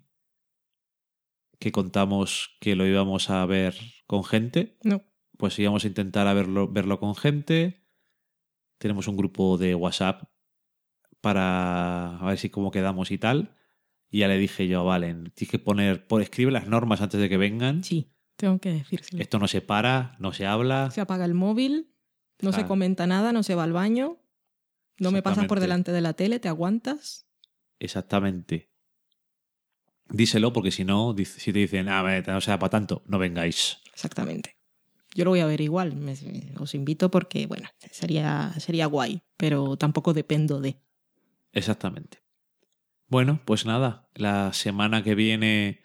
[1.58, 3.74] que contamos que lo íbamos a ver
[4.06, 5.02] con gente, no.
[5.36, 7.86] pues íbamos a intentar a verlo, verlo con gente.
[8.78, 10.22] Tenemos un grupo de WhatsApp
[11.20, 13.57] para a ver si cómo quedamos y tal.
[14.10, 17.28] Y ya le dije yo, Valen, tienes que poner, por, escribe las normas antes de
[17.28, 17.84] que vengan.
[17.84, 19.20] Sí, tengo que decírselo.
[19.22, 20.90] Esto no se para, no se habla.
[20.90, 21.92] Se apaga el móvil,
[22.40, 24.18] no se comenta nada, no se va al baño,
[24.98, 27.26] no me pasas por delante de la tele, te aguantas.
[27.80, 28.70] Exactamente.
[30.10, 33.78] Díselo porque si no, si te dicen, ah, no sea para tanto, no vengáis.
[33.92, 34.56] Exactamente.
[35.14, 35.96] Yo lo voy a ver igual.
[35.96, 36.14] me-
[36.58, 40.80] os invito porque, bueno, sería, sería guay, pero tampoco dependo de.
[41.52, 42.22] Exactamente.
[43.08, 45.80] Bueno, pues nada, la semana que viene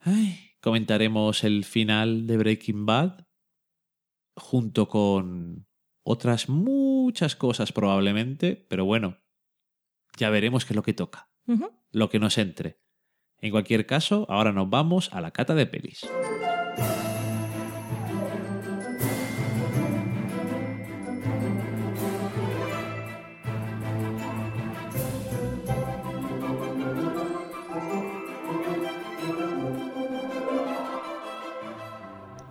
[0.00, 3.26] ay, comentaremos el final de Breaking Bad
[4.34, 5.68] junto con
[6.02, 9.18] otras muchas cosas probablemente, pero bueno,
[10.16, 11.30] ya veremos qué es lo que toca,
[11.92, 12.80] lo que nos entre.
[13.38, 16.00] En cualquier caso, ahora nos vamos a la cata de pelis.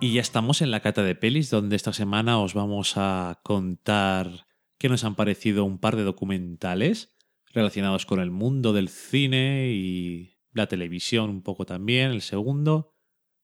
[0.02, 4.48] Y ya estamos en la cata de pelis, donde esta semana os vamos a contar
[4.76, 7.14] qué nos han parecido un par de documentales
[7.54, 12.10] relacionados con el mundo del cine y la televisión un poco también.
[12.10, 12.96] El segundo,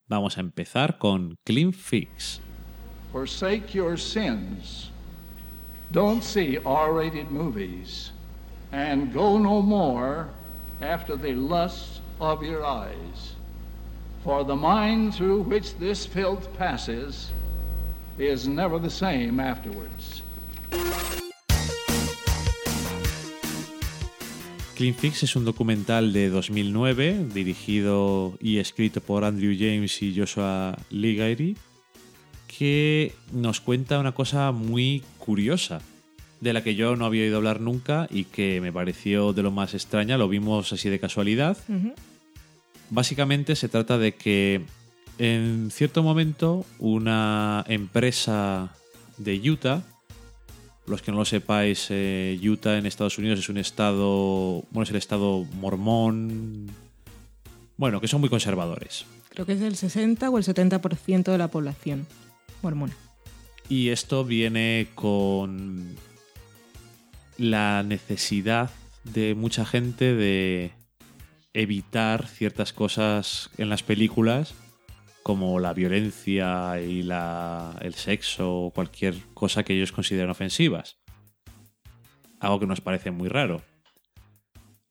[0.09, 2.41] vamos a empezar con Clean Fix.
[3.13, 4.91] Forsake your sins.
[5.93, 8.11] Don't see R rated movies.
[8.73, 10.27] And go no more
[10.81, 13.38] after the lusts of your eyes.
[14.29, 17.33] For the mind through which this filth passes
[18.19, 20.23] is never the same afterwards.
[24.77, 30.77] Clean Fix es un documental de 2009 dirigido y escrito por Andrew James y Joshua
[30.91, 31.57] Ligary
[32.59, 35.81] que nos cuenta una cosa muy curiosa
[36.43, 39.53] de la que yo no había oído hablar nunca y que me pareció de lo
[39.53, 41.57] más extraña, lo vimos así de casualidad.
[41.67, 41.95] Ujú.
[42.91, 44.65] Básicamente se trata de que
[45.19, 48.73] en cierto momento una empresa
[49.19, 49.83] de Utah,
[50.87, 54.91] los que no lo sepáis, eh, Utah en Estados Unidos es un estado, bueno, es
[54.91, 56.71] el estado mormón,
[57.77, 59.05] bueno, que son muy conservadores.
[59.29, 62.07] Creo que es el 60 o el 70% de la población
[62.63, 62.95] mormona.
[63.69, 65.95] Y esto viene con
[67.37, 68.71] la necesidad
[69.05, 70.73] de mucha gente de
[71.53, 74.55] evitar ciertas cosas en las películas,
[75.23, 80.99] como la violencia y la- el sexo o cualquier cosa que ellos consideran ofensivas.
[82.41, 83.63] Algo que nos parece muy raro.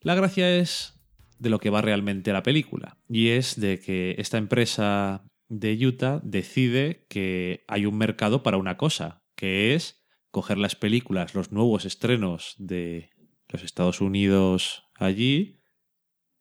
[0.02, 1.00] La gracia es
[1.40, 6.20] de lo que va realmente la película, y es de que esta empresa de Utah
[6.24, 11.86] decide que hay un mercado para una cosa, que es coger las películas, los nuevos
[11.86, 13.12] estrenos de
[13.48, 15.57] los Estados Unidos allí,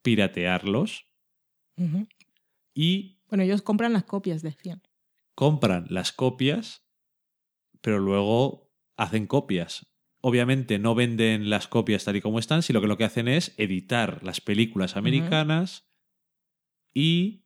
[0.06, 1.08] piratearlos
[2.72, 4.80] y Bueno, ellos compran las copias, decían.
[5.34, 6.86] compran las copias,
[7.80, 9.92] pero luego hacen copias.
[10.20, 13.52] Obviamente no venden las copias tal y como están, sino que lo que hacen es
[13.58, 15.90] editar las películas americanas
[16.94, 17.44] y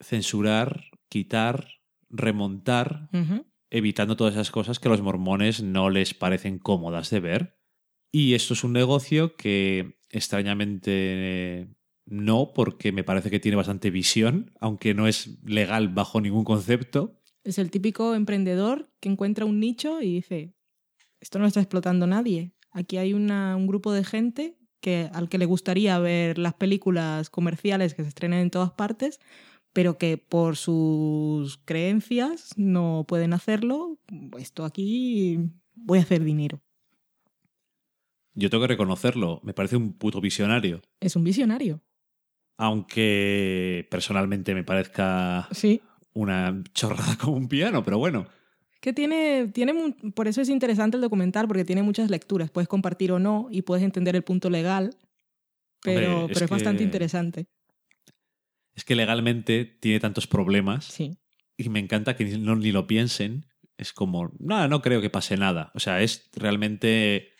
[0.00, 3.08] censurar, quitar, remontar,
[3.70, 7.55] evitando todas esas cosas que a los mormones no les parecen cómodas de ver.
[8.12, 11.68] Y esto es un negocio que extrañamente
[12.06, 17.20] no, porque me parece que tiene bastante visión, aunque no es legal bajo ningún concepto.
[17.44, 20.54] Es el típico emprendedor que encuentra un nicho y dice,
[21.20, 22.52] esto no está explotando nadie.
[22.70, 27.30] Aquí hay una- un grupo de gente que, al que le gustaría ver las películas
[27.30, 29.20] comerciales que se estrenen en todas partes,
[29.72, 33.98] pero que por sus creencias no pueden hacerlo.
[34.38, 35.38] Esto aquí
[35.74, 36.60] voy a hacer dinero.
[38.36, 40.82] Yo tengo que reconocerlo, me parece un puto visionario.
[41.00, 41.82] Es un visionario.
[42.58, 45.80] Aunque personalmente me parezca Sí.
[46.12, 48.26] una chorrada como un piano, pero bueno.
[48.80, 52.50] Que tiene, tiene, por eso es interesante el documental, porque tiene muchas lecturas.
[52.50, 54.96] Puedes compartir o no y puedes entender el punto legal,
[55.82, 57.46] pero, Hombre, es pero es bastante interesante.
[58.74, 61.16] Es que legalmente tiene tantos problemas Sí.
[61.56, 63.46] y me encanta que ni, no- ni lo piensen.
[63.78, 65.70] Es como, no, no creo que pase nada.
[65.74, 67.30] O sea, es realmente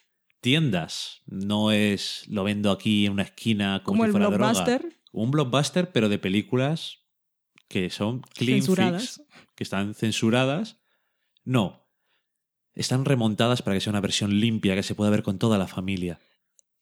[0.47, 1.23] tiendas.
[1.27, 4.97] No es lo vendo aquí en una esquina como, Como si el blockbuster, droga.
[5.11, 7.01] Un blockbuster, pero de películas
[7.67, 9.17] que son clean censuradas.
[9.17, 10.79] fix, que están censuradas.
[11.45, 11.91] No.
[12.75, 15.67] Están remontadas para que sea una versión limpia que se pueda ver con toda la
[15.67, 16.21] familia.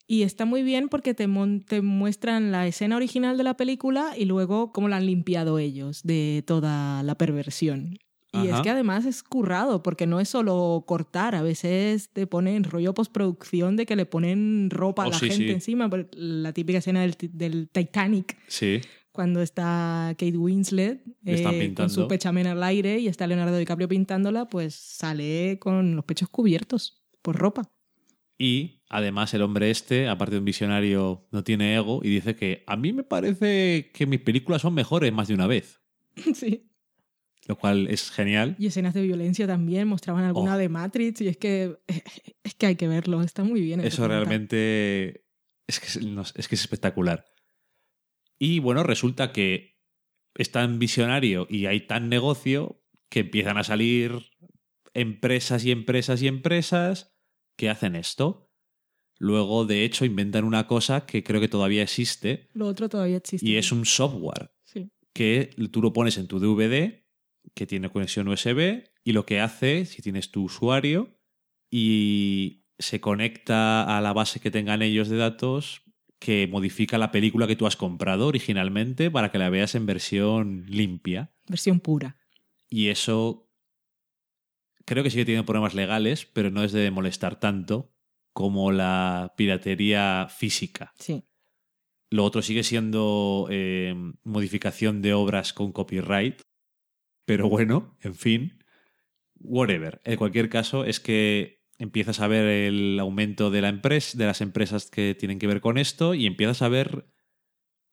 [0.06, 1.26] Y está muy bien porque te,
[1.66, 6.02] te muestran la escena original de la película y luego cómo la han limpiado ellos
[6.02, 7.96] de toda la perversión.
[8.34, 8.56] Y Ajá.
[8.56, 12.92] es que además es currado, porque no es solo cortar, a veces te ponen rollo
[12.94, 15.50] postproducción de que le ponen ropa a Oh, la sí, gente sí.
[15.52, 15.88] encima.
[16.12, 18.80] La típica escena del, del Titanic, Sí.
[19.12, 24.48] cuando está Kate Winslet eh, con su pechamen al aire y está Leonardo DiCaprio pintándola,
[24.48, 27.70] pues sale con los pechos cubiertos por ropa.
[28.36, 32.64] Y además el hombre este, aparte de un visionario, no tiene ego y dice que
[32.66, 35.80] a mí me parece que mis películas son mejores más de una vez.
[36.34, 36.68] sí.
[37.46, 38.56] Lo cual es genial.
[38.58, 40.58] Y escenas de violencia también, mostraban alguna Oh.
[40.58, 41.76] de Matrix y es que
[42.44, 43.80] es que hay que verlo, está muy bien.
[43.80, 45.24] Eso realmente
[45.66, 47.24] es que es, no sé, es que es espectacular.
[48.38, 49.78] Y bueno, resulta que
[50.36, 54.12] es tan visionario y hay tan negocio que empiezan a salir
[54.94, 57.14] empresas y empresas y empresas
[57.56, 58.50] que hacen esto.
[59.18, 63.46] Luego, de hecho, inventan una cosa que creo que todavía existe Lo otro todavía existe.
[63.46, 64.90] y es un software Sí.
[65.12, 67.03] que tú lo pones en tu DVD,
[67.54, 71.18] que tiene conexión USB, y lo que hace, si tienes tu usuario,
[71.70, 75.82] y se conecta a la base que tengan ellos de datos,
[76.18, 80.64] que modifica la película que tú has comprado originalmente para que la veas en versión
[80.68, 81.32] limpia.
[81.46, 82.16] Versión pura.
[82.68, 83.50] Y eso
[84.84, 87.92] creo que sí que tiene problemas legales, pero no es de molestar tanto
[88.32, 90.92] como la piratería física.
[90.98, 91.24] Sí.
[92.10, 96.42] Lo otro sigue siendo eh, modificación de obras con copyright.
[97.24, 98.58] Pero bueno, en fin.
[99.40, 100.00] Whatever.
[100.04, 104.40] En cualquier caso, es que empiezas a ver el aumento de la empresa, de las
[104.40, 107.06] empresas que tienen que ver con esto, y empiezas a ver.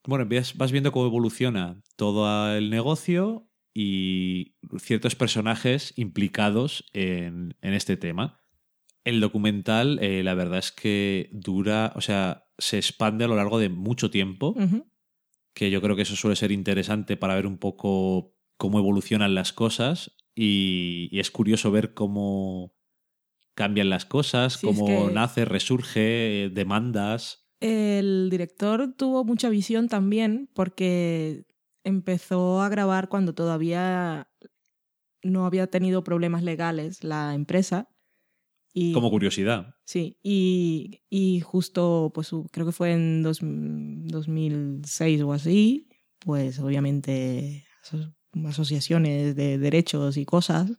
[0.05, 7.73] Bueno, empiezas- vas viendo cómo evoluciona todo el negocio y ciertos personajes implicados en, en
[7.73, 8.39] este tema.
[9.03, 13.57] El documental, eh, la verdad es que dura, o sea, se expande a lo largo
[13.59, 14.55] de mucho tiempo,
[15.53, 19.53] que yo creo que eso suele ser interesante para ver un poco cómo evolucionan las
[19.53, 22.75] cosas y, y es curioso ver cómo
[23.55, 27.47] cambian las cosas, Sí, es cómo que- nace, resurge, eh, demandas.
[27.59, 31.45] El director tuvo mucha visión también porque
[31.83, 34.29] empezó a grabar cuando todavía
[35.23, 37.89] no había tenido problemas legales la empresa.
[38.75, 39.73] Y, Como curiosidad.
[39.85, 45.89] Sí, y, y justo, pues creo que fue en dos- 2006 o así,
[46.19, 47.65] pues obviamente
[48.45, 50.71] asociaciones de derechos y cosas,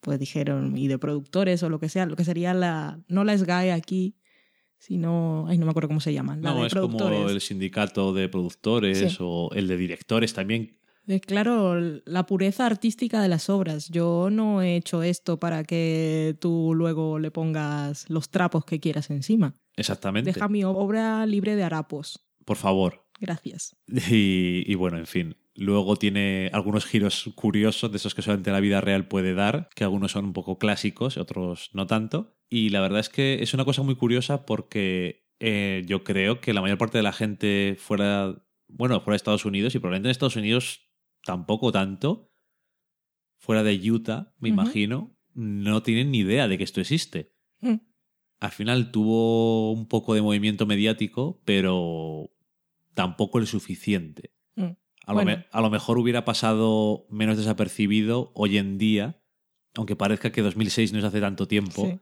[0.00, 3.36] pues dijeron, y de productores o lo que sea, lo que sería la, no la
[3.36, 4.16] SGAE aquí,
[4.78, 8.12] sino, ay, no me acuerdo cómo se llaman, la No, de es como el sindicato
[8.14, 9.16] de productores Sí.
[9.20, 10.78] o el de directores también.
[11.06, 13.88] Eh, Claro, la pureza artística de las obras.
[13.90, 19.10] Yo no he hecho esto para que tú luego le pongas los trapos que quieras
[19.10, 19.54] encima.
[19.76, 20.32] Exactamente.
[20.32, 22.20] Deja mi obra libre de harapos.
[22.44, 23.04] Por favor.
[23.20, 23.76] Gracias.
[24.10, 25.36] Y, y bueno, en fin.
[25.54, 29.84] Luego tiene algunos giros curiosos de esos que solamente la vida real puede dar, que
[29.84, 32.36] algunos son un poco clásicos, otros no tanto.
[32.48, 36.52] Y la verdad es que es una cosa muy curiosa porque eh, yo creo que
[36.52, 40.12] la mayor parte de la gente fuera, bueno, fuera de Estados Unidos y probablemente en
[40.12, 40.90] Estados Unidos
[41.24, 42.32] tampoco tanto,
[43.38, 47.34] fuera de Utah, me imagino, no tienen ni idea de que esto existe.
[47.60, 47.76] Mm.
[48.40, 52.30] Al final tuvo un poco de movimiento mediático, pero
[52.94, 54.32] tampoco el suficiente.
[55.06, 55.30] A, lo Bueno.
[55.38, 59.20] me- a lo mejor hubiera pasado menos desapercibido hoy en día,
[59.74, 61.98] aunque parezca que 2006 no es hace tanto tiempo, Sí.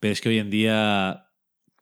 [0.00, 1.28] pero es que hoy en día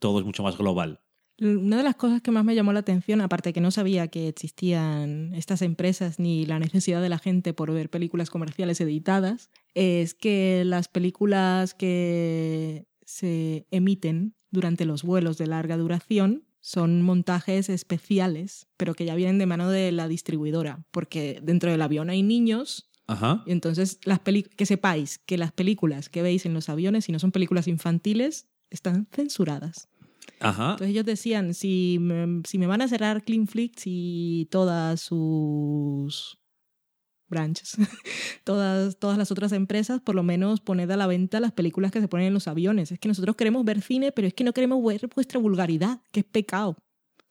[0.00, 1.00] todo es mucho más global.
[1.40, 4.28] Una de las cosas que más me llamó la atención, aparte que no sabía que
[4.28, 10.14] existían estas empresas ni la necesidad de la gente por ver películas comerciales editadas, es
[10.14, 18.68] que las películas que se emiten durante los vuelos de larga duración son montajes especiales,
[18.78, 22.88] pero que ya vienen de mano de la distribuidora, porque dentro del avión hay niños
[23.08, 23.42] Ajá.
[23.46, 27.12] y entonces las peli- que sepáis que las películas que veis en los aviones, si
[27.12, 29.88] no son películas infantiles, están censuradas.
[30.38, 30.70] Ajá.
[30.72, 36.38] Entonces ellos decían, si me, si me van a cerrar Cleanflix y todas sus
[37.32, 37.76] branches,
[38.44, 42.00] todas, todas las otras empresas, por lo menos poned a la venta las películas que
[42.00, 42.92] se ponen en los aviones.
[42.92, 46.20] Es que nosotros queremos ver cine, pero es que no queremos ver vuestra vulgaridad, que
[46.20, 46.76] es pecado.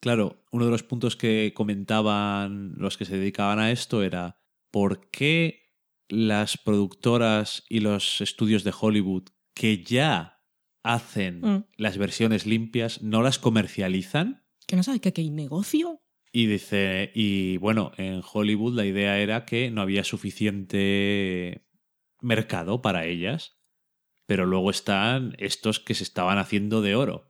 [0.00, 4.36] Claro, uno de los puntos que comentaban los que se dedicaban a esto era
[4.70, 5.60] ¿por qué
[6.08, 9.24] las productoras y los estudios de Hollywood
[9.54, 10.40] que ya
[10.82, 11.64] hacen Mm.
[11.76, 14.44] las versiones limpias no las comercializan?
[14.66, 16.01] Que no sabes que aquí hay negocio.
[16.32, 21.66] Y dice, y bueno, en Hollywood la idea era que no había suficiente
[22.20, 23.58] mercado para ellas,
[24.26, 27.28] pero luego están estos que se estaban haciendo de oro.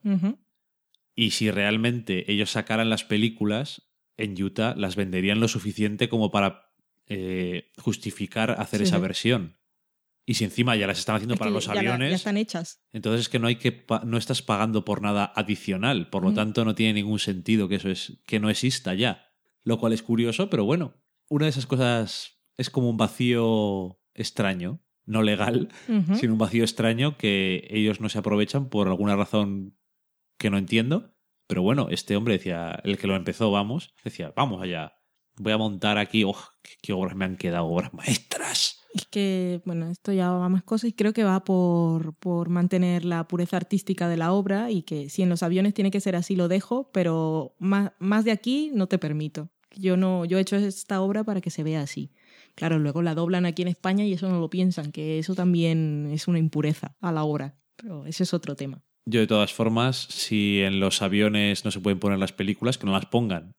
[1.14, 6.70] Y si realmente ellos sacaran las películas, en Utah las venderían lo suficiente como para
[7.08, 9.02] eh, justificar hacer Sí, esa sí.
[9.02, 9.56] versión.
[10.24, 12.36] Y si encima ya las están haciendo Es para los ya la- aviones, ya están
[12.36, 12.80] hechas.
[12.92, 16.34] entonces es que no hay que no estás pagando por nada adicional, por lo Mm.
[16.34, 19.26] tanto no tiene ningún sentido que eso es que no exista ya.
[19.64, 20.94] Lo cual es curioso, pero bueno,
[21.28, 26.14] una de esas cosas es como un vacío extraño, no legal, Ujú.
[26.16, 29.76] sino un vacío extraño que ellos no se aprovechan por alguna razón
[30.38, 31.14] que no entiendo.
[31.48, 34.94] Pero bueno, este hombre decía, el que lo empezó, vamos, decía, vamos allá,
[35.36, 38.81] voy a montar aquí, oh, qué, qué obras me han quedado, obras maestras.
[38.94, 43.04] Es que, bueno, esto ya va más cosas y creo que va por, por mantener
[43.04, 46.14] la pureza artística de la obra y que si en los aviones tiene que ser
[46.14, 49.48] así lo dejo, pero más, más de aquí no te permito.
[49.74, 52.10] Yo no, yo he hecho esta obra para que se vea así.
[52.54, 56.10] Claro, luego la doblan aquí en España y eso no lo piensan, que eso también
[56.12, 57.56] es una impureza a la obra.
[57.76, 58.82] Pero ese es otro tema.
[59.06, 62.86] Yo de todas formas, si en los aviones no se pueden poner las películas, que
[62.86, 63.52] no las pongan.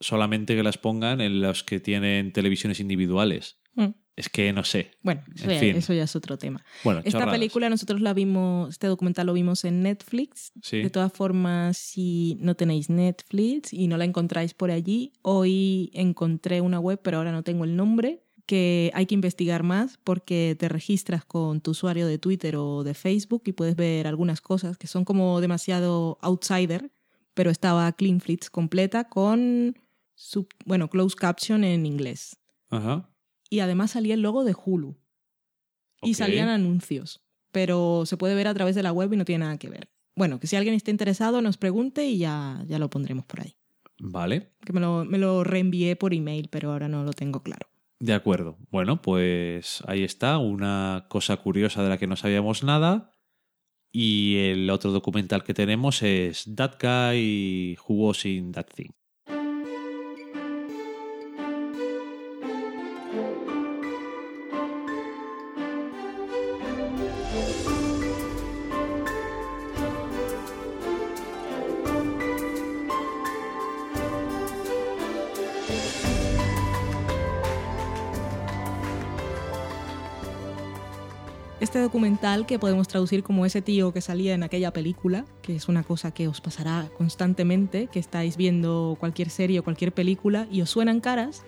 [0.00, 3.58] Solamente que las pongan en los que tienen televisiones individuales.
[3.74, 3.94] Mm.
[4.16, 4.92] Es que no sé.
[5.02, 5.76] Bueno, eso, En ya, fin.
[5.76, 6.64] eso ya es otro tema.
[6.84, 7.34] Bueno, Esta chorradas.
[7.34, 10.52] película nosotros la vimos, este documental lo vimos en Netflix.
[10.62, 10.82] Sí.
[10.82, 16.60] De todas formas, si no tenéis Netflix y no la encontráis por allí, hoy encontré
[16.60, 20.68] una web, pero ahora no tengo el nombre, que hay que investigar más porque te
[20.68, 24.86] registras con tu usuario de Twitter o de Facebook y puedes ver algunas cosas que
[24.86, 26.92] son como demasiado outsider,
[27.32, 29.76] pero estaba Cleanflix completa con,
[30.14, 32.36] sub, bueno, closed caption en inglés.
[32.70, 33.08] Ajá.
[33.50, 34.96] Y además salía el logo de Hulu
[36.02, 37.22] y salían anuncios,
[37.52, 39.88] pero se puede ver a través de la web y no tiene nada que ver.
[40.16, 43.56] Bueno, que si alguien está interesado nos pregunte y ya, ya lo pondremos por ahí.
[43.98, 44.52] Vale.
[44.64, 47.68] Que me lo, me lo reenvié por email, pero ahora no lo tengo claro.
[48.00, 48.58] De acuerdo.
[48.70, 53.12] Bueno, pues ahí está, una cosa curiosa de la que no sabíamos nada.
[53.92, 58.90] Y el otro documental que tenemos es That Guy Who Was in That Thing.
[81.74, 85.68] Este documental que podemos traducir como ese tío que salía en aquella película, que es
[85.68, 90.60] una cosa que os pasará constantemente, que estáis viendo cualquier serie o cualquier película y
[90.60, 91.42] os suenan caras.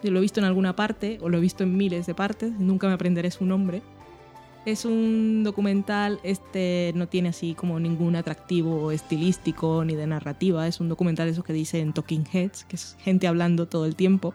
[0.00, 2.52] Yo lo he visto en alguna parte o lo he visto en miles de partes,
[2.60, 3.82] nunca me aprenderé su nombre.
[4.66, 10.78] Es un documental, este no tiene así como ningún atractivo estilístico ni de narrativa, es
[10.78, 14.32] un documental de esos que dicen Talking Heads, que es gente hablando todo el tiempo.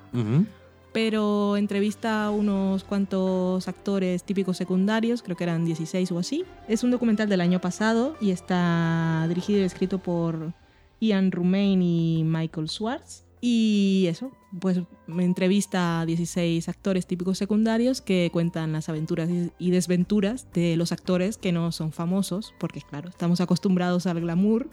[0.97, 6.43] Pero entrevista a unos cuantos actores típicos secundarios, creo que eran 16 o así.
[6.67, 10.53] Es un documental del año pasado y está dirigido y escrito por
[10.99, 13.25] Ian Rumain y Michael Schwartz.
[13.41, 19.29] Y eso, pues me entrevista a 16 actores típicos secundarios que cuentan las aventuras
[19.59, 24.67] y desventuras de los actores que no son famosos, porque claro, estamos acostumbrados al glamour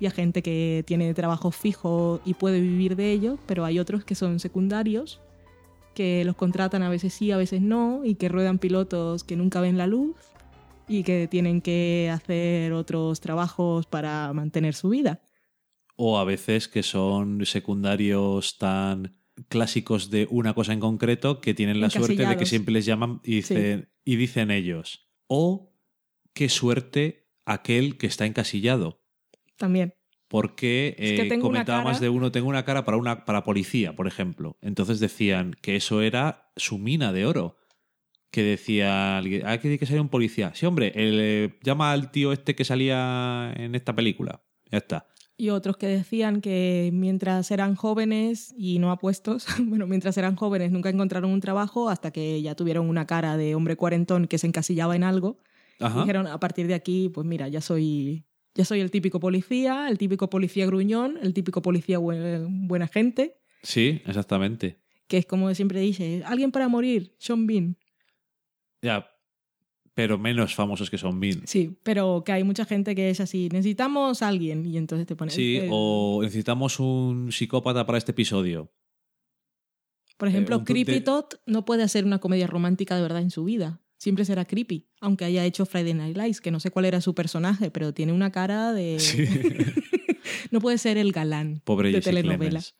[0.00, 4.04] y a gente que tiene trabajo fijo y puede vivir de ello, pero hay otros
[4.04, 5.20] que son secundarios
[5.92, 9.60] que los contratan a veces sí, a veces no, y que ruedan pilotos que nunca
[9.60, 10.16] ven la luz
[10.88, 15.22] y que tienen que hacer otros trabajos para mantener su vida.
[15.96, 19.16] O a veces que son secundarios tan
[19.48, 23.20] clásicos de una cosa en concreto que tienen la suerte de que siempre les llaman
[23.24, 25.08] y dicen, y dicen ellos.
[25.26, 25.72] O
[26.32, 29.02] qué suerte aquel que está encasillado.
[29.56, 29.94] También.
[30.32, 33.94] Porque Es que eh, comentaba más de uno, tengo una cara para una para policía,
[33.94, 34.56] por ejemplo.
[34.62, 37.58] Entonces decían que eso era su mina de oro.
[38.30, 40.52] Que decía alguien, ah, que que salía un policía.
[40.54, 44.42] Sí, hombre, el, eh, llama al tío este que salía en esta película.
[44.70, 45.06] Ya está.
[45.36, 50.72] Y otros que decían que mientras eran jóvenes y no apuestos, bueno, mientras eran jóvenes
[50.72, 54.46] nunca encontraron un trabajo hasta que ya tuvieron una cara de hombre cuarentón que se
[54.46, 55.42] encasillaba en algo.
[55.78, 56.00] Ajá.
[56.00, 59.98] Dijeron, a partir de aquí, pues mira, ya soy, ya soy el típico policía, el
[59.98, 64.78] típico policía gruñón, el típico policía buen- buena gente, Sí, exactamente.
[65.08, 67.76] que es como siempre dice, alguien para morir, Sean Bean.
[68.82, 69.08] Ya,
[69.94, 71.42] pero menos famosos que son Bean.
[71.46, 75.14] Sí, pero que hay mucha gente que es así, necesitamos a alguien y entonces te
[75.16, 75.34] ponen...
[75.34, 78.72] Sí, o necesitamos un psicópata para este episodio.
[80.16, 83.30] Por ejemplo, eh, Creepy de- Todd no puede hacer una comedia romántica de verdad en
[83.30, 83.80] su vida.
[84.02, 87.14] Siempre será creepy, aunque haya hecho Friday Night Lights, que no sé cuál era su
[87.14, 88.98] personaje, pero tiene una cara de...
[88.98, 89.24] Sí.
[90.50, 92.38] no puede ser el galán Pobre de Jesse telenovela.
[92.58, 92.74] Clemens.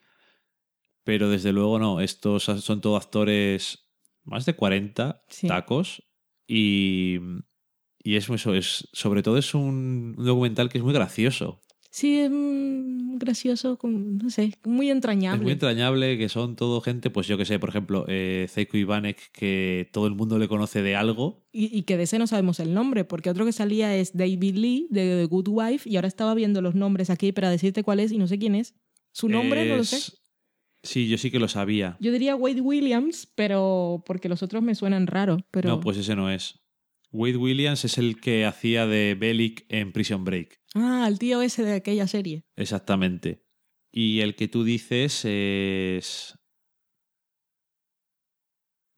[1.04, 3.86] Pero desde luego no, estos son todos actores
[4.24, 5.46] más de 40 Sí.
[5.46, 6.02] tacos
[6.48, 7.18] y,
[8.02, 11.60] y es eso, es, sobre todo es un, un documental que es muy gracioso.
[11.94, 15.36] Sí, es mm, gracioso, con- no sé, muy entrañable.
[15.36, 18.78] Es muy entrañable que son todo gente, pues yo que sé, por ejemplo, eh, Zeiko
[18.78, 21.44] Ivanek, que todo el mundo le conoce de algo.
[21.52, 24.54] y, y que de ese no sabemos el nombre, porque otro que salía es David
[24.56, 28.00] Lee, de The Good Wife, y ahora estaba viendo los nombres aquí para decirte cuál
[28.00, 28.74] es y no sé quién es.
[29.12, 30.14] Su nombre no lo sé.
[30.82, 31.98] Sí, yo sí que lo sabía.
[32.00, 35.42] Yo diría Wade Williams, pero porque los otros me suenan raros.
[35.50, 35.68] Pero...
[35.68, 36.58] No, pues ese no es.
[37.12, 40.60] Wade Williams es el que hacía de Bellic en Prison Break.
[40.74, 42.44] Ah, el tío ese de aquella serie.
[42.56, 43.44] Exactamente.
[43.92, 46.38] Y el que tú dices es.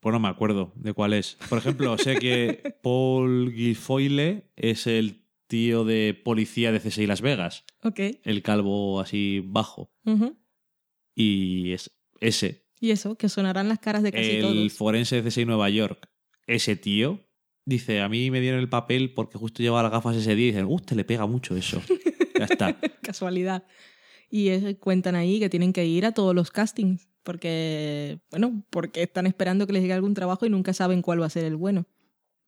[0.01, 1.37] Pues no me acuerdo de cuál es.
[1.49, 7.65] Por ejemplo, sé que Paul Guilfoyle es el tío de policía de CSI Las Vegas.
[7.83, 8.01] Ok.
[8.23, 9.91] El calvo así bajo.
[11.15, 12.67] Y es ese.
[12.81, 14.73] Y eso, que sonarán las caras de casi el todos.
[14.75, 16.09] forense de CSI Nueva York.
[16.47, 17.27] Ese tío.
[17.67, 20.51] Dice, a mí me dieron el papel porque justo llevaba las gafas ese día y
[20.53, 21.81] dicen, te le pega mucho eso.
[22.39, 22.79] ya está.
[23.03, 23.65] Casualidad.
[24.31, 29.03] Y es- cuentan ahí que tienen que ir a todos los castings, porque, bueno, porque
[29.03, 31.57] están esperando que les llegue algún trabajo y nunca saben cuál va a ser el
[31.57, 31.87] bueno.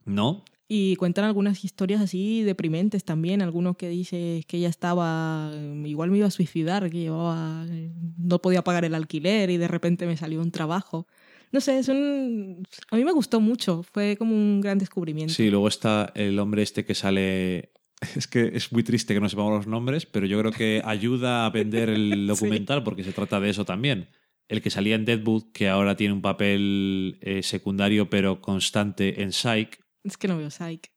[0.05, 0.45] ¿No?
[0.69, 6.11] Y cuentan algunas historias así deprimentes también, algunos que dice que ella estaba, eh, igual
[6.11, 10.07] me iba a suicidar, que llevaba, eh, no podía pagar el alquiler y de repente
[10.07, 11.07] me salió un trabajo.
[11.53, 12.63] No sé, es un...
[12.91, 15.33] A mí me gustó mucho, fue como un gran descubrimiento.
[15.33, 17.73] Sí, luego está el hombre este que sale.
[18.15, 21.47] Es que es muy triste que no sepamos los nombres, pero yo creo que ayuda
[21.47, 24.09] a vender el documental porque se trata de eso también.
[24.49, 29.33] El que salía en Deadwood, que ahora tiene un papel eh, secundario pero constante en
[29.33, 30.91] Psych, Es que no veo Psych.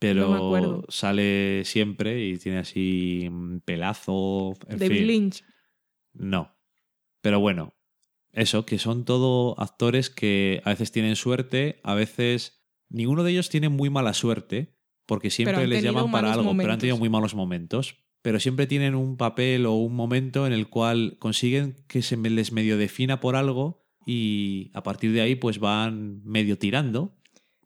[0.00, 4.54] pero No sale siempre y tiene así un pelazo.
[4.68, 5.06] En David fin.
[5.06, 5.44] Lynch.
[6.12, 6.54] No.
[7.22, 7.72] Pero bueno,
[8.32, 13.48] eso, que son todo actores que a veces tienen suerte, a veces ninguno de ellos
[13.48, 14.74] tiene muy mala suerte,
[15.06, 17.96] porque siempre les llaman para algo, pero han tenido muy malos momentos.
[18.22, 22.52] Pero siempre tienen un papel o un momento en el cual consiguen que se les
[22.52, 27.16] medio defina por algo y a partir de ahí pues van medio tirando,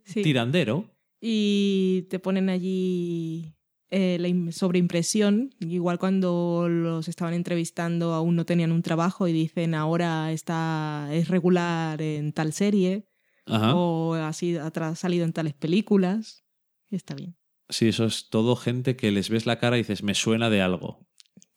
[0.05, 0.23] Sí.
[0.23, 0.91] tirandero.
[1.21, 3.56] Y te ponen allí
[3.91, 5.55] eh, la im- sobreimpresión.
[5.61, 11.29] Igual cuando los estaban entrevistando aún no tenían un trabajo y dicen ahora está, es
[11.29, 13.07] regular en tal serie
[13.47, 13.75] Ajá.
[13.75, 16.45] o ha, sido- ha tra- salido en tales películas.
[16.91, 17.37] Está bien.
[17.69, 20.63] Sí, eso es todo gente que les ves la cara y dices, me suena de
[20.63, 21.07] algo.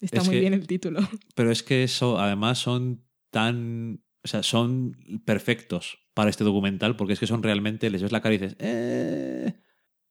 [0.01, 0.99] Está Es muy que- bien el título.
[1.35, 4.03] Pero es que eso, además, son tan.
[4.23, 7.89] O sea, son perfectos para este documental, porque es que son realmente.
[7.89, 8.55] Les ves la cara y dices.
[8.59, 9.53] "Eh",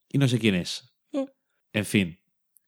[0.09, 0.95] y no sé quién es.
[1.73, 2.19] En fin,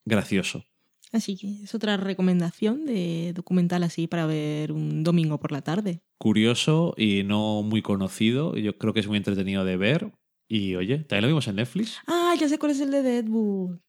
[0.05, 0.65] gracioso.
[1.11, 6.01] Así que es otra recomendación de documental así para ver un domingo por la tarde.
[6.17, 8.55] Curioso y no muy conocido.
[8.55, 10.11] Yo creo que es muy entretenido de ver.
[10.47, 11.97] Y oye, ¿también lo vimos en Netflix?
[12.07, 13.79] Ah, ya sé cuál es el de Deadwood.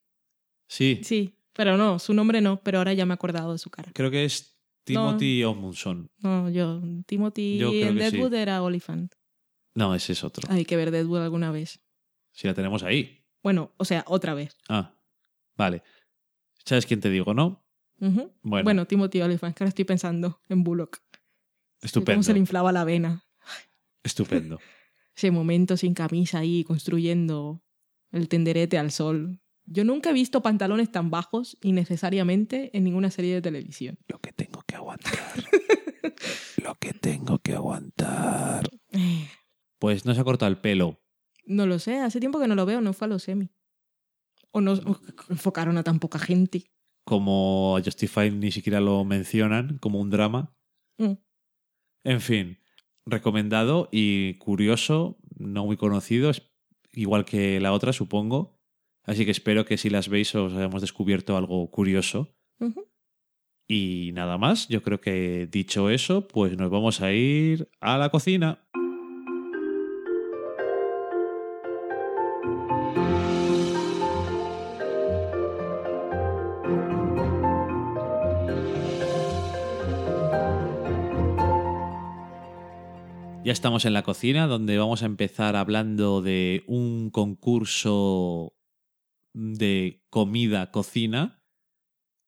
[0.68, 3.68] Sí, Sí, pero no, su nombre no, pero ahora ya me he acordado de su
[3.70, 3.92] cara.
[3.94, 6.10] creo que es Timothy Osmundson.
[6.18, 8.16] No, yo, Timothy Yo creo en que sí.
[8.16, 9.14] Deadwood era Oliphant.
[9.74, 10.48] No, ese es otro.
[10.50, 11.80] Hay que ver Deadwood alguna vez.
[12.32, 13.24] Si la tenemos ahí.
[13.42, 14.56] Bueno, o sea, otra vez.
[14.68, 14.94] Ah,
[15.56, 15.82] vale.
[16.64, 17.64] ¿Sabes quién te digo, no?
[17.98, 20.98] Bueno, Bueno, Timothy Oliphant, que ahora estoy pensando en Bullock.
[21.80, 22.16] estupendo.
[22.16, 23.24] Cómo se le inflaba la vena.
[24.02, 24.58] Estupendo.
[25.16, 27.62] Ese momento sin camisa ahí construyendo
[28.10, 29.40] el tenderete al sol.
[29.66, 33.98] Yo nunca he visto pantalones tan bajos innecesariamente en ninguna serie de televisión.
[34.08, 35.12] Lo que tengo que aguantar.
[36.64, 38.68] Lo que tengo que aguantar.
[39.78, 41.00] Pues no se ha cortado el pelo.
[41.44, 43.50] No lo sé, hace tiempo que no lo veo, no fue a los semi.
[44.52, 46.70] O no o enfocaron a tan poca gente.
[47.04, 50.54] Como a Justify ni siquiera lo mencionan como un drama.
[50.98, 51.14] Mm.
[52.04, 52.58] En fin,
[53.06, 56.42] recomendado y curioso, no muy conocido, es
[56.92, 58.58] igual que la otra, supongo.
[59.04, 62.34] Así que espero que si las veis os hayamos descubierto algo curioso.
[63.68, 68.10] Y nada más, yo creo que dicho eso, pues nos vamos a ir a la
[68.10, 68.68] cocina.
[83.52, 88.56] Ya estamos en la cocina donde vamos a empezar hablando de un concurso
[89.34, 91.44] de comida, cocina,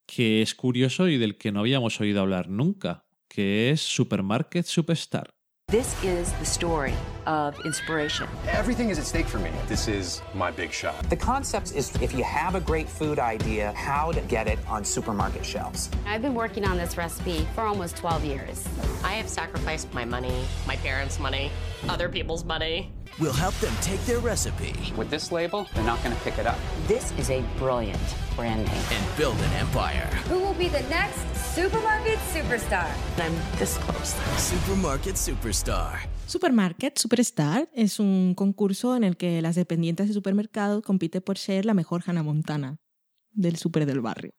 [0.04, 5.33] que es curioso y del que no habíamos oído hablar nunca, que es Supermarket Superstar.
[5.74, 6.94] This is the story
[7.26, 8.28] of inspiration.
[8.46, 9.50] Everything is at stake for me.
[9.66, 11.10] This is my big shot.
[11.10, 14.84] The concept is if you have a great food idea, how to get it on
[14.84, 15.90] supermarket shelves.
[16.06, 18.64] I've been working on this recipe for almost 12 years.
[19.02, 21.50] I have sacrificed my money, my parents' money,
[21.88, 22.92] other people's money.
[23.20, 26.46] We'll help them take their recipe With this label, they're not going to pick it
[26.46, 26.56] up.
[26.88, 28.00] This is a brilliant
[28.34, 28.82] brand name.
[28.90, 30.08] and build an empire.
[30.28, 31.20] Who will be the next
[31.54, 32.88] supermarket superstar?
[33.18, 34.14] I'm this close.
[34.36, 36.08] Supermarket Superstar.
[36.26, 41.66] Supermarket Superstar es un concurso en el que las dependientes de supermercado compiten por ser
[41.66, 42.78] la mejor Hannah Montana
[43.32, 44.32] del super del barrio.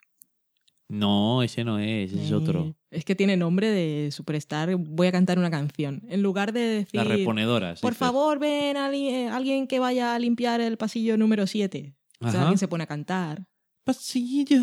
[0.90, 2.76] No, ese no es, ese es Eh, otro.
[2.96, 4.76] Es que tiene nombre de Superstar.
[4.76, 6.02] Voy a cantar una canción.
[6.08, 7.82] En lugar de decir, Las reponedoras.
[7.82, 11.94] por favor, ven ali- eh, alguien que vaya a limpiar el pasillo número 7.
[12.22, 12.42] O sea, Ajá.
[12.44, 13.48] alguien se pone a cantar.
[13.84, 14.62] Pasillo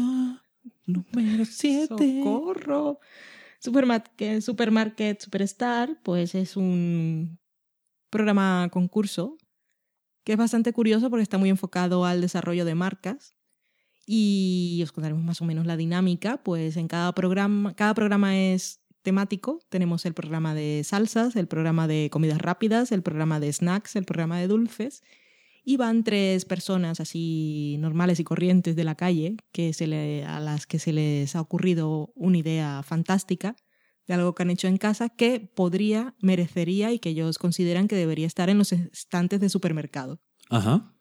[0.87, 2.23] número 7.
[2.25, 2.99] ¡Socorro!
[3.61, 7.39] Supermarket, Supermarket Superstar, pues es un
[8.11, 9.39] programa concurso
[10.25, 13.35] que es bastante curioso porque está muy enfocado al desarrollo de marcas.
[14.07, 18.81] Y os contaremos más o menos la dinámica, pues en cada programa, cada programa es
[19.03, 19.61] temático.
[19.69, 24.05] Tenemos el programa de salsas, el programa de comidas rápidas, el programa de snacks, el
[24.05, 25.03] programa de dulces.
[25.65, 30.41] Y van tres personas así normales y corrientes de la calle que se le, a
[30.41, 33.55] las que se les ha ocurrido una idea fantástica
[34.09, 37.95] de algo que han hecho en casa que podría, merecería y que ellos consideran que
[37.95, 40.21] debería estar en los estantes de supermercado.
[40.51, 40.92] Ajá.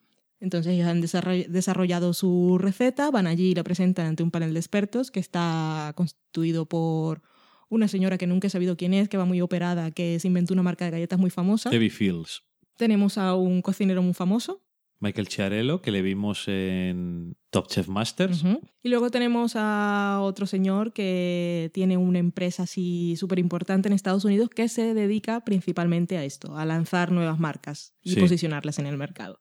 [0.41, 4.53] Entonces ellos han desarroll- desarrollado su receta, van allí y la presentan ante un panel
[4.53, 7.21] de expertos que está constituido por
[7.69, 10.53] una señora que nunca he sabido quién es, que va muy operada, que se inventó
[10.53, 11.69] una marca de galletas muy famosa.
[11.69, 12.43] Debbie Fields.
[12.75, 14.61] Tenemos a un cocinero muy famoso.
[14.99, 18.43] Michael Chiarello, que le vimos en Top Chef Masters.
[18.83, 24.25] Y luego tenemos a otro señor que tiene una empresa así súper importante en Estados
[24.25, 28.19] Unidos que se dedica principalmente a esto, a lanzar nuevas marcas y Sí.
[28.19, 29.39] posicionarlas en el mercado.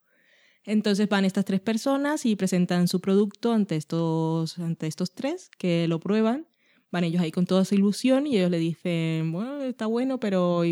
[0.71, 5.89] Entonces van estas tres personas y presentan su producto ante estos, ante estos tres que
[5.89, 6.47] lo prueban.
[6.93, 10.63] Van ellos ahí con toda esa ilusión y ellos le dicen, bueno, está bueno, pero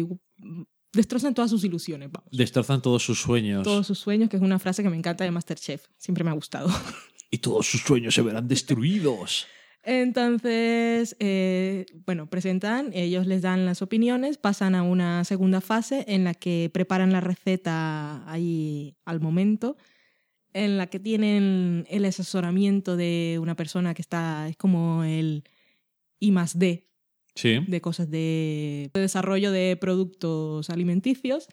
[0.93, 2.31] destrozan todas sus ilusiones, vamos.
[2.31, 3.65] Destrozan todos sus sueños.
[3.65, 5.87] Todos sus sueños, que es una frase que me encanta de Masterchef.
[5.97, 6.71] Siempre me ha gustado.
[7.31, 9.47] Y todos sus sueños se verán destruidos.
[9.83, 16.25] Entonces, eh, bueno, presentan, ellos les dan las opiniones, pasan a una segunda fase en
[16.25, 19.77] la que preparan la receta ahí al momento,
[20.55, 25.45] en la que tienen el asesoramiento de una persona que está, es como el
[26.21, 26.85] I más D
[27.35, 27.61] Sí.
[27.69, 31.47] de cosas de, de desarrollo de productos alimenticios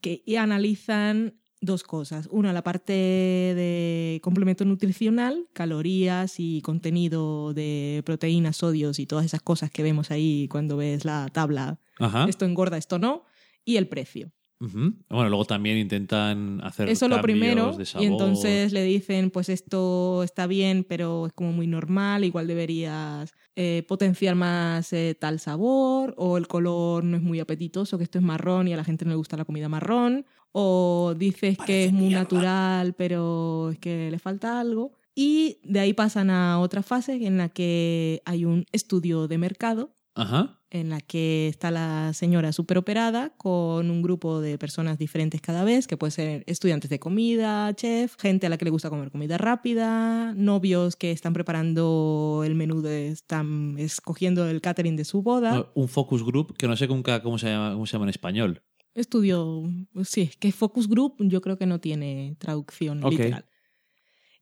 [0.00, 2.26] que y analizan dos cosas.
[2.30, 9.42] Una, la parte de complemento nutricional, calorías y contenido de proteínas, sodios y todas esas
[9.42, 11.78] cosas que vemos ahí cuando ves la tabla.
[11.98, 12.24] Ajá.
[12.26, 13.24] Esto engorda, esto no.
[13.62, 14.32] Y el precio.
[14.60, 17.76] Bueno, luego también intentan hacer Eso lo cambios primero.
[17.76, 18.06] de Y sabor.
[18.06, 23.84] entonces le dicen, pues esto está bien, pero es como muy normal, igual deberías eh,
[23.88, 28.24] potenciar más eh, tal sabor, o el color no es muy apetitoso, que esto es
[28.24, 31.92] marrón y a la gente no le gusta la comida marrón, o dices que es
[31.92, 34.92] muy natural, pero es que le falta algo.
[35.14, 39.96] Y de ahí pasan a otra fase en la que hay un estudio de mercado
[40.20, 40.56] Ajá.
[40.72, 45.88] en la que está la señora superoperada con un grupo de personas diferentes cada vez,
[45.88, 49.36] que puede ser estudiantes de comida, chef, gente a la que le gusta comer comida
[49.36, 55.54] rápida, novios que están preparando el menú, de, están escogiendo el catering de su boda.
[55.54, 58.10] No, Un focus group que no sé nunca cómo se llama, cómo se llama en
[58.10, 58.62] español.
[58.94, 59.64] Estudio,
[60.04, 63.12] sí, es que focus group yo creo que no tiene traducción Ok.
[63.12, 63.46] literal.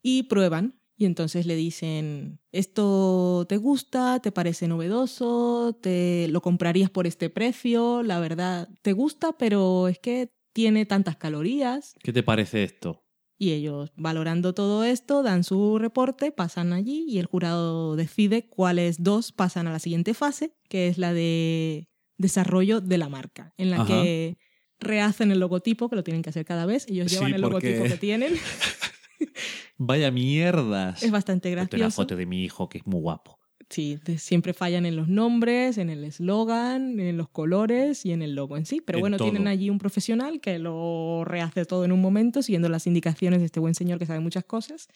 [0.03, 0.78] Y prueban.
[1.01, 4.19] Y entonces le dicen, ¿esto te gusta?
[4.21, 5.79] ¿Te parece novedoso?
[5.81, 8.03] ¿Te lo comprarías por este precio?
[8.03, 9.39] La verdad, ¿te gusta?
[9.39, 11.95] Pero es que tiene tantas calorías.
[12.03, 13.05] ¿Qué te parece esto?
[13.39, 19.01] Y ellos, valorando todo esto, dan su reporte, pasan allí y el jurado decide cuáles
[19.05, 23.71] dos pasan a la siguiente fase, que es la de desarrollo de la marca, en
[23.71, 23.87] la Ajá.
[24.03, 24.37] que
[24.81, 26.87] rehacen el logotipo, que lo tienen que hacer cada vez.
[26.89, 28.33] Ellos Sí, llevan el porque- logotipo que tienen.
[29.77, 31.03] Vaya mierdas.
[31.03, 32.03] Es bastante Ponte una gracioso.
[32.03, 33.39] foto de mi hijo que es muy guapo.
[33.71, 38.23] Sí, te- siempre fallan en los nombres, en el eslogan, en los colores y en
[38.23, 38.81] el logo en sí.
[38.85, 39.31] Pero En bueno, todo.
[39.31, 43.47] tienen allí un profesional que lo rehace todo en un momento, siguiendo las indicaciones de
[43.47, 44.89] este buen señor que sabe muchas cosas.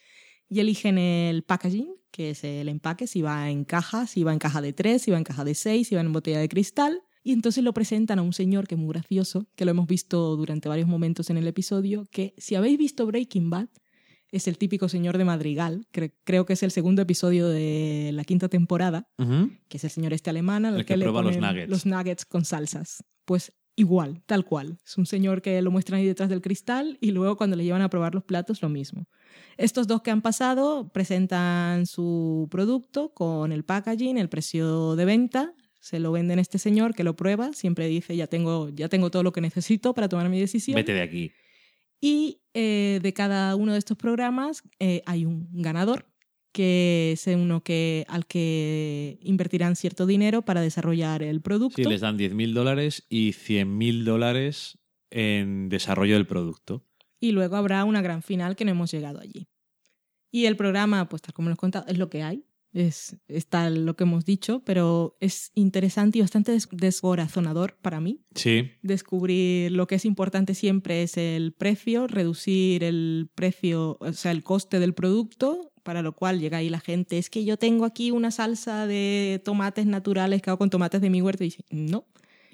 [0.49, 4.39] Y eligen el packaging, que es el empaque, si va en caja, si va en
[4.39, 7.01] caja de tres, si va en caja de seis, si va en botella de cristal.
[7.23, 10.35] Y entonces lo presentan a un señor que es muy gracioso, que lo hemos visto
[10.35, 13.69] durante varios momentos en el episodio, que si habéis visto Breaking Bad,
[14.33, 18.23] es el típico señor de Madrigal, cre- creo que es el segundo episodio de la
[18.23, 19.07] quinta temporada,
[19.69, 21.69] que es el señor este alemán al El que le prueba los nuggets.
[21.69, 23.03] los nuggets con salsas.
[23.25, 24.77] Pues igual, tal cual.
[24.85, 27.81] Es un señor que lo muestran ahí detrás del cristal y luego cuando le llevan
[27.81, 29.07] a probar los platos lo mismo.
[29.57, 35.53] Estos dos que han pasado presentan su producto con el packaging, el precio de venta,
[35.79, 39.09] se lo venden a este señor que lo prueba, siempre dice ya tengo, ya tengo
[39.11, 40.75] todo lo que necesito para tomar mi decisión.
[40.75, 41.31] Vete de aquí.
[42.03, 46.05] Y eh, de cada uno de estos programas eh, hay un ganador,
[46.51, 51.81] que es uno que, al que invertirán cierto dinero para desarrollar el producto.
[51.81, 54.79] Sí, les dan 10.000 dólares y 100.000 dólares
[55.11, 56.85] en desarrollo del producto.
[57.21, 59.47] Y luego habrá una gran final que no hemos llegado allí.
[60.29, 62.43] Y el programa, pues tal como lo he contado, es lo que hay.
[62.73, 68.21] Es, está lo que hemos dicho, pero es interesante y bastante des- descorazonador para mí.
[68.35, 68.71] Sí.
[68.81, 74.43] descubrir lo que es importante siempre es el precio, reducir el precio, o sea, el
[74.43, 78.09] coste del producto, para lo cual llega ahí la gente, es que yo tengo aquí
[78.11, 82.05] una salsa de tomates naturales que hago con tomates de mi huerta y dice, no,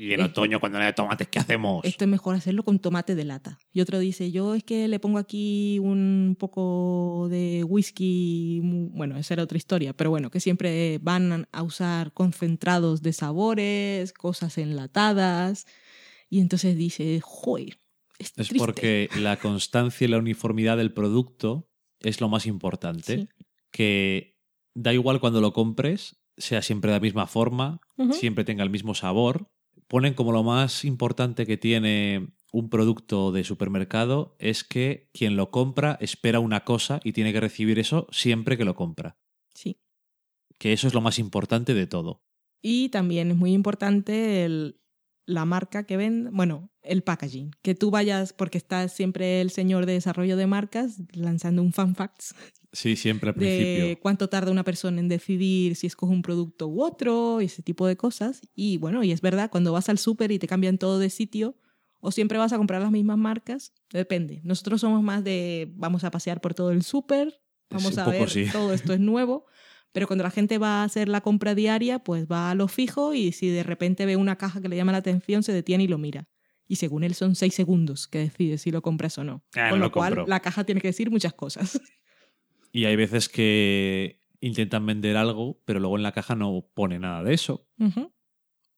[0.01, 1.83] Y en otoño, cuando no hay tomates, ¿qué hacemos?
[1.83, 3.59] esto es mejor hacerlo con tomate de lata.
[3.73, 9.33] Y otro dice, yo es que le pongo aquí un poco de whisky, bueno, esa
[9.33, 15.65] era otra historia, pero bueno, que siempre van a usar concentrados de sabores, cosas enlatadas.
[16.29, 17.81] Y entonces dice, joder,
[18.19, 18.57] es, Es triste".
[18.57, 21.69] porque la constancia y la uniformidad del producto
[21.99, 23.17] es lo más importante.
[23.17, 23.29] Sí.
[23.69, 24.37] Que
[24.75, 27.81] da igual cuando lo compres, sea siempre de la misma forma,
[28.11, 29.51] siempre tenga el mismo sabor.
[29.89, 35.49] Ponen como lo más importante que tiene un producto de supermercado es que quien lo
[35.49, 39.17] compra espera una cosa y tiene que recibir eso siempre que lo compra.
[39.55, 39.81] Sí.
[40.59, 42.23] Que eso es lo más importante de todo.
[42.61, 44.79] Y también es muy importante el-
[45.25, 47.51] la marca que vende, bueno, el packaging.
[47.63, 51.95] Que tú vayas, porque está siempre el señor de desarrollo de marcas lanzando un fan
[51.95, 52.35] facts
[52.71, 54.01] Sí, siempre al de principio.
[54.01, 57.87] cuánto tarda una persona en decidir si escoge un producto u otro, y ese tipo
[57.87, 58.41] de cosas.
[58.53, 61.55] Y bueno, y es verdad, cuando vas al súper y te cambian todo de sitio,
[61.99, 64.41] o siempre vas a comprar las mismas marcas, depende.
[64.43, 68.45] Nosotros somos más de vamos a pasear por todo el súper, vamos a ver, sí.
[68.51, 69.45] todo esto es nuevo.
[69.91, 73.15] Pero cuando la gente va a hacer la compra diaria, pues va a lo fijo
[73.15, 75.87] y si de repente ve una caja que le llama la atención, se detiene y
[75.87, 76.29] lo mira.
[76.67, 79.43] Y según él son seis segundos que decide si lo compras o no.
[79.55, 81.81] Ah, Con no lo lo cual, la caja tiene que decir muchas cosas.
[82.71, 87.23] Y hay veces que intentan vender algo, pero luego en la caja no pone nada
[87.23, 87.67] de eso.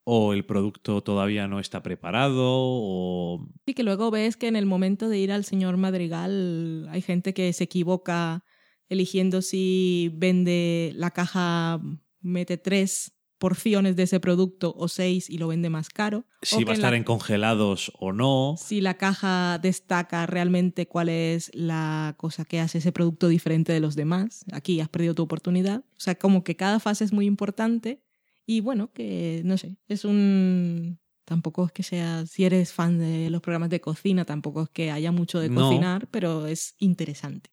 [0.04, 4.66] O el producto todavía no está preparado, o Y que luego ves que en el
[4.66, 8.44] momento de ir al señor Madrigal hay gente que se equivoca
[8.88, 11.80] eligiendo si vende la caja,
[12.20, 13.11] mete tres
[13.46, 16.24] porciones de ese producto o seis y lo vende más caro.
[16.42, 18.54] si va a estar la- en congelados o no.
[18.56, 23.80] si la caja destaca realmente cuál es la cosa que hace ese producto diferente de
[23.80, 24.44] los demás.
[24.52, 25.80] Aquí has perdido tu oportunidad.
[25.96, 28.00] O sea, como que cada fase es muy importante
[28.46, 30.98] y bueno, que no sé, es un...
[31.24, 34.90] Tampoco es que sea, si eres fan de los programas de cocina, tampoco es que
[34.90, 35.60] haya mucho de No.
[35.62, 37.50] cocinar, pero es interesante.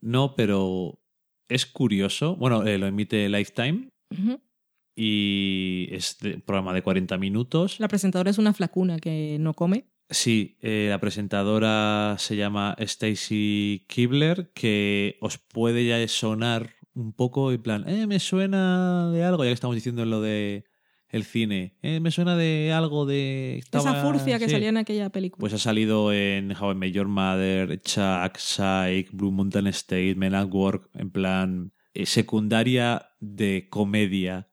[0.00, 0.98] No, pero
[1.48, 2.36] es curioso.
[2.36, 4.40] Bueno, eh, lo emite Lifetime Ujú.
[4.96, 7.78] Y es de- programa de 40 minutos.
[7.80, 9.86] La presentadora es una flacuna que no come.
[10.10, 17.50] Sí, eh, la presentadora se llama Stacy Kibler, que os puede ya sonar un poco
[17.52, 20.64] en plan, eh, me suena de algo, ya que estamos diciendo lo de
[21.08, 23.58] el cine, eh, me suena de algo de...
[23.58, 24.50] Esa estaba- furcia que sí.
[24.52, 25.40] salía en aquella película.
[25.40, 30.34] Pues ha salido en How I Met Your Mother, Chuck, Psych, Blue Mountain State, Men
[30.34, 34.48] at Work, en plan eh, secundaria de comedia,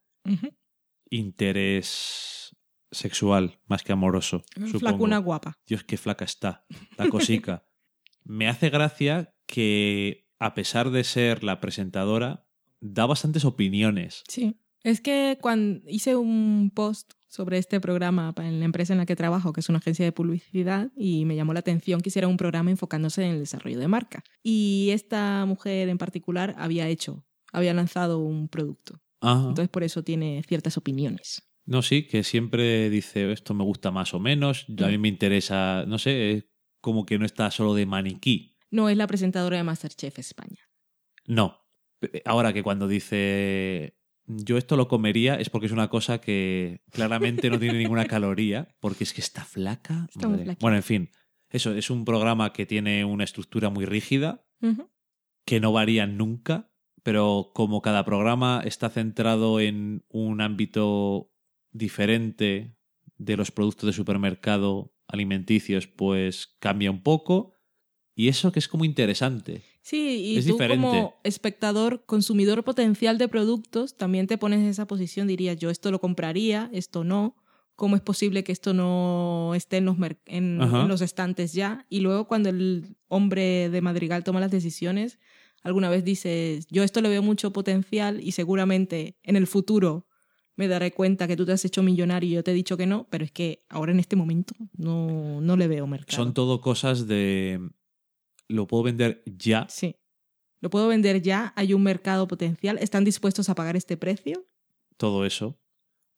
[1.09, 2.55] Interés
[2.91, 4.43] sexual más que amoroso.
[4.53, 4.79] supongo.
[4.79, 5.57] Flacuna guapa.
[5.65, 6.65] Dios, qué flaca está,
[6.97, 7.65] la cosica.
[8.23, 12.45] Me hace gracia que, a pesar de ser la presentadora,
[12.79, 14.23] da bastantes opiniones.
[14.27, 14.57] Sí.
[14.83, 19.15] Es que cuando hice un post sobre este programa en la empresa en la que
[19.15, 22.37] trabajo, que es una agencia de publicidad, y me llamó la atención que hiciera un
[22.37, 24.23] programa enfocándose en el desarrollo de marca.
[24.43, 28.99] Y esta mujer en particular había hecho, había lanzado un producto.
[29.21, 29.49] Ajá.
[29.49, 31.43] Entonces por eso tiene ciertas opiniones.
[31.65, 35.85] No, sí, que siempre dice esto me gusta más o menos, a mí me interesa,
[35.87, 36.45] no sé, es
[36.81, 38.57] como que no está solo de maniquí.
[38.71, 40.69] No es la presentadora de Masterchef España.
[41.25, 41.59] No.
[42.25, 43.95] Ahora que cuando dice
[44.27, 48.75] yo esto lo comería es porque es una cosa que claramente no tiene ninguna caloría,
[48.79, 50.07] porque es que está flaca.
[50.09, 50.45] Está muy.
[50.59, 51.11] Bueno, en fin,
[51.49, 54.45] eso es un programa que tiene una estructura muy rígida,
[55.45, 56.70] que no varía nunca,
[57.03, 61.31] pero como cada programa está centrado en un ámbito
[61.71, 62.75] diferente
[63.17, 67.55] de los productos de supermercado alimenticios, pues cambia un poco.
[68.15, 69.63] Y eso que es como interesante.
[69.81, 70.85] Sí, y Es tú diferente.
[70.85, 75.91] como espectador, consumidor potencial de productos, también te pones en esa posición, dirías, yo esto
[75.91, 77.35] lo compraría, esto no.
[77.75, 79.97] ¿Cómo es posible que esto no esté en los,
[80.27, 81.87] en los estantes ya?
[81.89, 85.17] Y luego cuando el hombre de Madrigal toma las decisiones,
[85.61, 90.07] alguna vez dices, yo esto le veo mucho potencial y seguramente en el futuro
[90.55, 92.85] me daré cuenta que tú te has hecho millonario y yo te he dicho que
[92.85, 96.23] no, pero es que ahora en este momento no, no le veo mercado.
[96.23, 97.59] Son todo cosas de...
[98.47, 99.65] Lo puedo vender ya.
[99.69, 99.95] Sí.
[100.59, 104.45] Lo puedo vender ya, hay un mercado potencial, ¿están dispuestos a pagar este precio?
[105.01, 105.57] todo eso.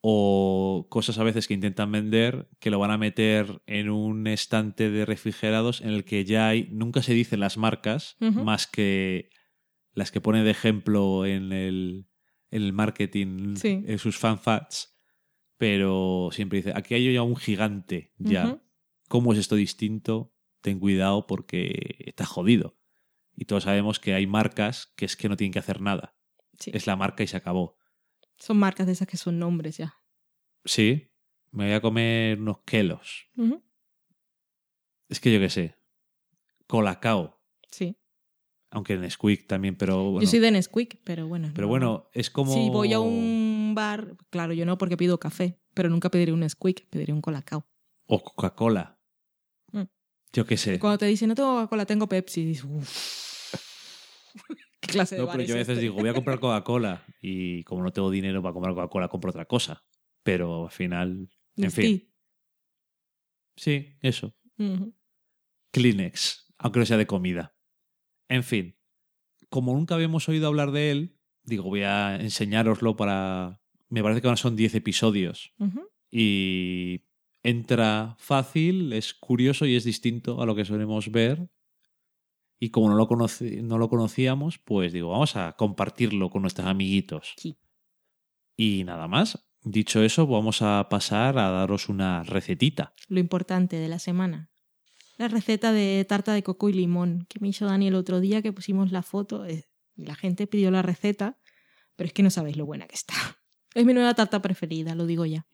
[0.06, 4.90] O cosas a veces que intentan vender que lo van a meter en un estante
[4.90, 9.30] de refrigerados en el que ya hay, nunca se dicen las marcas, más que
[9.94, 12.08] las que pone de ejemplo en el,
[12.52, 13.82] en el marketing, Sí.
[13.88, 15.00] en sus fanfats,
[15.58, 18.62] pero siempre dice, aquí hay ya un gigante, ya.
[19.08, 20.34] ¿Cómo es esto distinto?
[20.60, 22.78] Ten cuidado porque está jodido.
[23.38, 26.18] Y todos sabemos que hay marcas que es que no tienen que hacer nada.
[26.60, 26.72] Sí.
[26.74, 27.78] Es la marca y se acabó.
[28.44, 29.98] Son marcas de esas que son nombres ya.
[30.66, 31.10] Sí,
[31.52, 33.32] me voy a comer unos kelos.
[35.08, 35.78] Es que yo qué sé.
[36.68, 37.42] Colacao.
[37.72, 37.96] Sí.
[38.70, 40.26] Aunque en Squeak también, pero bueno.
[40.26, 41.52] Yo soy de Nesquik, pero bueno.
[41.56, 41.70] Pero no.
[41.70, 42.54] bueno, es como.
[42.54, 46.42] Si voy a un bar, claro, yo no porque pido café, pero nunca pediré un
[46.42, 47.66] Nesquik, pediré un Colacao.
[48.08, 49.00] O Coca-Cola.
[49.72, 49.84] Mm.
[50.34, 50.80] Yo qué sé.
[50.80, 53.54] Cuando te dicen, no tengo Coca-Cola, tengo Pepsi, dices, uff.
[54.84, 55.82] ¿Qué clase de No, bar pero es yo a veces este?
[55.82, 57.06] digo, voy a comprar Coca-Cola.
[57.22, 59.86] Y como no tengo dinero para comprar Coca-Cola, compro otra cosa.
[60.24, 61.30] Pero al final.
[61.56, 62.12] En fin.
[63.56, 64.36] Sí, eso.
[65.72, 67.56] Kleenex, aunque no sea de comida.
[68.28, 68.78] En fin,
[69.50, 73.62] como nunca habíamos oído hablar de él, digo, voy a enseñároslo para...
[73.90, 75.54] Me parece que ahora son 10 episodios
[76.10, 77.06] y
[77.44, 81.48] entra fácil, es curioso y es distinto a lo que solemos ver.
[82.64, 86.66] Y como no lo, conoci- no lo conocíamos, pues digo, vamos a compartirlo con nuestros
[86.66, 87.34] amiguitos.
[87.36, 87.58] Sí.
[88.56, 89.46] Y nada más.
[89.66, 92.94] Dicho eso, vamos a pasar a daros una recetita.
[93.10, 94.50] Lo importante de la semana.
[95.18, 98.42] La receta de tarta de coco y limón que me hizo Dani el otro día
[98.42, 99.46] que pusimos la foto.
[99.46, 99.66] eh,
[99.98, 101.38] y La gente pidió la receta,
[101.98, 103.14] Pero es que no sabéis lo buena que está.
[103.76, 105.46] Es mi nueva tarta preferida, lo digo ya.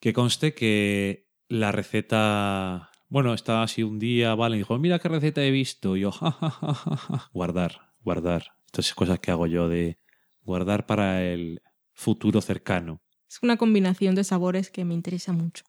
[0.00, 2.90] Que conste que la receta.
[3.14, 5.96] Bueno, estaba así un día, vale, y dijo, mira qué receta he visto.
[5.96, 7.30] Y yo, ja, ja, ja, ja, ja.
[7.32, 8.56] guardar, guardar.
[8.66, 10.00] Estas cosas que hago yo de
[10.42, 11.62] guardar para el
[11.92, 13.04] futuro cercano.
[13.30, 15.62] Es una combinación de sabores que me interesa mucho.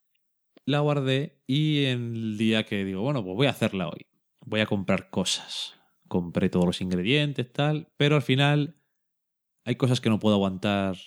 [0.65, 4.07] La guardé y en el día que digo, bueno, pues voy a hacerla hoy.
[4.43, 5.75] Voy a comprar cosas.
[6.07, 8.81] Compré todos los ingredientes, tal, pero al final
[9.65, 10.97] hay cosas que no puedo aguantar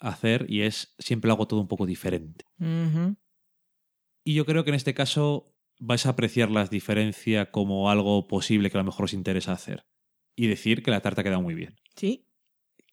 [0.00, 2.46] hacer y es siempre lo hago todo un poco diferente.
[4.24, 8.70] Y yo creo que en este caso vais a apreciar la diferencia como algo posible
[8.70, 9.86] que a lo mejor os interesa hacer.
[10.36, 11.76] Y decir que la tarta queda muy bien.
[11.96, 12.26] Sí.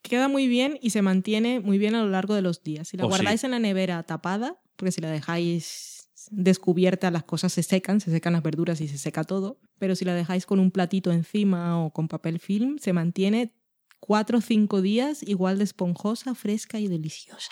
[0.03, 2.87] Queda muy bien y se mantiene muy bien a lo largo de los días.
[2.87, 3.09] Si la Oh, sí.
[3.11, 8.11] guardáis en la nevera tapada, porque si la dejáis descubierta las cosas se secan, se
[8.11, 9.59] secan las verduras y se seca todo.
[9.79, 13.55] Pero si la dejáis con un platito encima o con papel film, se mantiene
[13.99, 17.51] cuatro o cinco días igual de esponjosa, fresca y deliciosa.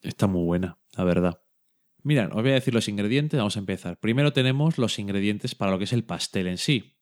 [0.00, 1.40] Está muy buena, la verdad.
[2.04, 3.98] Mirad, os voy a decir los ingredientes, vamos a empezar.
[3.98, 6.98] Primero tenemos los ingredientes para lo que es el pastel en sí.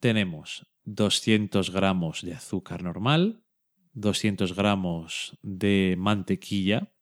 [0.00, 3.44] Tenemos 200 gramos de azúcar normal,
[3.92, 6.92] 200 gramos de mantequilla,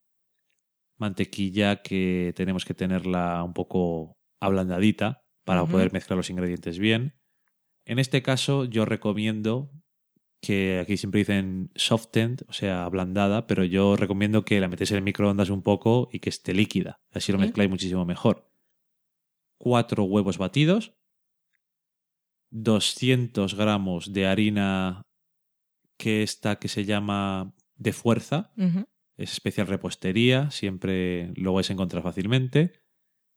[0.97, 7.15] mantequilla que tenemos que tenerla un poco ablandadita para poder mezclar los ingredientes bien.
[7.85, 9.71] En este caso yo recomiendo
[10.41, 14.97] que aquí siempre dicen softened, o sea, ablandada, pero yo recomiendo que la metéis en
[14.97, 17.01] el microondas un poco y que esté líquida.
[17.11, 17.41] Así lo ¿Eh?
[17.41, 18.49] mezcláis muchísimo mejor.
[19.57, 20.93] Cuatro huevos batidos,
[22.51, 25.07] 200 gramos de harina
[25.97, 28.53] que esta que se llama de fuerza,
[29.17, 32.73] es especial repostería, siempre lo vais a encontrar fácilmente.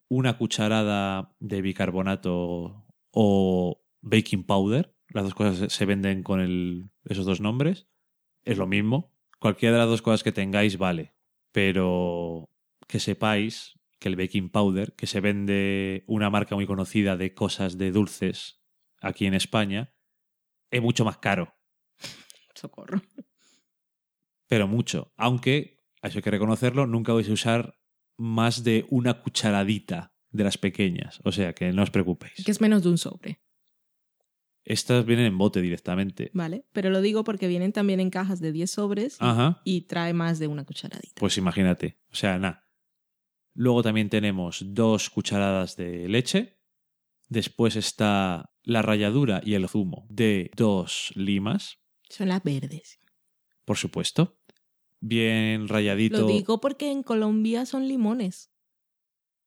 [0.08, 4.94] Una cucharada de bicarbonato o baking powder.
[5.12, 7.86] Las dos cosas se- venden con el- esos dos nombres.
[8.44, 9.12] Es lo mismo.
[9.38, 11.14] Cualquiera de las dos cosas que tengáis vale.
[11.52, 12.48] Pero
[12.86, 17.76] que sepáis que el baking powder, que se vende una marca muy conocida de cosas
[17.76, 18.60] de dulces
[19.00, 19.92] aquí en España,
[20.70, 21.54] es mucho más caro
[22.54, 23.02] Socorro.
[24.46, 25.12] pero mucho.
[25.16, 27.78] Aunque, eso hay que reconocerlo, nunca vais a usar
[28.16, 31.20] más de una cucharadita de las pequeñas.
[31.24, 32.42] O sea, que no os preocupéis.
[32.44, 33.40] Que es menos de un sobre,
[34.64, 36.30] Estas vienen en bote directamente.
[36.34, 36.64] ¿vale?
[36.72, 39.60] Pero lo digo porque vienen también en cajas de 10 sobres y- Ajá.
[39.64, 41.14] y trae más de una cucharadita.
[41.18, 41.98] Pues imagínate.
[42.10, 42.66] O sea, nada.
[43.54, 46.58] Luego también tenemos dos cucharadas de leche.
[47.28, 51.78] Después está la ralladura y el zumo de dos limas,
[52.08, 53.00] Son las verdes.
[53.64, 54.38] por supuesto.
[55.00, 56.20] Bien rayadito.
[56.20, 58.52] Lo digo porque en Colombia son limones.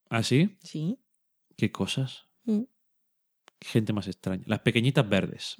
[0.09, 0.57] ¿Ah, sí?
[0.63, 0.97] Sí.
[1.55, 2.25] ¿Qué cosas?
[3.63, 4.43] Gente más extraña.
[4.45, 5.55] Las pequeñitas verdes.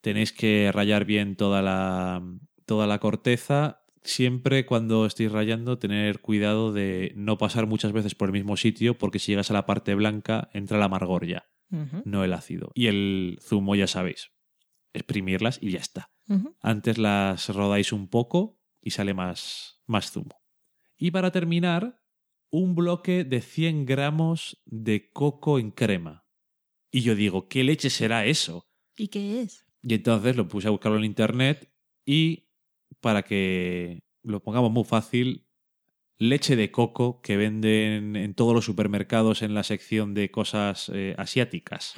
[0.00, 2.22] Tenéis que rayar bien toda la,
[2.66, 3.84] toda la corteza.
[4.02, 8.98] Siempre cuando estéis rayando, tener cuidado de no pasar muchas veces por el mismo sitio,
[8.98, 11.48] porque si llegas a la parte blanca, entra el amargor ya,
[12.04, 12.72] no el ácido.
[12.74, 14.32] Y el zumo, ya sabéis,
[14.92, 16.10] exprimirlas y ya está.
[16.60, 20.42] Antes las rodáis un poco y sale más, más zumo.
[20.96, 22.02] Y para terminar,
[22.50, 26.26] un bloque de 100 gramos de coco en crema.
[26.94, 28.68] Y yo digo, ¿qué leche será eso?
[28.96, 29.64] ¿Y qué es?
[29.82, 31.72] Y entonces lo puse a buscarlo en internet
[32.04, 32.50] y
[33.00, 35.48] para que lo pongamos muy fácil,
[36.18, 41.14] leche de coco que venden en todos los supermercados en la sección de cosas eh,
[41.18, 41.94] asiáticas,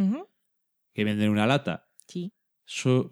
[0.95, 1.91] que venden una lata.
[2.07, 2.33] Sí.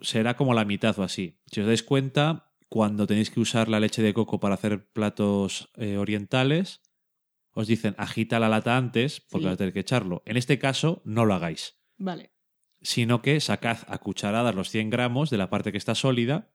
[0.01, 1.41] Será como la mitad o así.
[1.51, 5.69] Si os dais cuenta, cuando tenéis que usar la leche de coco para hacer platos
[5.75, 6.81] eh, orientales,
[7.53, 9.45] os dicen agita la lata antes porque Sí.
[9.45, 10.21] vais a tener que echarlo.
[10.25, 12.31] En este caso, no lo hagáis Vale.
[12.81, 16.51] sino que sacad a cucharadas los 100 gramos de la parte que está sólida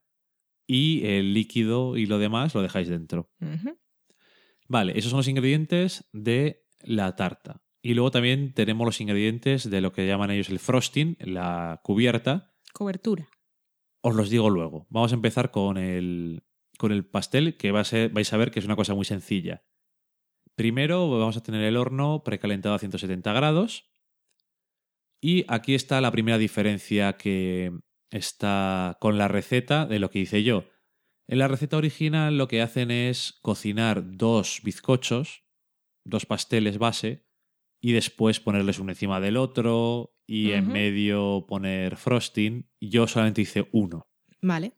[0.67, 3.31] y el líquido y lo demás lo dejáis dentro.
[4.69, 7.63] Vale, esos son los ingredientes de la tarta.
[7.81, 12.53] Y luego también tenemos los ingredientes de lo que llaman ellos el frosting, la cubierta.
[12.75, 13.29] Cobertura.
[14.03, 14.87] Os los digo luego.
[14.91, 16.43] Vamos a empezar con el,
[16.77, 19.05] con el pastel, que va a ser, vais a ver que es una cosa muy
[19.07, 19.63] sencilla.
[20.59, 23.89] Primero vamos a tener el horno precalentado a 170 grados.
[25.21, 27.71] Y aquí está la primera diferencia que
[28.11, 30.65] está con la receta de lo que hice yo.
[31.29, 35.45] En la receta original lo que hacen es cocinar dos bizcochos,
[36.05, 37.25] dos pasteles base,
[37.81, 42.69] y después ponerles uno encima del otro y en medio poner frosting.
[42.81, 44.09] Yo solamente hice uno.
[44.43, 44.73] Vale.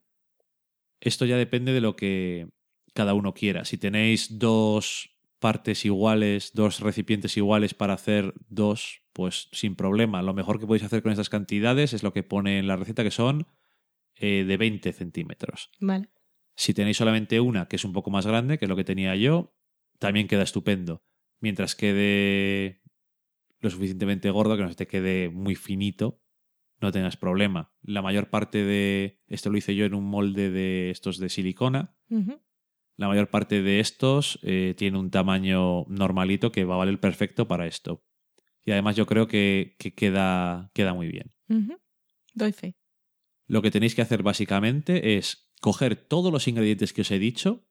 [1.01, 2.51] Esto ya depende de lo que
[2.93, 3.65] cada uno quiera.
[3.65, 10.23] Si tenéis dos partes iguales, dos recipientes iguales para hacer dos, pues sin problema.
[10.23, 13.03] Lo mejor que podéis hacer con estas cantidades es lo que pone en la receta,
[13.03, 13.47] que son
[14.15, 15.71] eh, de 20 centímetros.
[15.81, 16.11] Vale.
[16.55, 19.17] Si tenéis solamente una, que es un poco más grande, que es lo que tenía
[19.17, 19.57] yo,
[19.99, 21.03] también queda estupendo.
[21.41, 22.83] Mientras quede
[23.61, 26.23] lo suficientemente gordo, que no se te quede muy finito,
[26.81, 27.73] no tengas problema.
[27.83, 31.97] La mayor parte de esto lo hice yo en un molde de estos de silicona.
[33.01, 37.49] La mayor parte de estos eh, tiene un tamaño normalito que va a valer perfecto
[37.49, 38.05] para esto.
[38.63, 41.33] Y además yo creo que, que queda, queda muy bien.
[42.35, 42.77] Doy fe.
[43.47, 47.67] Lo que tenéis que hacer básicamente es coger todos los ingredientes que os he dicho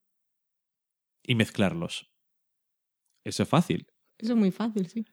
[1.21, 2.11] y mezclarlos.
[3.23, 3.85] Eso es fácil.
[4.17, 5.05] Eso es muy fácil, sí.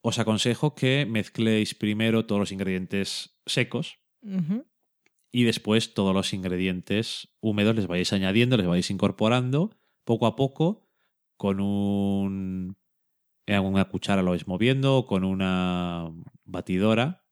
[0.00, 3.98] Os aconsejo que mezcléis primero todos los ingredientes secos.
[5.32, 9.70] Y después todos los ingredientes húmedos les vais añadiendo, les vais incorporando
[10.04, 10.86] poco a poco
[11.36, 12.76] con un
[13.46, 16.12] en una cuchara lo vais moviendo con una
[16.44, 17.24] batidora.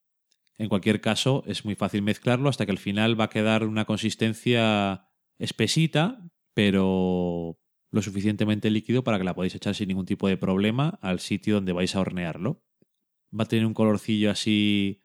[0.58, 3.84] En cualquier caso, es muy fácil mezclarlo hasta que al final va a quedar una
[3.84, 5.06] consistencia
[5.38, 6.20] espesita,
[6.52, 7.58] pero
[7.90, 11.54] lo suficientemente líquido para que la podáis echar sin ningún tipo de problema al sitio
[11.54, 12.62] donde vais a hornearlo.
[13.32, 15.02] Va a tener un colorcillo así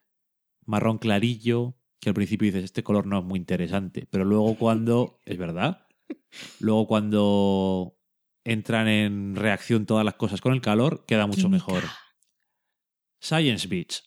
[0.65, 5.19] marrón clarillo, que al principio dices, este color no es muy interesante, pero luego cuando,
[5.25, 5.87] es verdad,
[6.59, 7.97] luego cuando
[8.43, 11.65] entran en reacción todas las cosas con el calor, queda mucho Química.
[11.65, 11.83] mejor.
[13.21, 14.03] Science Beach.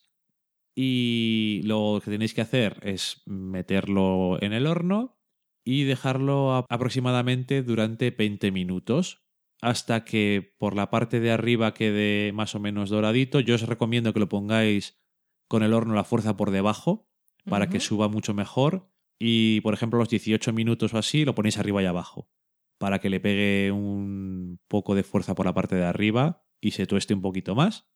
[0.76, 5.18] Y lo que tenéis que hacer es meterlo en el horno
[5.64, 9.24] y dejarlo a- aproximadamente durante 20 minutos
[9.60, 13.40] hasta que por la parte de arriba quede más o menos doradito.
[13.40, 15.00] Yo os recomiendo que lo pongáis
[15.48, 17.07] con el horno a la fuerza por debajo
[17.48, 18.90] para que suba mucho mejor.
[19.18, 22.30] Y por ejemplo, los 18 minutos o así lo ponéis arriba y abajo
[22.78, 26.86] para que le pegue un poco de fuerza por la parte de arriba y se
[26.86, 27.88] tueste un poquito más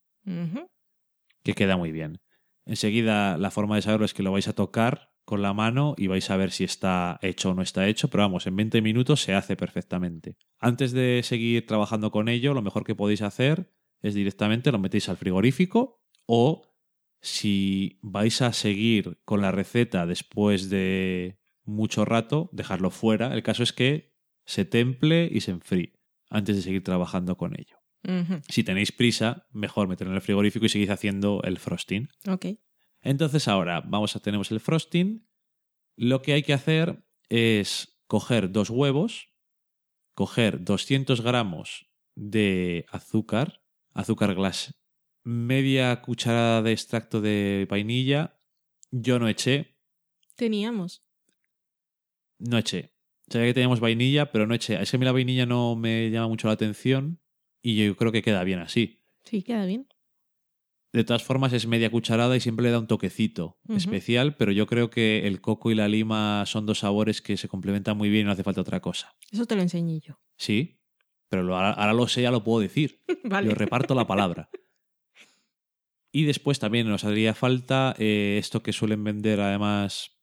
[1.43, 2.21] que queda muy bien.
[2.65, 6.09] Enseguida la forma de saberlo es que lo vais a tocar con la mano y
[6.09, 9.23] vais a ver si está hecho o no está hecho, pero vamos, en 20 minutos
[9.23, 10.37] se hace perfectamente.
[10.59, 15.09] Antes de seguir trabajando con ello, lo mejor que podéis hacer es directamente lo metéis
[15.09, 16.72] al frigorífico o
[17.23, 23.33] si vais a seguir con la receta después de mucho rato, dejarlo fuera.
[23.33, 24.13] El caso es que
[24.45, 27.79] se temple y se enfríe antes de seguir trabajando con ello.
[28.49, 32.09] Si tenéis prisa, mejor meterlo en el frigorífico y seguís haciendo el frosting.
[32.29, 32.47] Ok.
[33.01, 35.29] Entonces ahora vamos a tenemos el frosting.
[35.95, 39.29] Lo que hay que hacer es coger dos huevos,
[40.15, 41.87] coger 200 gramos
[42.17, 43.63] de azúcar,
[43.93, 44.75] azúcar glass,
[45.25, 48.39] media cucharada de extracto de vainilla.
[48.91, 49.77] Yo no eché,
[50.37, 51.03] Teníamos.
[52.39, 52.93] no eché.
[53.29, 54.81] Sabía que teníamos vainilla, pero no eché.
[54.83, 57.21] Es que a mí la vainilla no me llama mucho la atención
[57.63, 59.01] y yo creo que queda bien así.
[59.25, 59.87] Sí, queda bien.
[60.93, 64.67] De todas formas, es media cucharada y siempre le da un toquecito especial, pero yo
[64.67, 68.23] creo que el coco y la lima son dos sabores que se complementan muy bien
[68.23, 69.15] y no hace falta otra cosa.
[69.31, 70.21] Eso te lo enseñé yo.
[70.37, 70.81] Sí,
[71.31, 73.01] pero lo- ahora, ahora lo sé, ya lo puedo decir.
[73.25, 73.49] Vale.
[73.49, 74.51] Yo reparto la palabra.
[76.13, 80.23] Y después también nos haría falta eh, esto que suelen vender además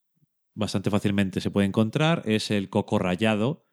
[0.54, 3.66] bastante fácilmente se puede encontrar, es el coco rallado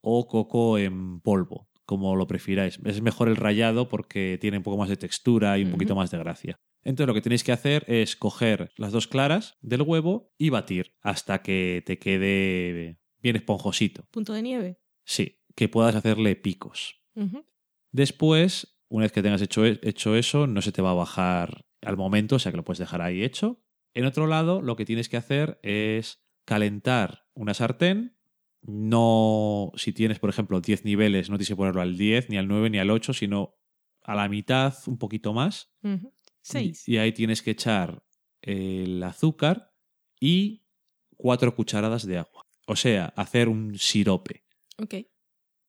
[0.00, 2.78] o coco en polvo, como lo prefiráis.
[2.84, 6.10] Es mejor el rallado porque tiene un poco más de textura y un poquito más
[6.10, 6.58] de gracia.
[6.82, 10.94] Entonces lo que tenéis que hacer es coger las dos claras del huevo y batir
[11.02, 14.06] hasta que te quede bien esponjosito.
[14.12, 14.78] Punto de nieve.
[15.04, 17.02] Sí, que puedas hacerle picos.
[17.90, 21.96] Después, una vez que tengas hecho, hecho eso, no se te va a bajar al
[21.96, 23.62] momento, o sea que lo puedes dejar ahí hecho.
[23.94, 28.16] En otro lado, lo que tienes que hacer es calentar una sartén.
[28.62, 32.48] No, si tienes, por ejemplo, 10 niveles, no tienes que ponerlo al 10, ni al
[32.48, 33.54] 9, ni al 8, sino
[34.02, 35.72] a la mitad, un poquito más.
[36.42, 36.88] Seis.
[36.88, 38.04] Y, y ahí tienes que echar
[38.42, 39.72] el azúcar
[40.20, 40.66] y
[41.16, 42.42] cuatro cucharadas de agua.
[42.66, 44.44] O sea, hacer un sirope.
[44.78, 44.94] Ok.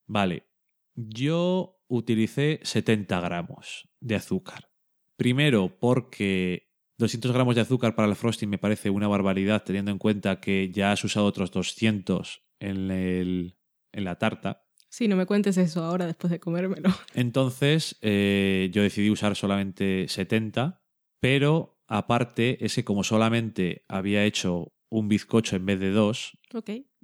[0.05, 0.47] Vale,
[0.95, 4.69] yo utilicé 70 gramos de azúcar.
[5.15, 9.97] Primero porque 200 gramos de azúcar para el frosting me parece una barbaridad teniendo en
[9.97, 13.57] cuenta que ya has usado otros 200 en, el-
[13.91, 14.63] en la tarta.
[14.89, 16.89] Sí, no me cuentes eso ahora después de comérmelo.
[17.13, 20.81] Entonces eh, yo decidí usar solamente 70,
[21.19, 26.37] pero aparte es que como solamente había hecho un bizcocho en vez de dos,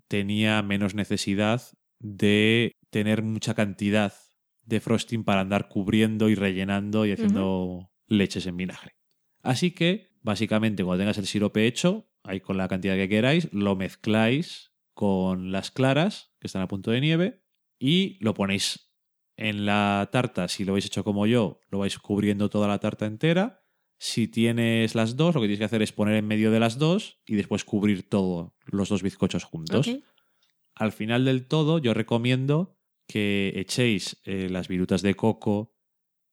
[0.08, 1.62] tenía menos necesidad
[2.00, 4.14] de tener mucha cantidad
[4.66, 8.96] de frosting para andar cubriendo y rellenando y haciendo leches en vinagre.
[9.42, 13.76] Así que, básicamente, cuando tengas el sirope hecho, ahí con la cantidad que queráis, lo
[13.76, 17.44] mezcláis con las claras, que están a punto de nieve,
[17.80, 18.94] y lo ponéis
[19.36, 20.48] en la tarta.
[20.48, 23.64] Si lo habéis hecho como yo, lo vais cubriendo toda la tarta entera.
[23.98, 26.78] Si tienes las dos, lo que tienes que hacer es poner en medio de las
[26.78, 29.90] dos y después cubrir todos los dos bizcochos juntos.
[30.76, 32.78] Al final del todo, yo recomiendo
[33.14, 35.76] que echéis eh, las virutas de coco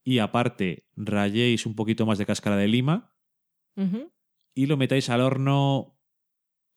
[0.03, 3.15] y aparte rayéis un poquito más de cáscara de lima
[4.55, 6.01] y lo metáis al horno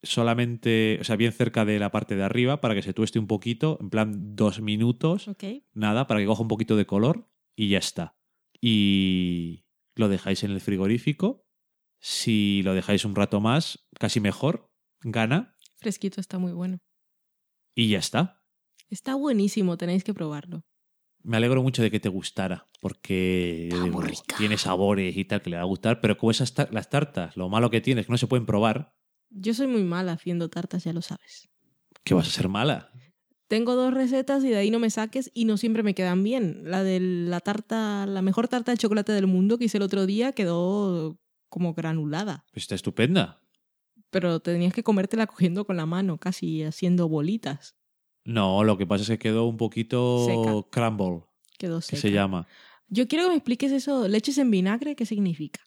[0.02, 3.26] solamente, o sea, bien cerca de la parte de arriba para que se tueste un
[3.26, 5.30] poquito, en plan dos minutos,
[5.72, 8.18] nada, para que coja un poquito de color y ya está.
[8.60, 9.64] Y
[9.94, 11.46] lo dejáis en el frigorífico.
[11.98, 14.70] Si lo dejáis un rato más, casi mejor,
[15.00, 16.80] gana Fresquito está muy bueno.
[17.74, 18.43] y ya está.
[18.94, 20.62] Está buenísimo, tenéis que probarlo.
[21.24, 24.04] Me alegro mucho de que te gustara, porque digo,
[24.38, 27.48] tiene sabores y tal que le va a gustar, pero como esas las tartas, lo
[27.48, 28.94] malo que tiene es que no se pueden probar,
[29.30, 31.48] Yo soy muy mala haciendo tartas, ya lo sabes.
[32.04, 32.92] que vas a ser mala.
[33.48, 36.60] Tengo dos recetas y de ahí no me saques y no siempre me quedan bien.
[36.70, 40.06] La de la tarta, la mejor tarta de chocolate del mundo que hice el otro
[40.06, 41.18] día quedó
[41.48, 42.44] como granulada.
[42.52, 43.40] Pues está estupenda.
[44.10, 47.74] Pero tenías que comértela cogiendo con la mano, casi haciendo bolitas.
[48.24, 50.62] No, lo que pasa es que quedó un poquito Seca.
[50.70, 51.24] crumble,
[51.58, 52.00] Quedó que seca.
[52.00, 52.46] se llama.
[52.88, 55.60] Yo quiero que me expliques eso, leches en vinagre, ¿qué significa?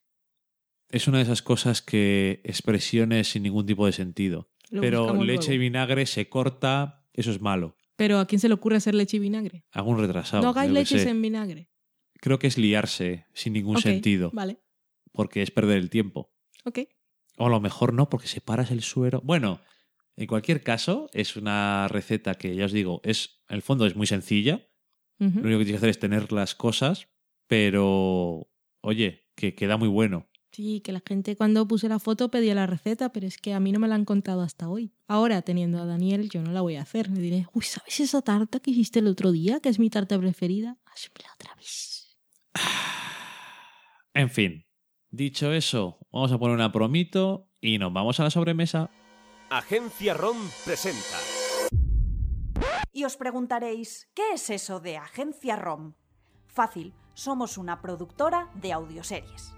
[0.90, 4.50] Es una de esas cosas que expresiones sin ningún tipo de sentido.
[4.70, 7.76] Lo Pero leche y vinagre se corta, eso es malo.
[7.96, 9.66] Pero ¿a quién se le ocurre hacer leche y vinagre?
[9.84, 10.44] Un retrasado.
[10.44, 11.70] no hagáis leches en vinagre.
[12.20, 14.60] Creo que es liarse sin ningún sentido, Vale,
[15.12, 16.34] porque es perder el tiempo.
[16.66, 16.80] ok.
[17.40, 19.22] O a lo mejor no, porque separas el suero.
[19.24, 19.62] Bueno,
[20.18, 23.96] en cualquier caso, es una receta que ya os digo, es, en el fondo es
[23.96, 24.68] muy sencilla.
[25.20, 27.08] Lo único que tienes que hacer es tener las cosas,
[27.48, 30.28] pero oye, que queda muy bueno.
[30.52, 33.60] Sí, que la gente cuando puse la foto pedía la receta, pero es que a
[33.60, 34.92] mí no me la han contado hasta hoy.
[35.08, 37.10] Ahora, teniendo a Daniel, yo no la voy a hacer.
[37.10, 40.18] Le diré, uy, ¿sabes esa tarta que hiciste el otro día, que es mi tarta
[40.20, 40.78] preferida?
[40.86, 42.18] Hazmela otra vez.
[44.14, 44.66] En fin,
[45.12, 48.90] dicho eso, vamos a poner una promito y nos vamos a la sobremesa.
[49.50, 51.18] Agencia ROM presenta.
[52.92, 55.94] Y os preguntaréis, ¿qué es eso de Agencia ROM?
[56.48, 59.54] Fácil, somos una productora de audioseries.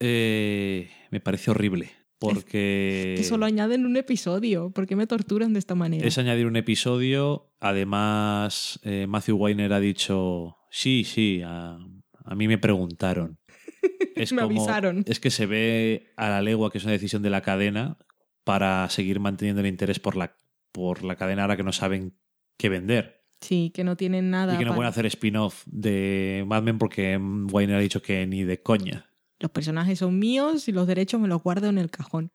[0.00, 1.90] Eh, me parece horrible.
[2.18, 4.70] Porque Que solo añaden un episodio.
[4.72, 6.06] ¿Por qué me torturan de esta manera?
[6.06, 7.52] es añadir un episodio.
[7.60, 11.78] Además, eh, Matthew Weiner ha dicho, sí, sí, a,
[12.24, 13.38] a mí me preguntaron.
[14.16, 15.02] Es Me como- avisaron.
[15.06, 17.96] Es que se ve a la legua que es una decisión de la cadena
[18.44, 20.36] para seguir manteniendo el interés por la,
[20.72, 22.18] por la cadena ahora que no saben
[22.60, 23.24] qué vender.
[23.40, 24.54] Sí, que no tienen nada.
[24.54, 28.26] Y que no para- pueden hacer spin-off de Mad Men porque Weiner ha dicho que
[28.26, 29.06] ni de coña.
[29.38, 32.30] los personajes son míos y los derechos me los guardo en el cajón.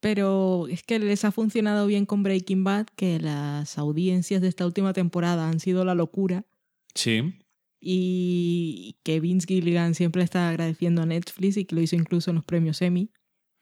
[0.00, 4.64] Pero es que les ha funcionado bien con Breaking Bad, que las audiencias de esta
[4.64, 6.46] última temporada han sido la locura
[6.94, 7.34] Sí.
[7.78, 12.36] y que Vince Gilligan siempre está agradeciendo a Netflix y que lo hizo incluso en
[12.36, 13.10] los premios Emmy.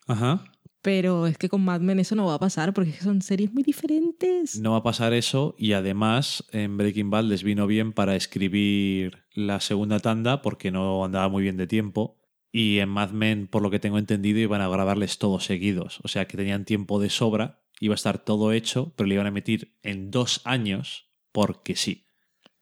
[0.07, 0.45] Ajá.
[0.89, 3.63] Pero es que con Mad Men eso no va a pasar porque son series muy
[3.63, 4.59] diferentes.
[4.59, 9.27] No va a pasar eso y además en Breaking Bad les vino bien para escribir
[9.35, 12.17] la segunda tanda porque no andaba muy bien de tiempo
[12.51, 16.01] y en Mad Men, por lo que tengo entendido, iban a grabarles todos seguidos.
[16.05, 19.27] O sea que tenían tiempo de sobra, iba a estar todo hecho, pero le iban
[19.27, 22.07] a meter en dos años porque sí.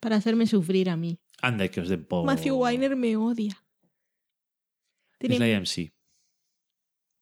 [0.00, 1.20] Para hacerme sufrir a mí.
[1.42, 2.26] Anda que os den por...
[2.26, 3.56] Matthew Weiner me odia.
[5.20, 5.95] Es la AMC.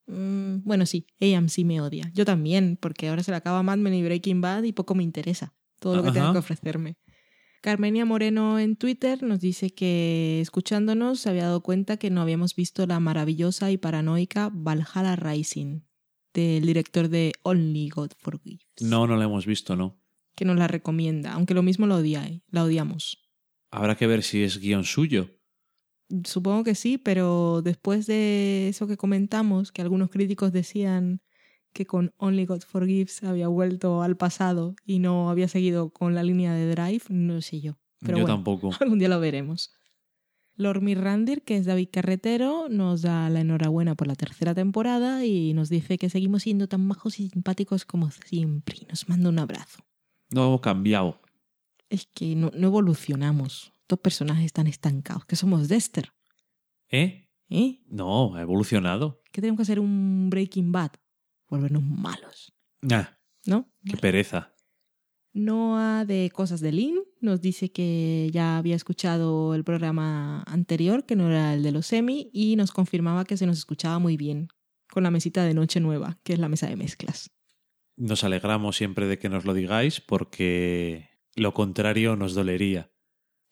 [0.06, 2.10] Mm, bueno, sí, AMC me odia.
[2.14, 5.02] Yo también, porque ahora se le acaba Mad Men y Breaking Bad y poco me
[5.02, 6.32] interesa todo lo que tenga Ajá.
[6.32, 6.96] que ofrecerme.
[7.62, 12.54] Carmenia Moreno en Twitter nos dice que escuchándonos se había dado cuenta que no habíamos
[12.54, 15.80] visto la maravillosa y paranoica Valhalla Rising
[16.34, 19.98] del director de Only God Forgives, No, no la hemos visto, no.
[20.36, 23.18] que nos la recomienda, aunque lo mismo lo odia, la odiamos.
[23.70, 25.30] Habrá que ver si es guion suyo.
[26.24, 31.20] Supongo que sí, pero después de eso que comentamos, que algunos críticos decían
[31.72, 36.22] que con Only God Forgives había vuelto al pasado y no había seguido con la
[36.22, 37.78] línea de Drive, no sé yo.
[38.00, 38.70] Pero Yo bueno, tampoco.
[38.80, 39.72] algún día lo veremos.
[40.56, 45.52] Lord Mirrandir, que es David Carretero, nos da la enhorabuena por la tercera temporada y
[45.52, 49.40] nos dice que seguimos siendo tan majos y simpáticos como siempre y nos manda un
[49.40, 49.84] abrazo.
[50.30, 51.20] No hemos cambiado.
[51.90, 53.73] Es que no, no evolucionamos.
[53.84, 56.10] Estos personajes están estancados, que somos Dexter.
[56.90, 57.28] ¿Eh?
[57.50, 57.82] ¿Eh?
[57.86, 59.20] No, ha evolucionado.
[59.30, 60.92] ¿Qué tenemos que hacer un Breaking Bad?
[61.50, 62.54] Volvernos malos,
[62.90, 63.70] Ah, ¿no?
[63.84, 64.54] qué pereza.
[65.34, 71.16] Noah de Cosas de Lynn nos dice que ya había escuchado el programa anterior, que
[71.16, 74.48] no era el de los semi, y nos confirmaba que se nos escuchaba muy bien
[74.90, 77.30] con la mesita de Noche Nueva, que es la mesa de mezclas.
[77.96, 82.90] Nos alegramos siempre de que nos lo digáis porque lo contrario nos dolería.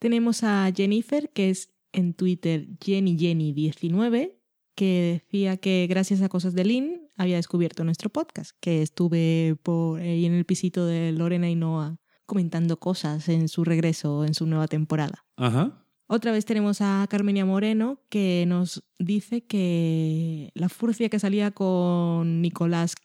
[0.03, 4.33] Tenemos a Jennifer, que es en Twitter JennyJenny19,
[4.75, 10.01] que decía que gracias a Cosas de Lynn había descubierto nuestro podcast, que estuve por
[10.01, 14.45] ahí en el pisito de Lorena y Noah comentando cosas en su regreso, en su
[14.45, 15.25] nueva temporada.
[15.37, 15.87] Ajá.
[16.09, 22.43] Otra vez tenemos a Carmenia Moreno que nos dice que la furcia que salía con
[22.43, 22.97] Nicolás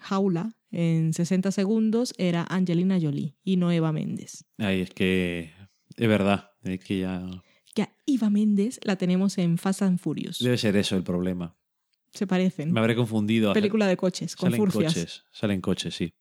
[0.00, 4.46] Jaula en 60 segundos era Angelina Jolie y no Eva Méndez.
[4.56, 5.55] Ay, es que
[5.96, 7.22] es verdad, es que ya
[7.74, 10.38] Que a Eva Méndez la tenemos en Fast and Furious.
[10.38, 11.56] debe ser eso el problema.
[12.12, 12.72] Se parecen.
[12.72, 13.52] Me habré confundido.
[13.52, 14.94] Película de coches, con Salen furcias.
[14.94, 16.14] coches, salen coches, sí.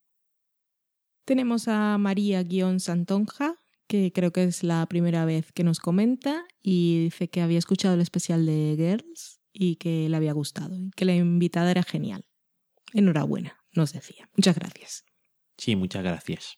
[1.23, 3.55] Tenemos a María-Santonja,
[3.87, 7.95] que creo que es la primera vez que nos comenta y dice que había escuchado
[7.95, 12.25] el especial de Girls y que le había gustado y que la invitada era genial.
[12.93, 14.29] Enhorabuena, nos decía.
[14.35, 15.05] Muchas gracias.
[15.57, 16.57] Sí, muchas gracias.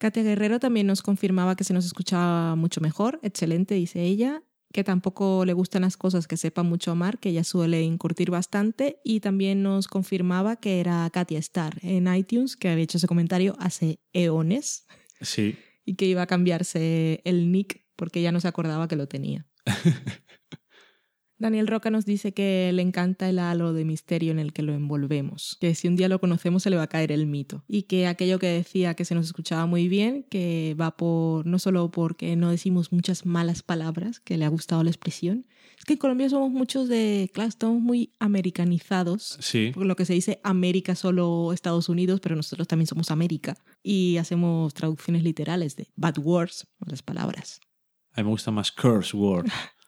[0.00, 3.20] Katia Guerrero también nos confirmaba que se nos escuchaba mucho mejor.
[3.22, 4.42] Excelente, dice ella.
[4.72, 8.98] Que tampoco le gustan las cosas que sepa mucho amar, que ella suele incurtir bastante.
[9.04, 13.56] Y también nos confirmaba que era Katia Star en iTunes, que había hecho ese comentario
[13.58, 14.86] hace eones
[15.20, 15.56] Sí.
[15.84, 19.46] y que iba a cambiarse el nick porque ya no se acordaba que lo tenía.
[21.40, 24.74] Daniel Roca nos dice que le encanta el halo de misterio en el que lo
[24.74, 27.84] envolvemos, que si un día lo conocemos se le va a caer el mito y
[27.84, 31.90] que aquello que decía que se nos escuchaba muy bien, que va por no solo
[31.90, 35.46] porque no decimos muchas malas palabras, que le ha gustado la expresión,
[35.78, 39.70] es que en Colombia somos muchos de, claro, estamos muy americanizados, Sí.
[39.72, 44.18] por lo que se dice América solo Estados Unidos, pero nosotros también somos América y
[44.18, 47.60] hacemos traducciones literales de bad words, malas palabras.
[48.12, 49.46] A mí me gusta más curse word.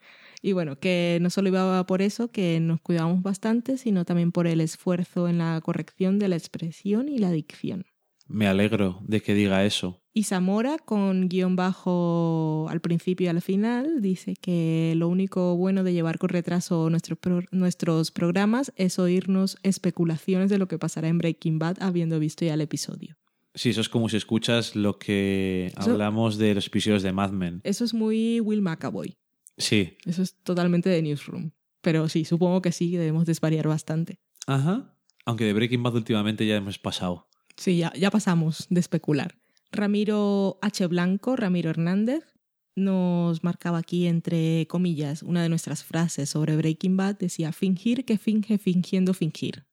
[0.43, 4.47] Y bueno, que no solo iba por eso, que nos cuidamos bastante, sino también por
[4.48, 7.85] el esfuerzo en la corrección de la expresión y la dicción.
[8.27, 10.01] Me alegro de que diga eso.
[10.14, 15.85] Y Zamora, con guion bajo al principio y al final, dice que lo único bueno
[15.85, 21.09] de llevar con retraso nuestros, pro- nuestros programas es oírnos especulaciones de lo que pasará
[21.09, 23.16] en Breaking Bad habiendo visto ya el episodio.
[23.55, 27.32] Sí, eso es como si escuchas lo que Eso- hablamos de los episodios de Mad
[27.32, 27.60] Men.
[27.64, 29.14] Eso es muy Will McAvoy.
[29.58, 29.96] Sí.
[30.04, 31.50] Eso es totalmente de Newsroom.
[31.80, 34.20] Pero sí, supongo que sí, debemos desvariar bastante.
[34.46, 34.94] Ajá.
[35.24, 37.28] Aunque de Breaking Bad últimamente ya hemos pasado.
[37.56, 39.36] Sí, ya, ya pasamos de especular.
[39.70, 40.86] Ramiro H.
[40.86, 42.24] Blanco, Ramiro Hernández,
[42.74, 47.18] nos marcaba aquí entre comillas una de nuestras frases sobre Breaking Bad.
[47.18, 49.66] Decía, fingir que finge fingiendo fingir.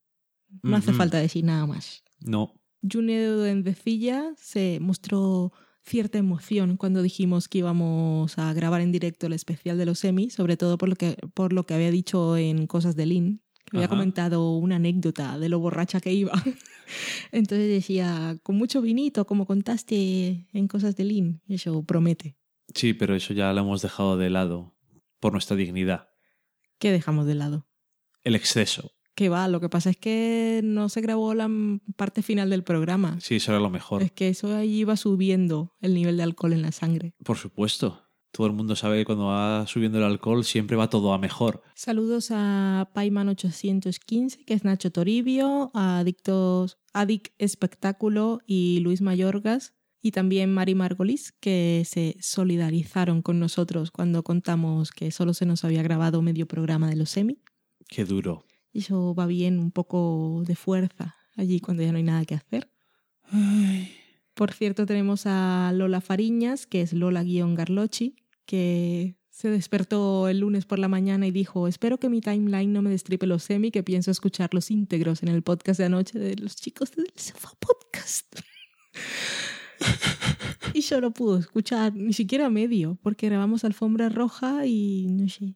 [0.64, 2.03] No hace falta decir nada más.
[2.19, 2.56] No.
[2.81, 5.53] Junedo Endecilla se mostró
[5.84, 10.30] cierta emoción cuando dijimos que íbamos a grabar en directo el especial de los Emmy,
[10.30, 13.77] sobre todo por lo que, por lo que había dicho en Cosas de Lynn, que
[13.77, 16.31] había comentado una anécdota de lo borracha que iba.
[17.31, 22.35] Entonces decía, con mucho vinito, como contaste en Cosas de Lynn, y eso promete.
[22.73, 24.76] Sí, pero eso ya lo hemos dejado de lado
[25.19, 26.10] por nuestra dignidad.
[26.77, 27.68] ¿Qué dejamos de lado?
[28.23, 28.93] El exceso.
[29.20, 31.50] Que va, lo que pasa es que no se grabó la
[31.98, 33.20] parte final del programa.
[33.20, 34.02] Sí, eso era lo mejor.
[34.02, 37.16] Es que eso ahí iba subiendo el nivel de alcohol en la sangre.
[37.26, 38.02] Por supuesto.
[38.32, 41.62] Todo el mundo sabe que cuando va subiendo el alcohol siempre va todo a mejor.
[41.76, 50.12] Saludos a Paiman815, que es Nacho Toribio, a Adictos, Adic Espectáculo y Luis Mayorgas, y
[50.12, 55.84] también Mari Margolis, que se solidarizaron con nosotros cuando contamos que solo se nos había
[55.84, 57.41] grabado medio programa de los semi.
[57.90, 58.46] Qué duro.
[58.72, 62.36] Y eso va bien, un poco de fuerza allí cuando ya no hay nada que
[62.36, 62.70] hacer.
[64.34, 68.16] Por cierto, tenemos a Lola Fariñas, que es Lola-Garlochi,
[68.46, 72.82] que se despertó el lunes por la mañana y dijo, espero que mi timeline no
[72.82, 76.36] me destripe los semi, que pienso escuchar los íntegros en el podcast de anoche de
[76.36, 78.40] los chicos del Sofá Podcast.
[80.74, 85.56] y yo no pudo escuchar ni siquiera medio, porque grabamos alfombra roja y no sé.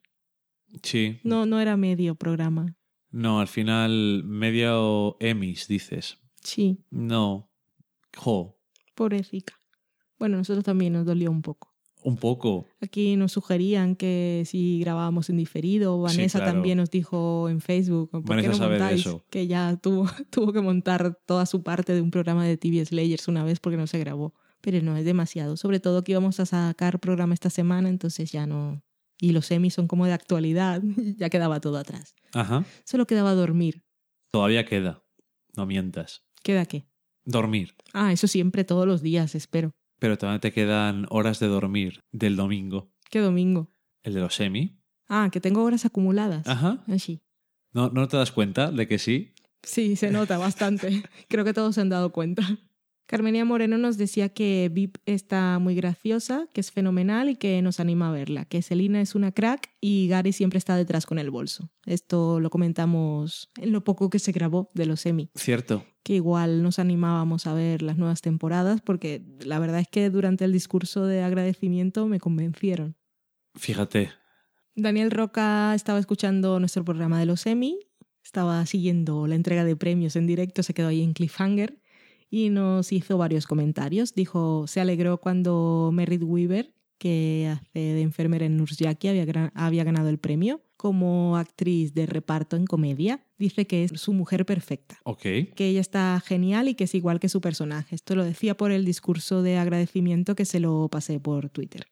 [0.81, 1.19] Sí.
[1.23, 2.77] No, no era medio programa.
[3.14, 6.18] No, al final, medio Emmys, dices.
[6.41, 6.84] Sí.
[6.90, 7.52] No.
[8.18, 8.57] Jo.
[8.95, 9.53] Pobrecita.
[10.18, 11.72] Bueno, nosotros también nos dolió un poco.
[12.03, 12.65] Un poco.
[12.81, 16.53] Aquí nos sugerían que si grabábamos en diferido, Vanessa claro.
[16.53, 19.02] también nos dijo en Facebook, ¿por Vanessa qué no sabe de montáis?
[19.02, 19.23] eso.
[19.30, 23.27] Que ya tuvo, tuvo que montar toda su parte de un programa de TV Slayers
[23.27, 24.34] una vez porque no se grabó.
[24.60, 25.56] Pero no, es demasiado.
[25.56, 28.81] Sobre todo que íbamos a sacar programa esta semana, entonces ya no...
[29.19, 30.81] Y los semis son como de actualidad,
[31.18, 32.15] ya quedaba todo atrás.
[32.34, 32.65] Ajá.
[32.85, 33.84] Solo quedaba dormir.
[34.31, 35.03] Todavía queda.
[35.56, 36.26] No mientas.
[36.41, 36.88] ¿Queda qué?
[37.26, 37.76] Dormir.
[37.94, 39.72] Ah, eso siempre, todos los días, espero.
[39.99, 42.91] Pero también te quedan horas de dormir del domingo.
[43.10, 43.72] ¿Qué domingo?
[44.02, 44.77] El de los semi.
[45.07, 46.48] Ah, que tengo horas acumuladas.
[46.48, 46.84] Ajá.
[46.88, 47.22] Ah, sí.
[47.72, 49.34] ¿No, ¿No te das cuenta de que sí?
[49.61, 51.03] Sí, se nota bastante.
[51.30, 52.44] Creo que todos se han dado cuenta.
[53.05, 57.80] Carmenia Moreno nos decía que VIP está muy graciosa, que es fenomenal y que nos
[57.80, 61.30] anima a verla, que Selina es una crack y Gary siempre está detrás con el
[61.30, 61.69] bolso.
[61.85, 65.85] Esto lo comentamos en lo poco que se grabó de los Emmy, Cierto.
[66.03, 70.45] que igual nos animábamos a ver las nuevas temporadas porque la verdad es que durante
[70.45, 72.95] el discurso de agradecimiento me convencieron.
[73.55, 74.11] Fíjate.
[74.75, 77.77] Daniel Roca estaba escuchando nuestro programa de los Emmy,
[78.23, 81.82] estaba siguiendo la entrega de premios en directo, se quedó ahí en cliffhanger
[82.35, 84.15] y nos hizo varios comentarios.
[84.15, 89.83] Dijo, se alegró cuando Merritt Weaver, que hace de enfermera en Nurse Jackie, había, había
[89.83, 93.23] ganado el premio como actriz de reparto en comedia.
[93.37, 95.21] Dice que es su mujer perfecta Ok.
[95.21, 97.93] que ella está genial y que es igual que su personaje.
[97.93, 101.85] Esto lo decía por el discurso de agradecimiento que se lo pasé por Twitter.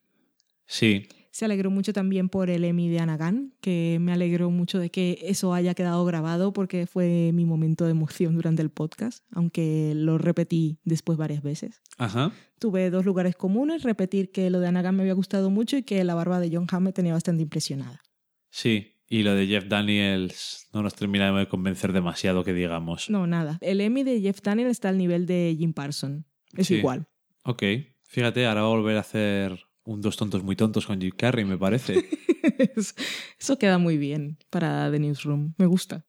[0.66, 1.06] Sí.
[1.32, 5.18] Se alegró mucho también por el Emmy de Anagan, que me alegró mucho de que
[5.22, 10.18] eso haya quedado grabado porque fue mi momento de emoción durante el podcast, aunque lo
[10.18, 11.80] repetí después varias veces.
[11.96, 12.32] Ajá.
[12.58, 16.04] Tuve dos lugares comunes, repetir que lo de Anagan me había gustado mucho y que
[16.04, 18.02] la barba de John Hamm me tenía bastante impresionada.
[18.50, 18.88] Sí.
[19.08, 23.08] Y lo de Jeff Daniels no nos termina de convencer demasiado que digamos.
[23.10, 23.58] No, nada.
[23.62, 26.26] El Emmy de Jeff Daniel está al nivel de Jim Parson.
[26.56, 26.74] Es Sí.
[26.76, 27.06] igual.
[27.44, 27.62] Ok.
[28.04, 31.44] Fíjate, ahora va a volver a hacer un Dos tontos muy tontos con Jim Carrey,
[31.44, 32.08] me parece.
[33.38, 35.54] Eso queda muy bien para The Newsroom.
[35.58, 36.06] Me gusta.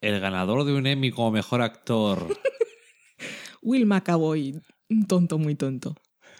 [0.00, 2.28] El ganador de un Emmy como mejor actor.
[3.62, 5.96] Will McAvoy, un tonto muy tonto.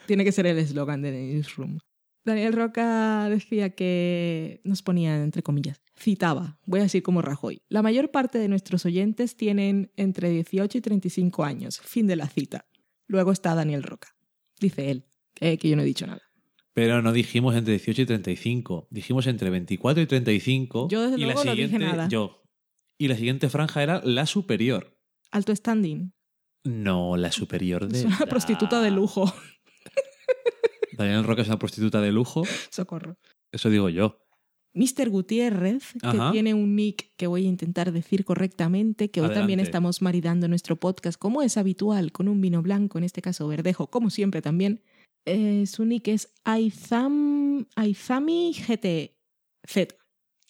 [0.07, 1.79] Tiene que ser el eslogan de The Newsroom.
[2.25, 7.63] Daniel Roca decía que nos ponía entre comillas, citaba, voy a decir como Rajoy.
[7.69, 11.81] La mayor parte de nuestros oyentes tienen entre 18 y 35 años.
[11.81, 12.67] Fin de la cita.
[13.07, 14.15] Luego está Daniel Roca.
[14.61, 15.07] Dice él,
[15.41, 16.28] eh, que yo no he dicho nada.
[16.75, 18.89] Pero no dijimos entre 18 y 35.
[18.91, 20.89] Dijimos entre 24 y 35.
[20.89, 22.09] Yo, desde y luego, la no dije siguiente, nada.
[22.09, 22.43] Yo.
[22.99, 24.97] Y la siguiente franja era la superior.
[25.31, 26.13] Alto standing.
[26.65, 28.01] No, la superior de.
[28.01, 29.33] Es una prostituta de lujo.
[30.99, 32.43] Daniel Roca es una prostituta de lujo.
[32.71, 33.17] Socorro.
[33.53, 34.21] Eso digo yo.
[34.75, 35.09] Mr.
[35.11, 40.03] Gutiérrez, que tiene un nick que voy a intentar decir correctamente, que hoy también estamos
[40.03, 44.11] maridando nuestro podcast, como es habitual, con un vino blanco, en este caso verdejo, como
[44.11, 44.83] siempre también.
[45.29, 49.95] Eh, su nick es Aizam, Aizami GTZ.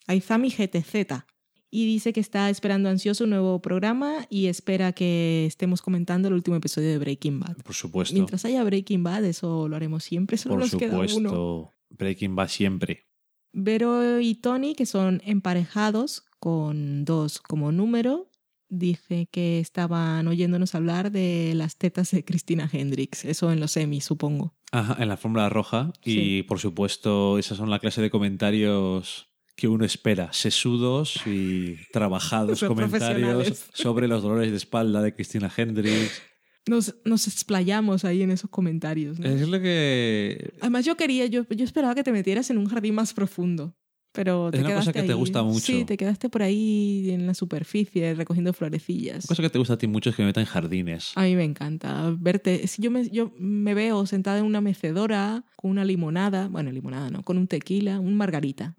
[0.07, 1.25] Aizami GTZ.
[1.71, 6.35] Y dice que está esperando ansioso un nuevo programa y espera que estemos comentando el
[6.35, 7.57] último episodio de Breaking Bad.
[7.57, 8.15] Por supuesto.
[8.15, 11.09] Mientras haya Breaking Bad, eso lo haremos siempre, solo Por nos queda uno.
[11.09, 11.73] supuesto.
[11.91, 13.07] Breaking va siempre.
[13.53, 18.31] Vero y Tony, que son emparejados con dos como número,
[18.69, 23.25] dice que estaban oyéndonos hablar de las tetas de Christina Hendricks.
[23.25, 24.55] Eso en los semis, supongo.
[24.71, 25.93] Ajá, en la fórmula roja.
[26.05, 30.33] Y por supuesto, esas son la clase de comentarios que uno espera.
[30.33, 36.23] Sesudos y trabajados comentarios sobre los dolores de espalda de Cristina Hendricks.
[36.67, 39.19] Nos, nos explayamos ahí en esos comentarios.
[39.19, 39.27] ¿no?
[39.27, 40.53] Es lo que.
[40.61, 43.75] Además, yo quería, yo, yo esperaba que te metieras en un jardín más profundo.
[44.19, 45.61] Pero te Es una cosa quedaste que te gusta mucho.
[45.61, 49.27] Sí, te quedaste por ahí en la superficie recogiendo florecillas.
[49.27, 51.13] Una cosa que te gusta a ti mucho es que me metan en jardines.
[51.15, 52.67] A mí me encanta verte.
[52.67, 57.11] Si yo me, yo me veo sentada en una mecedora con una limonada, bueno, limonada
[57.11, 58.75] no, con un tequila, un margarita.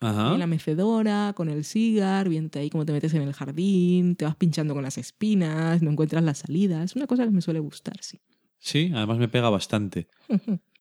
[0.00, 0.32] Ajá.
[0.32, 4.24] En la mecedora, con el cigar, viente ahí como te metes en el jardín, te
[4.24, 6.82] vas pinchando con las espinas, no encuentras la salida.
[6.82, 8.22] Es una cosa que me suele gustar, sí.
[8.58, 10.08] Sí, además me pega bastante.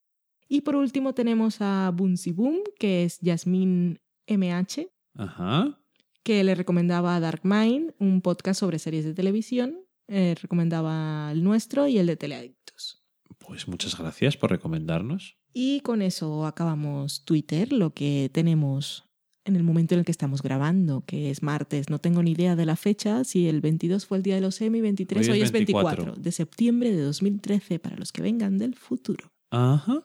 [0.48, 5.80] Y por último tenemos a Bunsi Boom, que es Yasmín MH, Ajá.
[6.24, 9.80] que le recomendaba Dark Mind, un podcast sobre series de televisión.
[10.08, 13.04] Eh, recomendaba el nuestro y el de Teleadictos.
[13.40, 15.38] Pues muchas gracias por recomendarnos.
[15.54, 19.08] Y con eso acabamos Twitter, lo que tenemos
[19.44, 21.90] en el momento en el que estamos grabando, que es martes.
[21.90, 24.60] No tengo ni idea de la fecha, si el 22 fue el día de los
[24.62, 29.32] Emmy, 23 hoy, es 24 de septiembre de 2013 para los que vengan del futuro.
[29.50, 30.04] Ajá.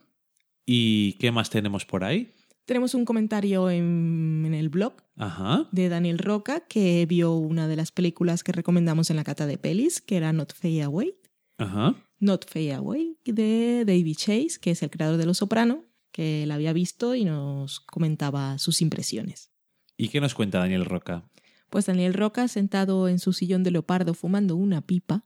[0.66, 2.32] ¿Y qué más tenemos por ahí?
[2.64, 5.68] Tenemos un comentario en, en el blog Ajá.
[5.72, 9.58] de Daniel Roca que vio una de las películas que recomendamos en la cata de
[9.58, 11.14] pelis, que era Not Fade Away.
[11.58, 11.96] Ajá.
[12.20, 16.54] Not Fade Away de David Chase, que es el creador de Los Soprano, que la
[16.54, 19.50] había visto y nos comentaba sus impresiones.
[19.96, 21.28] ¿Y qué nos cuenta Daniel Roca?
[21.68, 25.24] Pues Daniel Roca, sentado en su sillón de leopardo fumando una pipa,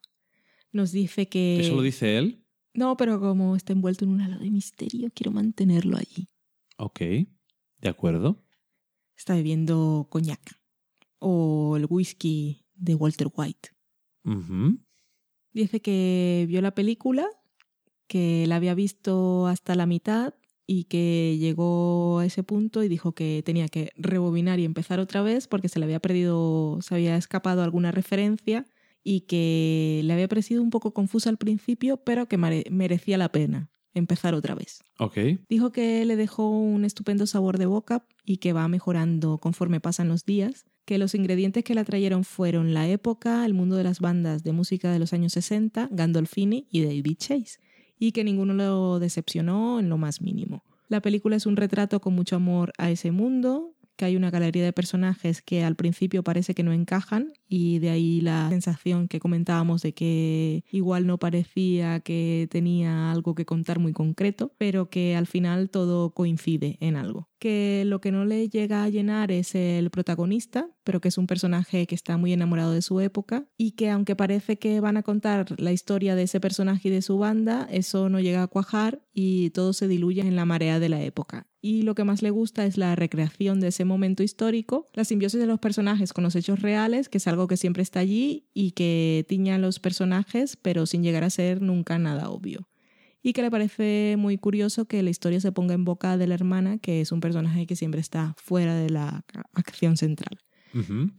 [0.72, 1.60] nos dice que...
[1.60, 2.45] ¿Eso lo dice él?
[2.76, 6.28] No, pero como está envuelto en un halo de misterio, quiero mantenerlo allí.
[6.76, 8.44] Ok, de acuerdo.
[9.16, 10.60] Está bebiendo coñac
[11.18, 13.70] o el whisky de Walter White.
[14.24, 14.78] Ujú.
[15.52, 17.26] Dice que vio la película,
[18.06, 20.34] que la había visto hasta la mitad
[20.66, 25.22] y que llegó a ese punto y dijo que tenía que rebobinar y empezar otra
[25.22, 28.66] vez porque se le había perdido, se había escapado alguna referencia
[29.08, 33.70] y que le había parecido un poco confusa al principio, pero que merecía la pena
[33.94, 34.82] empezar otra vez.
[35.48, 40.08] Dijo que le dejó un estupendo sabor de boca y que va mejorando conforme pasan
[40.08, 44.00] los días, que los ingredientes que la trajeron fueron la época, el mundo de las
[44.00, 47.60] bandas de música de los años 60, Gandolfini y David Chase,
[48.00, 50.64] y que ninguno lo decepcionó en lo más mínimo.
[50.88, 54.64] La película es un retrato con mucho amor a ese mundo, que hay una galería
[54.64, 59.20] de personajes que al principio parece que no encajan y de ahí la sensación que
[59.20, 65.16] comentábamos de que igual no parecía que tenía algo que contar muy concreto, pero que
[65.16, 67.28] al final todo coincide en algo.
[67.38, 71.26] Que lo que no le llega a llenar es el protagonista, pero que es un
[71.26, 75.02] personaje que está muy enamorado de su época y que aunque parece que van a
[75.02, 79.02] contar la historia de ese personaje y de su banda, eso no llega a cuajar
[79.12, 82.30] y todo se diluye en la marea de la época y lo que más le
[82.30, 86.36] gusta es la recreación de ese momento histórico, la simbiosis de los personajes con los
[86.36, 90.56] hechos reales, que es algo que siempre está allí y que tiña a los personajes,
[90.56, 92.68] pero sin llegar a ser nunca nada obvio.
[93.26, 96.34] Y que le parece muy curioso que la historia se ponga en boca de la
[96.34, 100.38] hermana, que es un personaje que siempre está fuera de la acción central.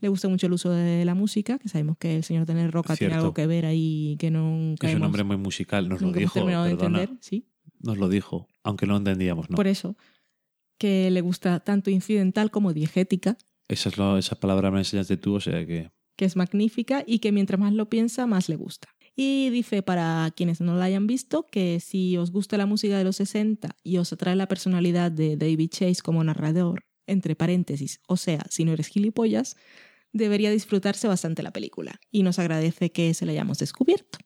[0.00, 2.96] Le gusta mucho el uso de la música, que sabemos que el señor Tener Roca
[2.96, 6.32] tiene algo que ver ahí que nunca Es un hombre muy musical, nos lo dijo.
[6.32, 7.44] terminado de entender, sí.
[7.80, 9.56] Nos lo dijo, aunque no lo entendíamos, ¿no?
[9.56, 9.96] Por eso,
[10.78, 13.36] que le gusta tanto incidental como diegética,
[13.68, 15.90] Esa, es lo- esa palabra me enseñaste tú, o sea que...
[16.16, 18.88] que es magnífica y que mientras más lo piensa, más le gusta.
[19.20, 23.02] Y dice para quienes no la hayan visto que si os gusta la música de
[23.02, 28.16] los 60 y os atrae la personalidad de David Chase como narrador, entre paréntesis, o
[28.16, 29.56] sea, si no eres gilipollas,
[30.12, 31.98] debería disfrutarse bastante la película.
[32.12, 34.20] Y nos agradece que se la hayamos descubierto.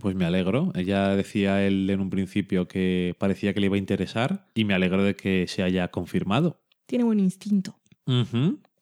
[0.00, 0.72] Pues me alegro.
[0.74, 4.74] Ella decía él en un principio que parecía que le iba a interesar y me
[4.74, 6.60] alegro de que se haya confirmado.
[6.86, 7.78] Tiene buen instinto.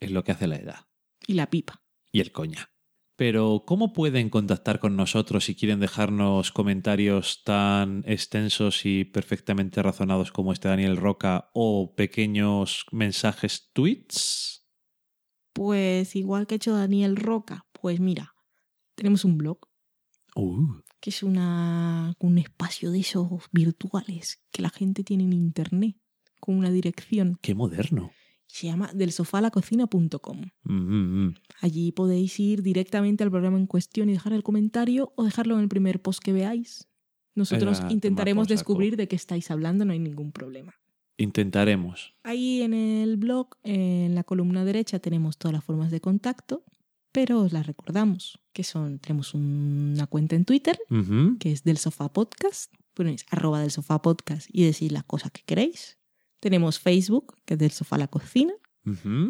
[0.01, 0.87] Es lo que hace la edad.
[1.27, 1.83] Y la pipa.
[2.11, 2.71] Y el coña.
[3.17, 10.33] Pero, ¿cómo pueden contactar con nosotros si quieren dejarnos comentarios tan extensos y perfectamente razonados
[10.33, 14.69] como este Daniel Roca o pequeños mensajes tweets?
[15.55, 18.35] Pues igual que ha hecho Daniel Roca, pues mira,
[18.95, 19.61] tenemos un blog
[20.39, 25.97] Uh, que es una, un espacio de esos virtuales que la gente tiene en internet,
[26.41, 27.39] con una dirección.
[27.41, 28.13] ¡Qué moderno!
[28.47, 30.43] Se llama delsofalacocina.com.
[30.65, 31.35] Mm, mm, mm.
[31.61, 35.63] Allí podéis ir directamente al programa en cuestión y dejar el comentario o dejarlo en
[35.63, 36.89] el primer post que veáis.
[37.35, 40.75] Nosotros Era, intentaremos descubrir de qué estáis hablando, no hay ningún problema.
[41.19, 42.15] Intentaremos.
[42.23, 46.65] Ahí en el blog, en la columna derecha, tenemos todas las formas de contacto,
[47.13, 51.37] pero os las recordamos, que son, tenemos una cuenta en Twitter, Ujú.
[51.39, 55.43] que es del sofá podcast, ponéis arroba del sofá podcast y decís las cosas que
[55.45, 55.99] queréis.
[56.47, 58.55] Tenemos Facebook, que es del sofá a la cocina.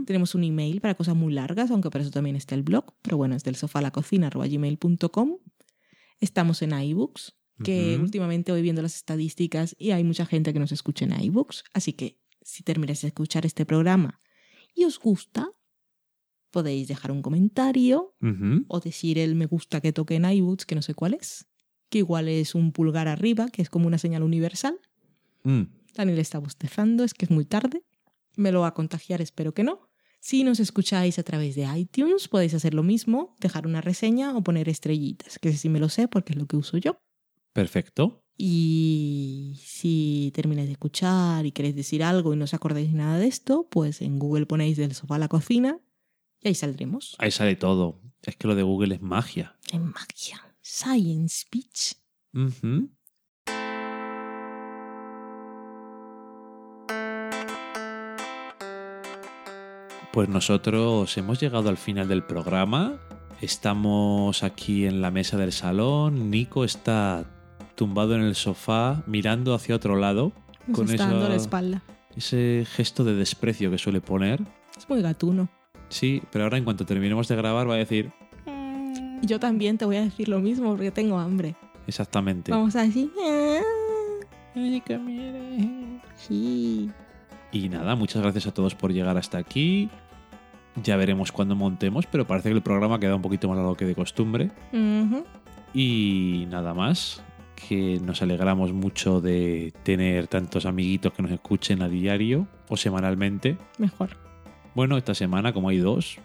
[0.05, 3.17] Tenemos un email para cosas muy largas, aunque para eso también está el blog, pero
[3.17, 5.39] bueno, es del sofá a la cocina gmail.com.
[6.21, 10.73] Estamos en iBooks, que últimamente voy viendo las estadísticas y hay mucha gente que nos
[10.73, 14.21] escucha en iBooks, así que si termináis de escuchar este programa
[14.75, 15.49] y os gusta,
[16.51, 18.15] podéis dejar un comentario
[18.69, 21.49] o decir el me gusta que toque en iBooks, que no sé cuál es,
[21.89, 24.79] que igual es un pulgar arriba, que es como una señal universal.
[25.45, 25.63] Mm.
[25.97, 27.83] Daniel está bostezando, es que es muy tarde.
[28.37, 29.89] Me lo va a contagiar, espero que no.
[30.21, 34.43] Si nos escucháis a través de iTunes, podéis hacer lo mismo, dejar una reseña o
[34.43, 37.01] poner estrellitas, que sí me lo sé porque es lo que uso yo.
[37.53, 38.23] Perfecto.
[38.37, 43.27] Y si termináis de escuchar y queréis decir algo y no os acordáis nada de
[43.29, 45.81] esto, pues en Google ponéis del sofá a la cocina
[46.43, 47.17] Y ahí saldremos.
[47.19, 48.03] Ahí sale todo.
[48.23, 49.57] Es que lo de Google es magia.
[49.73, 50.55] En magia.
[50.61, 51.95] Science Speech.
[52.35, 52.91] Ujú.
[60.17, 62.95] Pues nosotros hemos llegado al final del programa.
[63.43, 66.31] Estamos aquí en la mesa del salón.
[66.31, 67.27] Nico está
[67.75, 70.33] tumbado en el sofá mirando hacia otro lado.
[70.67, 71.83] Nos con está esa- dando la espalda.
[72.17, 74.41] ese gesto de desprecio que suele poner.
[74.79, 75.51] Es muy gatuno.
[75.91, 78.11] Sí, pero ahora en cuanto terminemos de grabar va a decir
[79.23, 81.57] Y yo también te voy a decir lo mismo porque tengo hambre.
[81.87, 82.53] exactamente.
[82.53, 83.11] Vamos a decir.
[83.23, 83.61] "Ah".
[86.17, 86.91] Sí.
[87.53, 89.91] Y nada, muchas gracias a todos por llegar hasta aquí.
[90.83, 93.87] Ya veremos cuándo montemos, pero parece que el programa queda un poquito más largo que
[93.87, 94.51] de costumbre.
[95.73, 97.23] Y nada más,
[97.57, 103.57] que nos alegramos mucho de tener tantos amiguitos que nos escuchen a diario o semanalmente.
[103.79, 104.11] Mejor.
[104.75, 106.19] Bueno, esta semana como hay dos,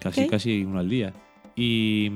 [0.00, 1.12] casi casi uno al día.
[1.54, 2.10] Y,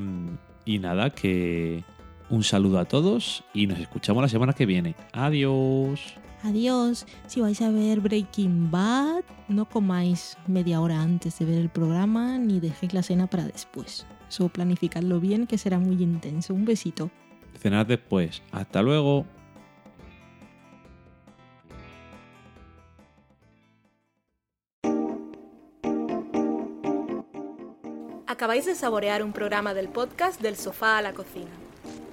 [0.65, 1.85] y nada, que
[2.29, 4.97] un saludo a todos y nos escuchamos la semana que viene.
[5.13, 6.15] Adiós.
[6.47, 7.07] Adiós.
[7.27, 12.39] Si vais a ver Breaking Bad, no comáis media hora antes de ver el programa
[12.39, 14.07] ni dejéis la cena para después.
[14.29, 16.55] Eso planificadlo bien que será muy intenso.
[16.55, 17.11] Un besito.
[17.59, 18.45] Cenar después.
[18.53, 19.27] Hasta luego.
[28.29, 31.51] Acabáis de saborear un programa del podcast Del sofá a la cocina.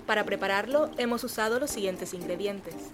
[0.08, 2.94] Para prepararlo hemos usado los siguientes ingredientes.